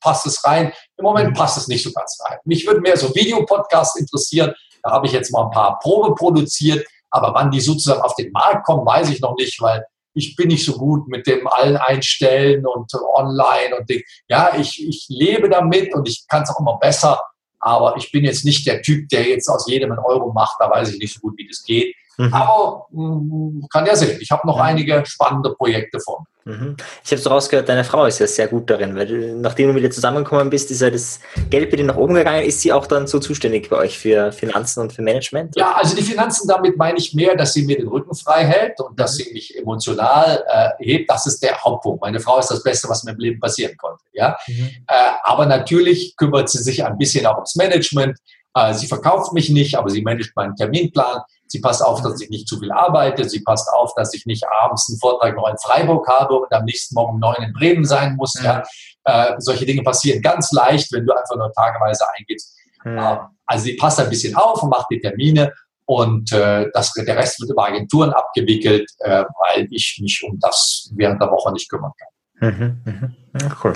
[0.00, 0.72] passt es rein.
[0.96, 1.34] Im Moment mhm.
[1.34, 2.38] passt es nicht so ganz rein.
[2.44, 4.54] Mich würde mehr so Videopodcasts interessieren.
[4.82, 6.86] Da habe ich jetzt mal ein paar Probe produziert.
[7.10, 10.48] Aber wann die sozusagen auf den Markt kommen, weiß ich noch nicht, weil ich bin
[10.48, 14.02] nicht so gut mit dem allen einstellen und online und Ding.
[14.28, 17.20] Ja, ich, ich lebe damit und ich kann es auch immer besser.
[17.60, 20.56] Aber ich bin jetzt nicht der Typ, der jetzt aus jedem einen Euro macht.
[20.58, 21.94] Da weiß ich nicht so gut, wie das geht.
[22.16, 22.32] Mhm.
[22.32, 24.18] Aber mh, mm, kann ja sehen.
[24.20, 26.26] Ich habe noch einige spannende Projekte vor.
[26.46, 26.76] Mhm.
[27.04, 29.90] Ich habe so rausgehört, deine Frau ist ja sehr gut darin, weil nachdem du wieder
[29.90, 31.18] zusammengekommen bist, ist ja das
[31.50, 32.44] Geld bei dir nach oben gegangen.
[32.44, 35.56] Ist sie auch dann so zuständig bei euch für Finanzen und für Management?
[35.56, 38.80] Ja, also die Finanzen, damit meine ich mehr, dass sie mir den Rücken frei hält
[38.80, 39.24] und dass mhm.
[39.24, 41.10] sie mich emotional äh, hebt.
[41.10, 42.00] Das ist der Hauptpunkt.
[42.00, 44.04] Meine Frau ist das Beste, was mir im Leben passieren konnte.
[44.12, 44.38] Ja?
[44.46, 44.70] Mhm.
[44.86, 44.94] Äh,
[45.24, 48.18] aber natürlich kümmert sie sich ein bisschen auch ums Management.
[48.54, 51.22] Äh, sie verkauft mich nicht, aber sie managt meinen Terminplan.
[51.48, 53.28] Sie passt auf, dass ich nicht zu viel arbeite.
[53.28, 56.64] Sie passt auf, dass ich nicht abends einen Vortrag noch in Freiburg habe und am
[56.64, 58.34] nächsten Morgen um neun in Bremen sein muss.
[58.42, 58.64] Ja.
[59.06, 59.32] ja.
[59.32, 62.56] Äh, solche Dinge passieren ganz leicht, wenn du einfach nur tageweise eingehst.
[62.84, 63.12] Ja.
[63.12, 65.52] Ähm, also sie passt ein bisschen auf und macht die Termine
[65.86, 70.90] und äh, das, der Rest wird über Agenturen abgewickelt, äh, weil ich mich um das
[70.96, 72.08] während der Woche nicht kümmern kann.
[72.40, 73.14] Mhm, mhm.
[73.40, 73.72] Ja, cool.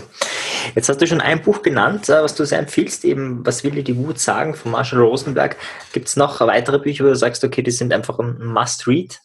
[0.75, 3.73] Jetzt hast du schon ein Buch genannt, äh, was du sehr empfiehlst, eben Was will
[3.73, 5.57] dir die Wut sagen von Marshall Rosenberg.
[5.93, 9.19] Gibt es noch weitere Bücher, wo du sagst, okay, die sind einfach ein Must-Read?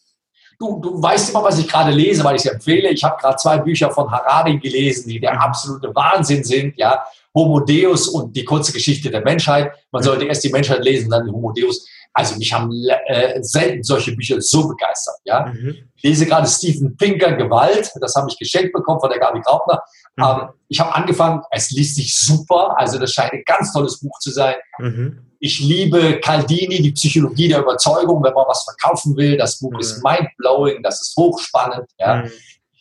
[0.57, 2.89] Du, du weißt immer, was ich gerade lese, weil ich sie empfehle.
[2.89, 6.77] Ich habe gerade zwei Bücher von Harari gelesen, die der absolute Wahnsinn sind.
[6.77, 9.73] Ja, Homo Deus und die kurze Geschichte der Menschheit.
[9.91, 11.85] Man sollte erst die Menschheit lesen, dann Homo Deus.
[12.17, 12.71] Also mich haben
[13.07, 15.17] äh, selten solche Bücher so begeistert.
[15.25, 15.47] Ja?
[15.47, 15.89] Mhm.
[15.95, 19.81] Ich lese gerade Steven Pinker Gewalt, das habe ich geschenkt bekommen von der Gabi Graupner.
[20.15, 20.23] Mhm.
[20.23, 24.17] Ähm, ich habe angefangen, es liest sich super, also das scheint ein ganz tolles Buch
[24.19, 24.55] zu sein.
[24.79, 25.19] Mhm.
[25.41, 29.37] Ich liebe Caldini, die Psychologie der Überzeugung, wenn man was verkaufen will.
[29.37, 30.09] Das Buch ist mhm.
[30.09, 31.85] mindblowing, das ist hochspannend.
[31.99, 32.23] Ja?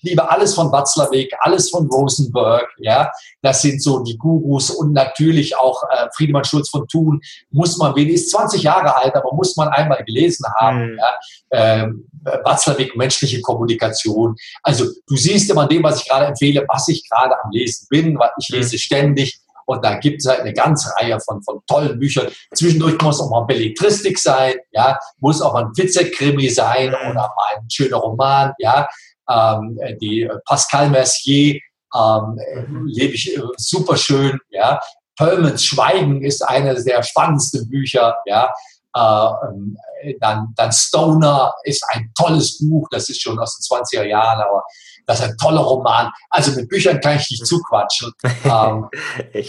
[0.05, 3.11] Liebe alles von Watzlawick, alles von Rosenberg, ja.
[3.43, 7.21] Das sind so die Gurus und natürlich auch äh, Friedemann Schulz von Thun.
[7.51, 10.99] Muss man, wen ist 20 Jahre alt, aber muss man einmal gelesen haben, mhm.
[10.99, 11.15] ja.
[11.51, 12.09] Ähm,
[12.45, 14.35] Watzlawick, menschliche Kommunikation.
[14.63, 18.19] Also du siehst immer dem, was ich gerade empfehle, was ich gerade am Lesen bin,
[18.19, 18.79] weil ich lese mhm.
[18.79, 19.41] ständig.
[19.67, 22.29] Und da gibt es halt eine ganze Reihe von, von tollen Büchern.
[22.53, 27.11] Zwischendurch muss auch mal Belletristik sein, ja, muss auch mal ein Witzekrimi sein mhm.
[27.11, 28.89] oder mal ein schöner Roman, ja
[29.31, 31.61] ähm, die Pascal Mercier
[31.95, 32.41] ähm,
[32.87, 34.81] lebe ich äh, super schön, ja.
[35.17, 38.53] Perlmans Schweigen ist eines der spannendsten Bücher, ja.
[38.95, 44.41] Äh, dann, dann Stoner ist ein tolles Buch, das ist schon aus den 20er Jahren,
[44.41, 44.63] aber
[45.07, 46.11] das ist ein toller Roman.
[46.31, 48.13] Also mit Büchern kann ich nicht zuquatschen.
[48.45, 48.89] ähm,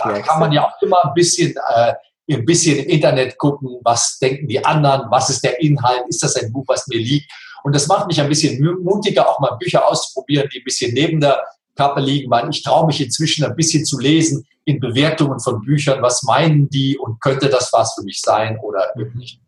[0.04, 1.94] da kann man ja auch immer ein bisschen, äh,
[2.32, 6.36] ein bisschen im Internet gucken, was denken die anderen, was ist der Inhalt, ist das
[6.36, 7.32] ein Buch, was mir liegt.
[7.66, 11.20] Und das macht mich ein bisschen mutiger, auch mal Bücher auszuprobieren, die ein bisschen neben
[11.20, 11.44] der
[11.76, 16.00] Kappe liegen, weil ich traue mich inzwischen ein bisschen zu lesen in Bewertungen von Büchern.
[16.04, 19.40] Was meinen die und könnte das was für mich sein oder nicht?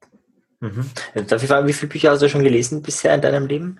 [0.61, 0.89] Mhm.
[1.27, 3.77] Darf ich fragen, wie viele Bücher hast du schon gelesen bisher in deinem Leben?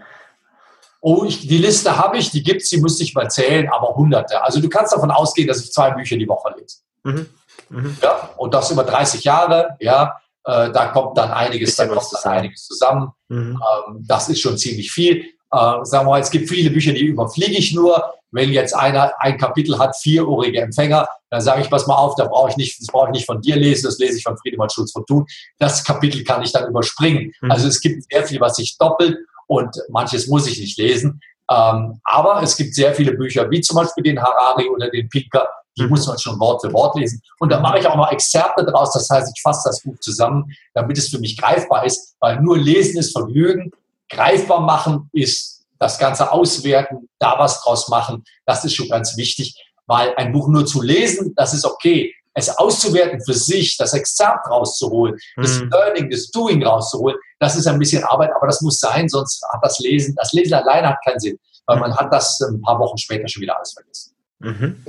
[1.01, 3.95] Oh, ich, die Liste habe ich, die gibt es, die müsste ich mal zählen, aber
[3.95, 4.43] hunderte.
[4.43, 6.77] Also du kannst davon ausgehen, dass ich zwei Bücher die Woche lese.
[7.03, 7.25] Mhm.
[7.69, 7.97] Mhm.
[8.03, 10.21] Ja, und das über 30 Jahre, ja.
[10.47, 13.11] Äh, da kommt dann einiges, da kommt dann einiges zusammen.
[13.27, 13.61] Mhm.
[13.87, 15.17] Ähm, das ist schon ziemlich viel.
[15.51, 18.13] Äh, sagen wir mal, es gibt viele Bücher, die überfliege ich nur.
[18.31, 22.25] Wenn jetzt einer ein Kapitel hat, vierohrige Empfänger, dann sage ich, pass mal auf, da
[22.25, 24.69] brauche ich nicht, das brauche ich nicht von dir lesen, das lese ich von Friedemann
[24.69, 25.25] Schulz von Thun.
[25.59, 27.33] Das Kapitel kann ich dann überspringen.
[27.41, 27.51] Mhm.
[27.51, 29.17] Also es gibt sehr viel, was sich doppelt
[29.47, 31.19] und manches muss ich nicht lesen.
[31.49, 35.47] Ähm, aber es gibt sehr viele Bücher, wie zum Beispiel den Harari oder den Pinker,
[35.77, 37.21] die muss man schon Wort für Wort lesen.
[37.39, 40.45] Und da mache ich auch noch Exzerpe draus, das heißt, ich fasse das Buch zusammen,
[40.73, 43.71] damit es für mich greifbar ist, weil nur lesen ist Vergnügen,
[44.09, 49.55] greifbar machen ist das Ganze auswerten, da was draus machen, das ist schon ganz wichtig,
[49.85, 52.13] weil ein Buch nur zu lesen, das ist okay.
[52.33, 55.41] Es auszuwerten für sich, das Exzerpt rauszuholen, mhm.
[55.41, 59.43] das Learning, das Doing rauszuholen, das ist ein bisschen Arbeit, aber das muss sein, sonst
[59.51, 61.81] hat das Lesen, das Lesen alleine hat keinen Sinn, weil mhm.
[61.81, 64.13] man hat das ein paar Wochen später schon wieder alles vergessen.
[64.39, 64.83] Mhm.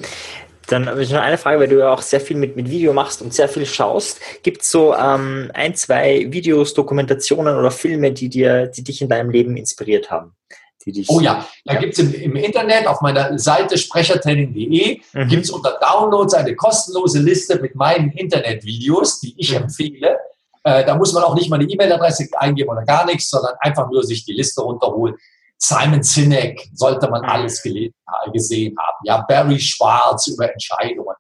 [0.69, 2.93] Dann habe ich noch eine Frage, weil du ja auch sehr viel mit, mit Video
[2.93, 4.21] machst und sehr viel schaust.
[4.43, 9.09] Gibt es so ähm, ein, zwei Videos, Dokumentationen oder Filme, die, dir, die dich in
[9.09, 10.35] deinem Leben inspiriert haben?
[11.09, 11.81] oh ja, da ja.
[11.81, 15.29] gibt es im, im, Internet auf meiner Seite sprechertraining.de mhm.
[15.29, 19.65] gibt es unter Downloads eine kostenlose Liste mit meinen Internetvideos, die ich mhm.
[19.65, 20.19] empfehle.
[20.65, 23.91] Äh, da muss man auch nicht mal eine E-Mail-Adresse eingeben oder gar nichts, sondern einfach
[23.91, 25.17] nur sich die Liste runterholen.
[25.59, 27.95] Simon Sinek sollte man alles gelesen,
[28.33, 28.99] gesehen haben.
[29.05, 31.15] Ja, Barry Schwarz über Entscheidungen.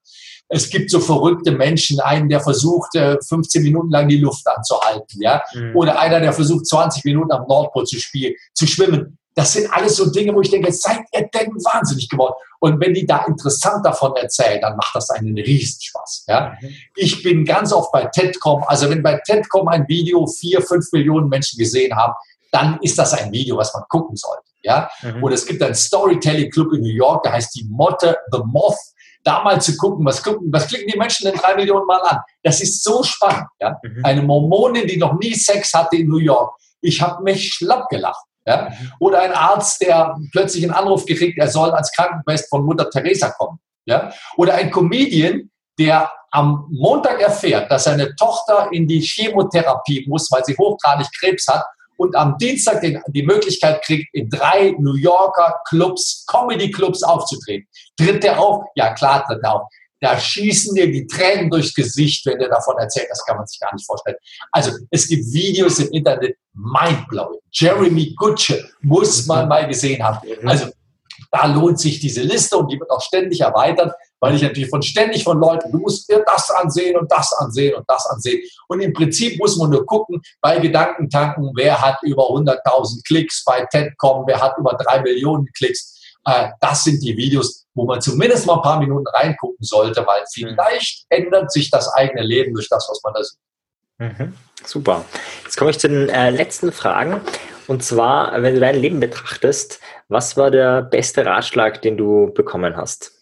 [0.48, 5.43] Es gibt so verrückte Menschen, einen, der versucht, 15 Minuten lang die Luft anzuhalten, ja,
[5.52, 5.77] mhm.
[5.77, 9.19] oder einer, der versucht, 20 Minuten am Nordpol zu spielen, zu schwimmen.
[9.35, 12.35] Das sind alles so Dinge, wo ich denke, seid ihr denn wahnsinnig geworden?
[12.60, 16.24] Und wenn die da interessant davon erzählen, dann macht das einen Riesenspaß.
[16.27, 16.56] Ja?
[16.60, 16.69] Mhm.
[16.97, 18.65] Ich bin ganz oft bei TEDCom.
[18.66, 22.15] Also wenn bei TEDCom ein Video vier, fünf Millionen Menschen gesehen haben,
[22.51, 24.49] dann ist das ein Video, was man gucken sollte.
[24.62, 24.91] Ja?
[25.03, 25.23] Mhm.
[25.23, 28.79] Und es gibt einen Storytelling Club in New York, der heißt die Motte, The Moth.
[29.25, 32.19] Da mal zu gucken, was, gucken, was klicken die Menschen denn drei Millionen Mal an?
[32.43, 33.49] Das ist so spannend.
[33.61, 33.77] Ja?
[33.83, 34.05] Mhm.
[34.05, 38.25] Eine Mormonin, die noch nie Sex hatte in New York, Ich habe mich schlapp gelacht.
[38.47, 38.73] Ja?
[39.01, 43.31] Oder ein Arzt, der plötzlich einen Anruf gekriegt, er soll als Krankenschwester von Mutter Teresa
[43.31, 43.59] kommen.
[43.85, 44.12] Ja?
[44.37, 50.45] Oder ein Comedian, der am Montag erfährt, dass seine Tochter in die Chemotherapie muss, weil
[50.45, 51.65] sie hochgradig Krebs hat
[51.99, 57.69] und am Dienstag den, die Möglichkeit kriegt, in drei New Yorker Clubs, Comedy-Clubs aufzutreten.
[57.97, 58.65] Tritt der auf?
[58.77, 59.69] Ja, klar tritt er auf.
[60.01, 63.09] Da schießen dir die Tränen durchs Gesicht, wenn der davon erzählt.
[63.11, 64.16] Das kann man sich gar nicht vorstellen.
[64.53, 67.41] Also es gibt Videos im Internet, mindblowing.
[67.51, 70.20] Jeremy Gutsche muss man mal gesehen haben.
[70.41, 70.49] Mhm.
[70.49, 70.66] Also
[71.33, 74.82] da lohnt sich diese Liste und die wird auch ständig erweitert, weil ich natürlich von
[74.82, 78.43] ständig von Leuten, du musst dir das ansehen und das ansehen und das ansehen.
[78.69, 83.66] Und im Prinzip muss man nur gucken, bei Gedankentanken, wer hat über 100.000 Klicks, bei
[83.70, 85.95] TEDCom, wer hat über drei Millionen Klicks.
[86.24, 90.24] Äh, das sind die Videos, wo man zumindest mal ein paar Minuten reingucken sollte, weil
[90.32, 93.39] vielleicht ändert sich das eigene Leben durch das, was man da sieht.
[93.99, 94.35] Mhm.
[94.65, 95.05] Super.
[95.45, 97.20] Jetzt komme ich zu den äh, letzten Fragen.
[97.69, 102.77] Und zwar, wenn du dein Leben betrachtest, was war der beste Ratschlag, den du bekommen
[102.77, 103.18] hast?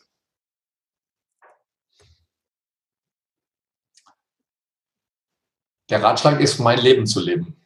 [5.88, 7.56] Der Ratschlag ist, mein Leben zu leben.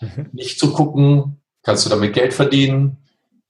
[0.00, 0.30] Mhm.
[0.32, 2.98] Nicht zu gucken, kannst du damit Geld verdienen,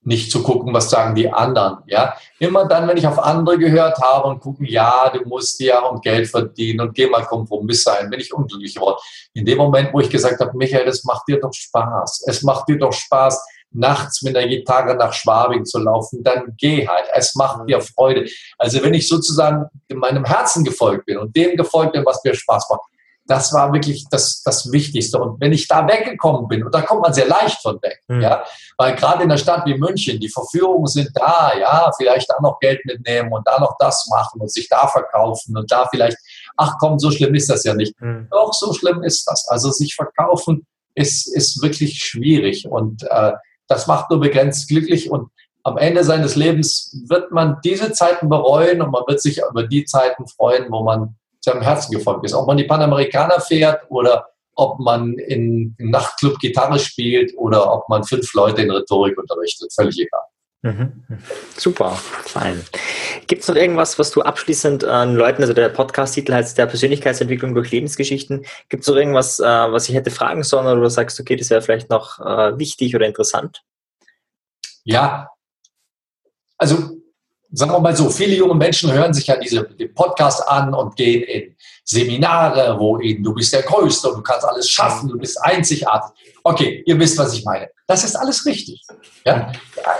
[0.01, 1.79] nicht zu gucken, was sagen die anderen.
[1.87, 2.15] Ja?
[2.39, 6.01] Immer dann, wenn ich auf andere gehört habe und gucken, ja, du musst ja und
[6.01, 8.97] Geld verdienen und geh mal Kompromiss sein, bin ich unglücklich geworden.
[9.33, 12.23] In dem Moment, wo ich gesagt habe, Michael, das macht dir doch Spaß.
[12.27, 13.41] Es macht dir doch Spaß,
[13.71, 17.05] nachts mit der Gitarre nach Schwabing zu laufen, dann geh halt.
[17.13, 18.27] Es macht dir Freude.
[18.57, 22.33] Also wenn ich sozusagen in meinem Herzen gefolgt bin und dem gefolgt bin, was mir
[22.33, 22.81] Spaß macht,
[23.29, 25.19] das war wirklich das, das Wichtigste.
[25.19, 28.21] Und wenn ich da weggekommen bin, und da kommt man sehr leicht von weg, mhm.
[28.21, 28.43] ja,
[28.77, 32.59] weil gerade in einer Stadt wie München, die Verführungen sind da, ja, vielleicht da noch
[32.59, 36.17] Geld mitnehmen und da noch das machen und sich da verkaufen und da vielleicht,
[36.57, 37.93] ach komm, so schlimm ist das ja nicht.
[38.01, 38.27] Mhm.
[38.31, 39.47] Doch, so schlimm ist das.
[39.47, 40.65] Also sich verkaufen
[40.95, 43.33] ist, ist wirklich schwierig und äh,
[43.67, 45.29] das macht nur begrenzt glücklich und
[45.63, 49.85] am Ende seines Lebens wird man diese Zeiten bereuen und man wird sich über die
[49.85, 52.33] Zeiten freuen, wo man seinem Herzen gefolgt ist.
[52.33, 57.87] Ob man die Panamerikaner fährt oder ob man in, im Nachtclub Gitarre spielt oder ob
[57.87, 60.21] man fünf Leute in Rhetorik unterrichtet, völlig egal.
[60.61, 61.05] Mhm.
[61.55, 62.61] Super, fein.
[63.27, 67.55] Gibt es noch irgendwas, was du abschließend an Leuten, also der Podcast-Titel heißt der Persönlichkeitsentwicklung
[67.55, 71.17] durch Lebensgeschichten, gibt es noch irgendwas, äh, was ich hätte fragen sollen oder du sagst,
[71.21, 73.61] okay, das wäre vielleicht noch äh, wichtig oder interessant?
[74.83, 75.29] Ja,
[76.57, 76.98] also
[77.51, 80.95] sagen wir mal so, viele junge Menschen hören sich ja diese, den Podcast an und
[80.95, 85.17] gehen in Seminare, wo ihnen, du bist der Größte und du kannst alles schaffen, du
[85.17, 86.35] bist einzigartig.
[86.43, 87.69] Okay, ihr wisst, was ich meine.
[87.87, 88.81] Das ist alles richtig.
[89.25, 89.51] Ja?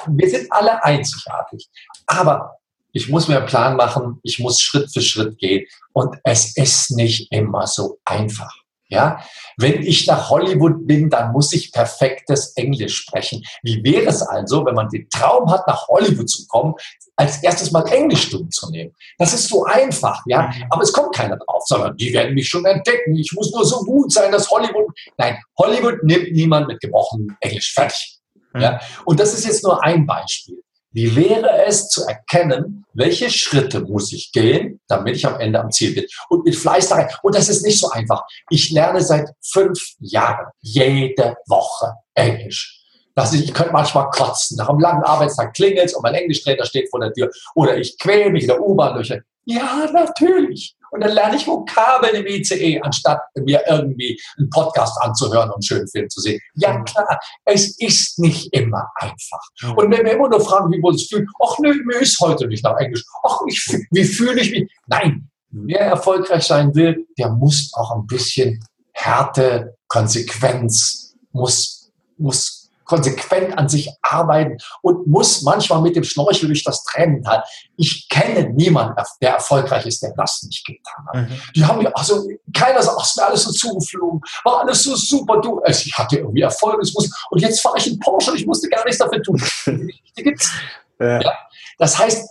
[0.07, 1.67] Wir sind alle einzigartig.
[2.05, 2.59] Aber
[2.91, 5.65] ich muss mir einen Plan machen, ich muss Schritt für Schritt gehen.
[5.93, 8.53] Und es ist nicht immer so einfach.
[8.91, 9.23] Ja,
[9.57, 13.43] wenn ich nach Hollywood bin, dann muss ich perfektes Englisch sprechen.
[13.61, 16.73] Wie wäre es also, wenn man den Traum hat, nach Hollywood zu kommen,
[17.15, 18.95] als erstes mal Englischstunden zu nehmen?
[19.19, 20.63] Das ist so einfach, ja, mhm.
[20.71, 23.15] aber es kommt keiner drauf, sondern die werden mich schon entdecken.
[23.15, 24.87] Ich muss nur so gut sein, dass Hollywood,
[25.17, 27.71] nein, Hollywood nimmt niemand mit gebrochenem Englisch.
[27.71, 28.17] Fertig.
[28.55, 28.77] Ja, mhm.
[29.05, 30.63] und das ist jetzt nur ein Beispiel.
[30.91, 35.71] Wie wäre es zu erkennen, welche Schritte muss ich gehen, damit ich am Ende am
[35.71, 36.05] Ziel bin?
[36.29, 37.09] Und mit Fleiß da rein.
[37.21, 38.23] Und das ist nicht so einfach.
[38.49, 42.79] Ich lerne seit fünf Jahren jede Woche Englisch.
[43.13, 44.57] Das ist, ich könnte manchmal kotzen.
[44.57, 47.29] Nach einem langen Arbeitstag klingelt es und mein Englischtrainer steht vor der Tür.
[47.53, 49.13] Oder ich quäle mich in der U-Bahn durch.
[49.45, 50.75] Ja, natürlich.
[50.91, 55.61] Und dann lerne ich Vokabeln im ICE, anstatt mir irgendwie einen Podcast anzuhören und einen
[55.63, 56.39] schönen Film zu sehen.
[56.55, 56.85] Ja, mhm.
[56.85, 59.41] klar, es ist nicht immer einfach.
[59.61, 59.71] Mhm.
[59.73, 62.47] Und wenn wir immer nur fragen, wie wir uns fühlen, ach nö, mir ist heute
[62.47, 63.03] nicht nach Englisch.
[63.23, 64.71] Ach, ich, wie fühle ich mich?
[64.87, 68.63] Nein, wer erfolgreich sein will, der muss auch ein bisschen
[68.93, 72.59] Härte, Konsequenz, muss, muss
[72.89, 77.43] konsequent an sich arbeiten und muss manchmal mit dem Schnorchel durch das Tränental.
[77.77, 81.15] Ich kenne niemanden, der erfolgreich ist, der das nicht getan hat.
[81.29, 81.41] Mhm.
[81.55, 84.95] Die haben mir, also keiner sagt, ach, ist mir alles so zugeflogen, war alles so
[84.95, 88.37] super, du, also ich hatte irgendwie Erfolg, muss, und jetzt fahre ich in Porsche und
[88.37, 89.39] ich musste gar nichts dafür tun.
[90.17, 90.51] Die gibt's.
[90.99, 91.21] Ja.
[91.21, 91.33] ja.
[91.77, 92.27] Das heißt,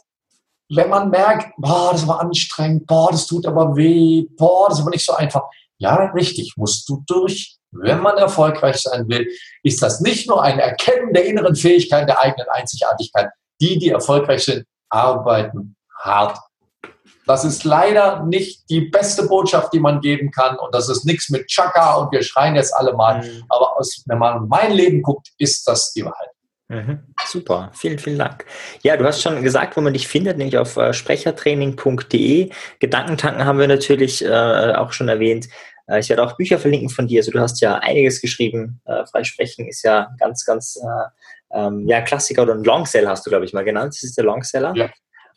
[0.71, 4.83] wenn man merkt, boah, das war anstrengend, boah, das tut aber weh, boah, das ist
[4.83, 5.45] aber nicht so einfach.
[5.79, 7.58] Ja, richtig, musst du durch.
[7.71, 9.29] Wenn man erfolgreich sein will,
[9.63, 13.31] ist das nicht nur ein Erkennen der inneren Fähigkeiten der eigenen Einzigartigkeit.
[13.61, 16.39] Die, die erfolgreich sind, arbeiten hart.
[17.27, 20.57] Das ist leider nicht die beste Botschaft, die man geben kann.
[20.57, 23.23] Und das ist nichts mit Chaka und wir schreien jetzt alle mal.
[23.23, 23.45] Mhm.
[23.51, 26.31] Aber aus, wenn man mein Leben guckt, ist das die Wahrheit.
[26.69, 27.01] Mhm.
[27.27, 28.45] Super, vielen, vielen Dank.
[28.83, 32.51] Ja, du hast schon gesagt, wo man dich findet, nämlich auf äh, sprechertraining.de.
[32.79, 35.49] Gedankentanken haben wir natürlich äh, auch schon erwähnt.
[35.89, 37.21] Äh, ich werde auch Bücher verlinken von dir.
[37.21, 38.81] Also du hast ja einiges geschrieben.
[38.85, 43.31] Äh, Freisprechen ist ja ganz, ganz äh, ähm, ja, Klassiker oder ein Longseller hast du,
[43.31, 43.95] glaube ich, mal genannt.
[43.95, 44.75] Das ist der Longseller.
[44.77, 44.91] Ja.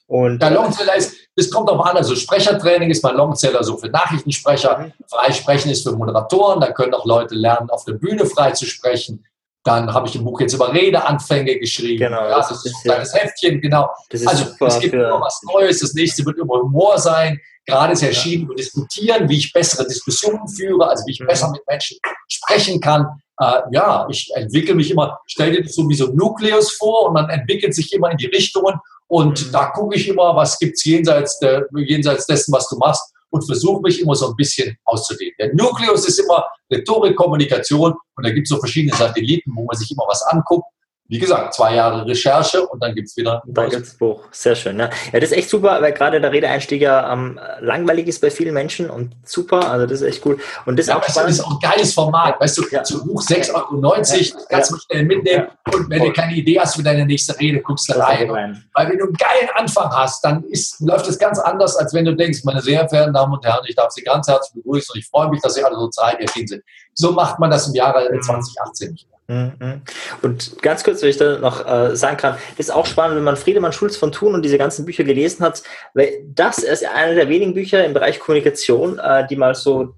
[0.07, 3.87] Und, der Longseller ist, es kommt auch an, also Sprechertraining ist mein Longseller so für
[3.87, 4.77] Nachrichtensprecher.
[4.77, 4.93] Mhm.
[5.07, 6.59] Freisprechen ist für Moderatoren.
[6.59, 9.25] Da können auch Leute lernen, auf der Bühne frei zu sprechen.
[9.63, 11.99] Dann habe ich ein Buch jetzt über Redeanfänge geschrieben.
[11.99, 13.19] Genau, ja, das, ist ein kleines ja.
[13.19, 13.89] Heftchen, genau.
[14.25, 15.79] also es gibt immer was Neues.
[15.79, 17.39] Das nächste wird über Humor sein.
[17.65, 21.27] Gerade ist erschienen über Diskutieren, wie ich bessere Diskussionen führe, also wie ich mhm.
[21.27, 21.97] besser mit Menschen
[22.27, 23.05] sprechen kann.
[23.39, 27.07] Äh, ja, ich entwickle mich immer, stell dir das so wie so ein Nukleus vor
[27.07, 28.75] und man entwickelt sich immer in die Richtungen
[29.07, 29.51] und mhm.
[29.51, 33.81] da gucke ich immer, was gibt's jenseits, der, jenseits dessen, was du machst und versuche
[33.81, 35.33] mich immer so ein bisschen auszudehnen.
[35.39, 39.77] Der Nukleus ist immer Rhetorik, Kommunikation und da gibt es so verschiedene Satelliten, wo man
[39.77, 40.65] sich immer was anguckt
[41.11, 44.23] wie gesagt, zwei Jahre Recherche und dann gibt es wieder ein neues Buch.
[44.31, 44.77] Sehr schön.
[44.77, 44.89] Ne?
[45.11, 48.53] Ja, das ist echt super, weil gerade der Redeeinstieg ja ähm, langweilig ist bei vielen
[48.53, 50.39] Menschen und super, also das ist echt cool.
[50.65, 52.85] Und das, ja, ist, auch das ist auch ein geiles Format, weißt du, ja.
[52.85, 54.45] so Buch 6,90 Euro, ja.
[54.47, 56.07] kannst du schnell mitnehmen und wenn Voll.
[56.07, 58.31] du keine Idee hast für deine nächste Rede, guckst du rein.
[58.31, 58.63] rein.
[58.73, 62.05] Weil wenn du einen geilen Anfang hast, dann ist, läuft es ganz anders, als wenn
[62.05, 64.99] du denkst, meine sehr verehrten Damen und Herren, ich darf Sie ganz herzlich begrüßen und
[64.99, 66.63] ich freue mich, dass Sie alle so Zeit erschienen sind.
[66.93, 68.93] So macht man das im Jahre 2018 mhm.
[68.93, 69.07] nicht.
[69.07, 69.20] Mhm.
[70.21, 73.37] Und ganz kurz, wenn ich da noch äh, sagen kann, ist auch spannend, wenn man
[73.37, 77.29] Friedemann Schulz von Thun und diese ganzen Bücher gelesen hat, weil das ist einer der
[77.29, 79.95] wenigen Bücher im Bereich Kommunikation, äh, die mal so,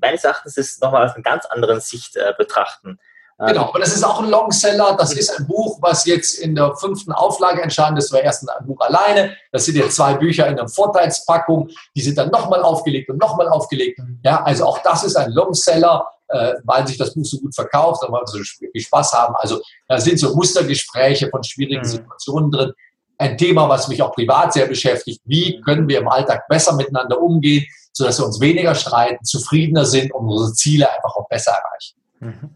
[0.00, 2.98] meines Erachtens ist nochmal aus einer ganz anderen Sicht äh, betrachten.
[3.40, 4.96] Genau, aber das ist auch ein Longseller.
[4.98, 8.06] Das ist ein Buch, was jetzt in der fünften Auflage entstanden ist.
[8.06, 9.36] Das war erst ein Buch alleine.
[9.52, 11.70] Das sind jetzt zwei Bücher in einer Vorteilspackung.
[11.94, 14.00] Die sind dann nochmal aufgelegt und nochmal aufgelegt.
[14.24, 18.02] Ja, also auch das ist ein Longseller äh, weil sich das Buch so gut verkauft
[18.04, 19.34] und weil wir so viel Spaß haben.
[19.36, 21.88] Also da sind so Mustergespräche von schwierigen mhm.
[21.88, 22.72] Situationen drin.
[23.18, 25.20] Ein Thema, was mich auch privat sehr beschäftigt.
[25.24, 30.12] Wie können wir im Alltag besser miteinander umgehen, sodass wir uns weniger streiten, zufriedener sind
[30.12, 31.96] und unsere Ziele einfach auch besser erreichen.
[32.20, 32.50] Mhm.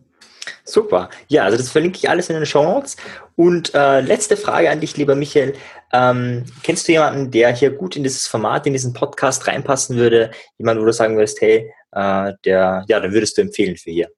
[0.65, 1.11] Super.
[1.29, 2.97] Ja, also das verlinke ich alles in den Show Notes.
[3.35, 5.55] Und äh, letzte Frage an dich, lieber Michael.
[5.93, 10.31] Ähm, kennst du jemanden, der hier gut in dieses Format, in diesen Podcast reinpassen würde?
[10.59, 14.09] Jemand, wo du sagen würdest, hey, äh, der, ja, dann würdest du empfehlen für hier?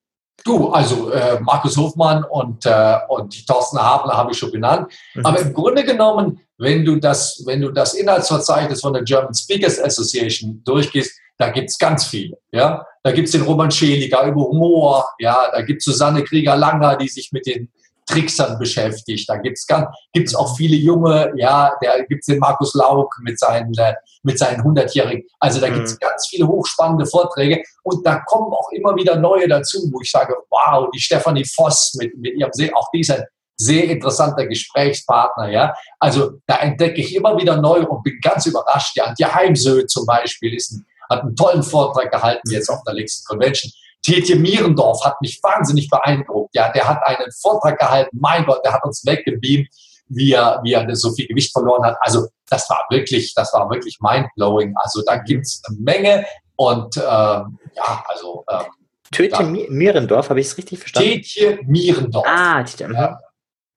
[0.44, 4.92] Du, also äh, Markus Hofmann und, äh, und Thorsten Habler habe ich schon genannt.
[5.14, 5.26] Mhm.
[5.26, 9.80] Aber im Grunde genommen, wenn du, das, wenn du das Inhaltsverzeichnis von der German Speakers
[9.80, 12.36] Association durchgehst, da gibt es ganz viele.
[12.52, 12.86] Ja?
[13.02, 15.50] Da gibt es den Roman Scheliger über Humor, ja?
[15.52, 17.72] da gibt es Susanne Krieger-Langer, die sich mit den
[18.06, 19.28] Tricksern beschäftigt.
[19.28, 23.72] Da gibt's ganz, gibt's auch viele junge, ja, da gibt's den Markus Lauk mit seinen,
[23.78, 25.24] äh, mit seinen 100-Jährigen.
[25.40, 25.98] Also da gibt's mhm.
[26.00, 30.34] ganz viele hochspannende Vorträge und da kommen auch immer wieder neue dazu, wo ich sage,
[30.50, 33.24] wow, die Stefanie Voss mit, mit ihrem, auch dieser
[33.56, 35.74] sehr interessanter Gesprächspartner, ja.
[36.00, 38.96] Also da entdecke ich immer wieder neu und bin ganz überrascht.
[38.96, 42.94] Ja, Antje Heimsö zum Beispiel ist ein, hat einen tollen Vortrag gehalten jetzt auf der
[42.94, 43.70] nächsten Convention.
[44.04, 46.54] Tietje Mierendorf hat mich wahnsinnig beeindruckt.
[46.54, 48.16] Ja, der hat einen Vortrag gehalten.
[48.20, 49.68] Mein Gott, der hat uns weggebeamt,
[50.08, 51.96] wie er, wie er so viel Gewicht verloren hat.
[52.00, 54.74] Also das war wirklich, das war wirklich mindblowing.
[54.76, 56.26] Also da gibt's eine Menge
[56.56, 58.66] und ähm, ja, also ähm,
[59.10, 61.08] Tötje Mierendorf, habe ich es richtig verstanden?
[61.08, 62.26] Tietje Mierendorf.
[62.28, 62.92] Ah, Tietje.
[62.92, 63.18] Ja.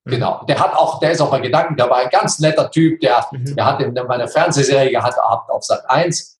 [0.04, 0.10] Mhm.
[0.10, 0.44] Genau.
[0.46, 2.06] Der hat auch, der ist auch bei Gedanken dabei.
[2.06, 3.00] Ganz netter Typ.
[3.00, 3.56] Der, mhm.
[3.56, 5.18] der hat in meiner Fernsehserie gehabt,
[5.48, 6.37] auf Sat 1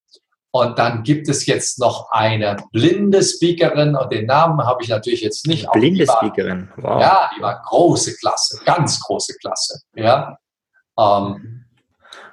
[0.59, 5.21] und dann gibt es jetzt noch eine blinde Speakerin und den Namen habe ich natürlich
[5.21, 5.71] jetzt nicht.
[5.71, 7.01] Blinde war, Speakerin, wow.
[7.01, 9.81] Ja, die war große Klasse, ganz große Klasse.
[9.95, 10.37] Ja,
[10.99, 11.65] ähm,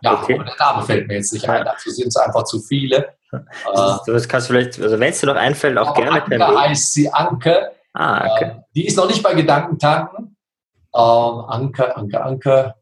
[0.02, 0.42] ja okay.
[0.44, 3.14] der Name fällt mir jetzt nicht ein, dazu sind es einfach zu viele.
[3.32, 6.24] Das, das kannst du vielleicht, also wenn es dir noch einfällt, auch gerne.
[6.24, 7.72] Anke heißt sie Anke.
[7.94, 8.52] Ah, okay.
[8.56, 10.36] Ähm, die ist noch nicht bei Gedankentanken.
[10.96, 11.02] Ähm,
[11.48, 12.74] Anke, Anke, Anke.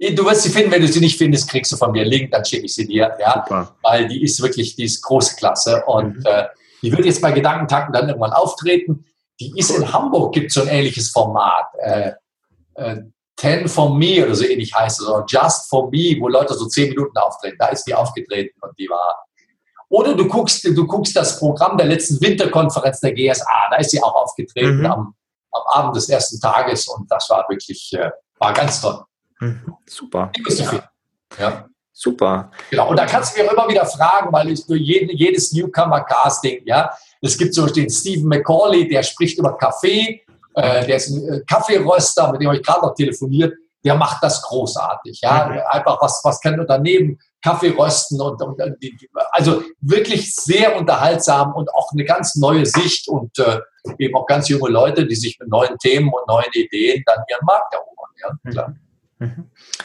[0.00, 2.30] Du wirst sie finden, wenn du sie nicht findest, kriegst du von mir einen Link,
[2.30, 3.14] dann schicke ich sie dir.
[3.20, 3.44] Ja?
[3.44, 3.76] Super.
[3.82, 5.84] Weil die ist wirklich, die ist große Klasse.
[5.84, 6.26] Und mhm.
[6.26, 6.46] äh,
[6.82, 9.04] die wird jetzt bei Gedankentanken dann irgendwann auftreten.
[9.38, 11.66] Die ist in Hamburg, gibt es so ein ähnliches Format.
[11.78, 12.12] Äh,
[12.76, 12.96] äh,
[13.36, 16.66] Ten for Me oder so ähnlich heißt es, oder Just for Me, wo Leute so
[16.66, 17.56] zehn Minuten auftreten.
[17.58, 19.24] Da ist die aufgetreten und die war.
[19.88, 24.02] Oder du guckst, du guckst das Programm der letzten Winterkonferenz der GSA, da ist sie
[24.02, 24.86] auch aufgetreten mhm.
[24.86, 25.14] am,
[25.52, 29.02] am Abend des ersten Tages und das war wirklich, äh, war ganz toll.
[29.40, 29.74] Mhm.
[29.86, 30.30] Super.
[30.46, 30.90] Ja.
[31.38, 31.66] ja.
[31.92, 32.50] Super.
[32.70, 32.88] Genau.
[32.88, 36.90] Und da kannst du mir immer wieder fragen, weil ich durch jeden, jedes Newcomer-Casting, ja,
[37.20, 40.22] es gibt so den Stephen McCauley, der spricht über Kaffee,
[40.54, 43.54] äh, der ist ein äh, Kaffeeröster, mit dem habe ich gerade noch telefoniert,
[43.84, 45.46] der macht das großartig, ja.
[45.46, 45.58] Mhm.
[45.68, 48.60] Einfach was, was kann Unternehmen Kaffee rösten und, und
[49.32, 53.60] also wirklich sehr unterhaltsam und auch eine ganz neue Sicht und äh,
[53.98, 57.44] eben auch ganz junge Leute, die sich mit neuen Themen und neuen Ideen dann ihren
[57.44, 58.68] Markt erobern, ja, klar.
[58.68, 58.89] Mhm.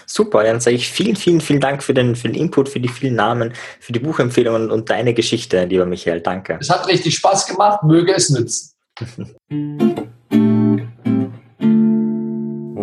[0.05, 2.87] Super, dann sage ich vielen, vielen, vielen Dank für den, für den Input, für die
[2.87, 6.21] vielen Namen, für die Buchempfehlungen und deine Geschichte, lieber Michael.
[6.21, 6.57] Danke.
[6.59, 8.71] Es hat richtig Spaß gemacht, möge es nützen.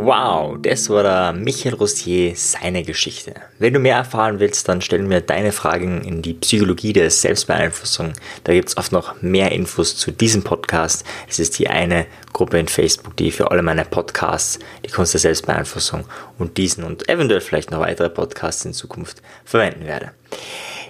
[0.04, 3.34] Wow, das war der Michael Rossier, seine Geschichte.
[3.60, 8.12] Wenn du mehr erfahren willst, dann stellen wir deine Fragen in die Psychologie der Selbstbeeinflussung.
[8.42, 11.04] Da gibt es oft noch mehr Infos zu diesem Podcast.
[11.28, 15.20] Es ist die eine Gruppe in Facebook, die für alle meine Podcasts, die Kunst der
[15.20, 16.04] Selbstbeeinflussung
[16.36, 20.10] und diesen und eventuell vielleicht noch weitere Podcasts in Zukunft verwenden werde.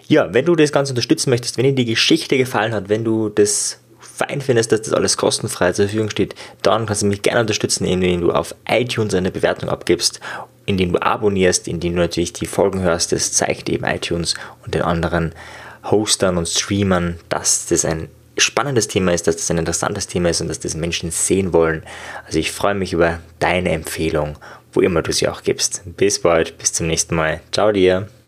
[0.08, 3.28] Ja, wenn du das Ganze unterstützen möchtest, wenn dir die Geschichte gefallen hat, wenn du
[3.28, 3.81] das
[4.14, 7.84] fein findest, dass das alles kostenfrei zur Verfügung steht, dann kannst du mich gerne unterstützen,
[7.84, 10.20] indem du auf iTunes eine Bewertung abgibst,
[10.66, 13.12] indem du abonnierst, indem du natürlich die Folgen hörst.
[13.12, 14.34] Das zeigt eben iTunes
[14.64, 15.32] und den anderen
[15.84, 18.08] Hostern und Streamern, dass das ein
[18.38, 21.82] spannendes Thema ist, dass das ein interessantes Thema ist und dass das Menschen sehen wollen.
[22.26, 24.38] Also ich freue mich über deine Empfehlung,
[24.72, 25.82] wo immer du sie auch gibst.
[25.84, 27.40] Bis bald, bis zum nächsten Mal.
[27.50, 28.08] Ciao dir.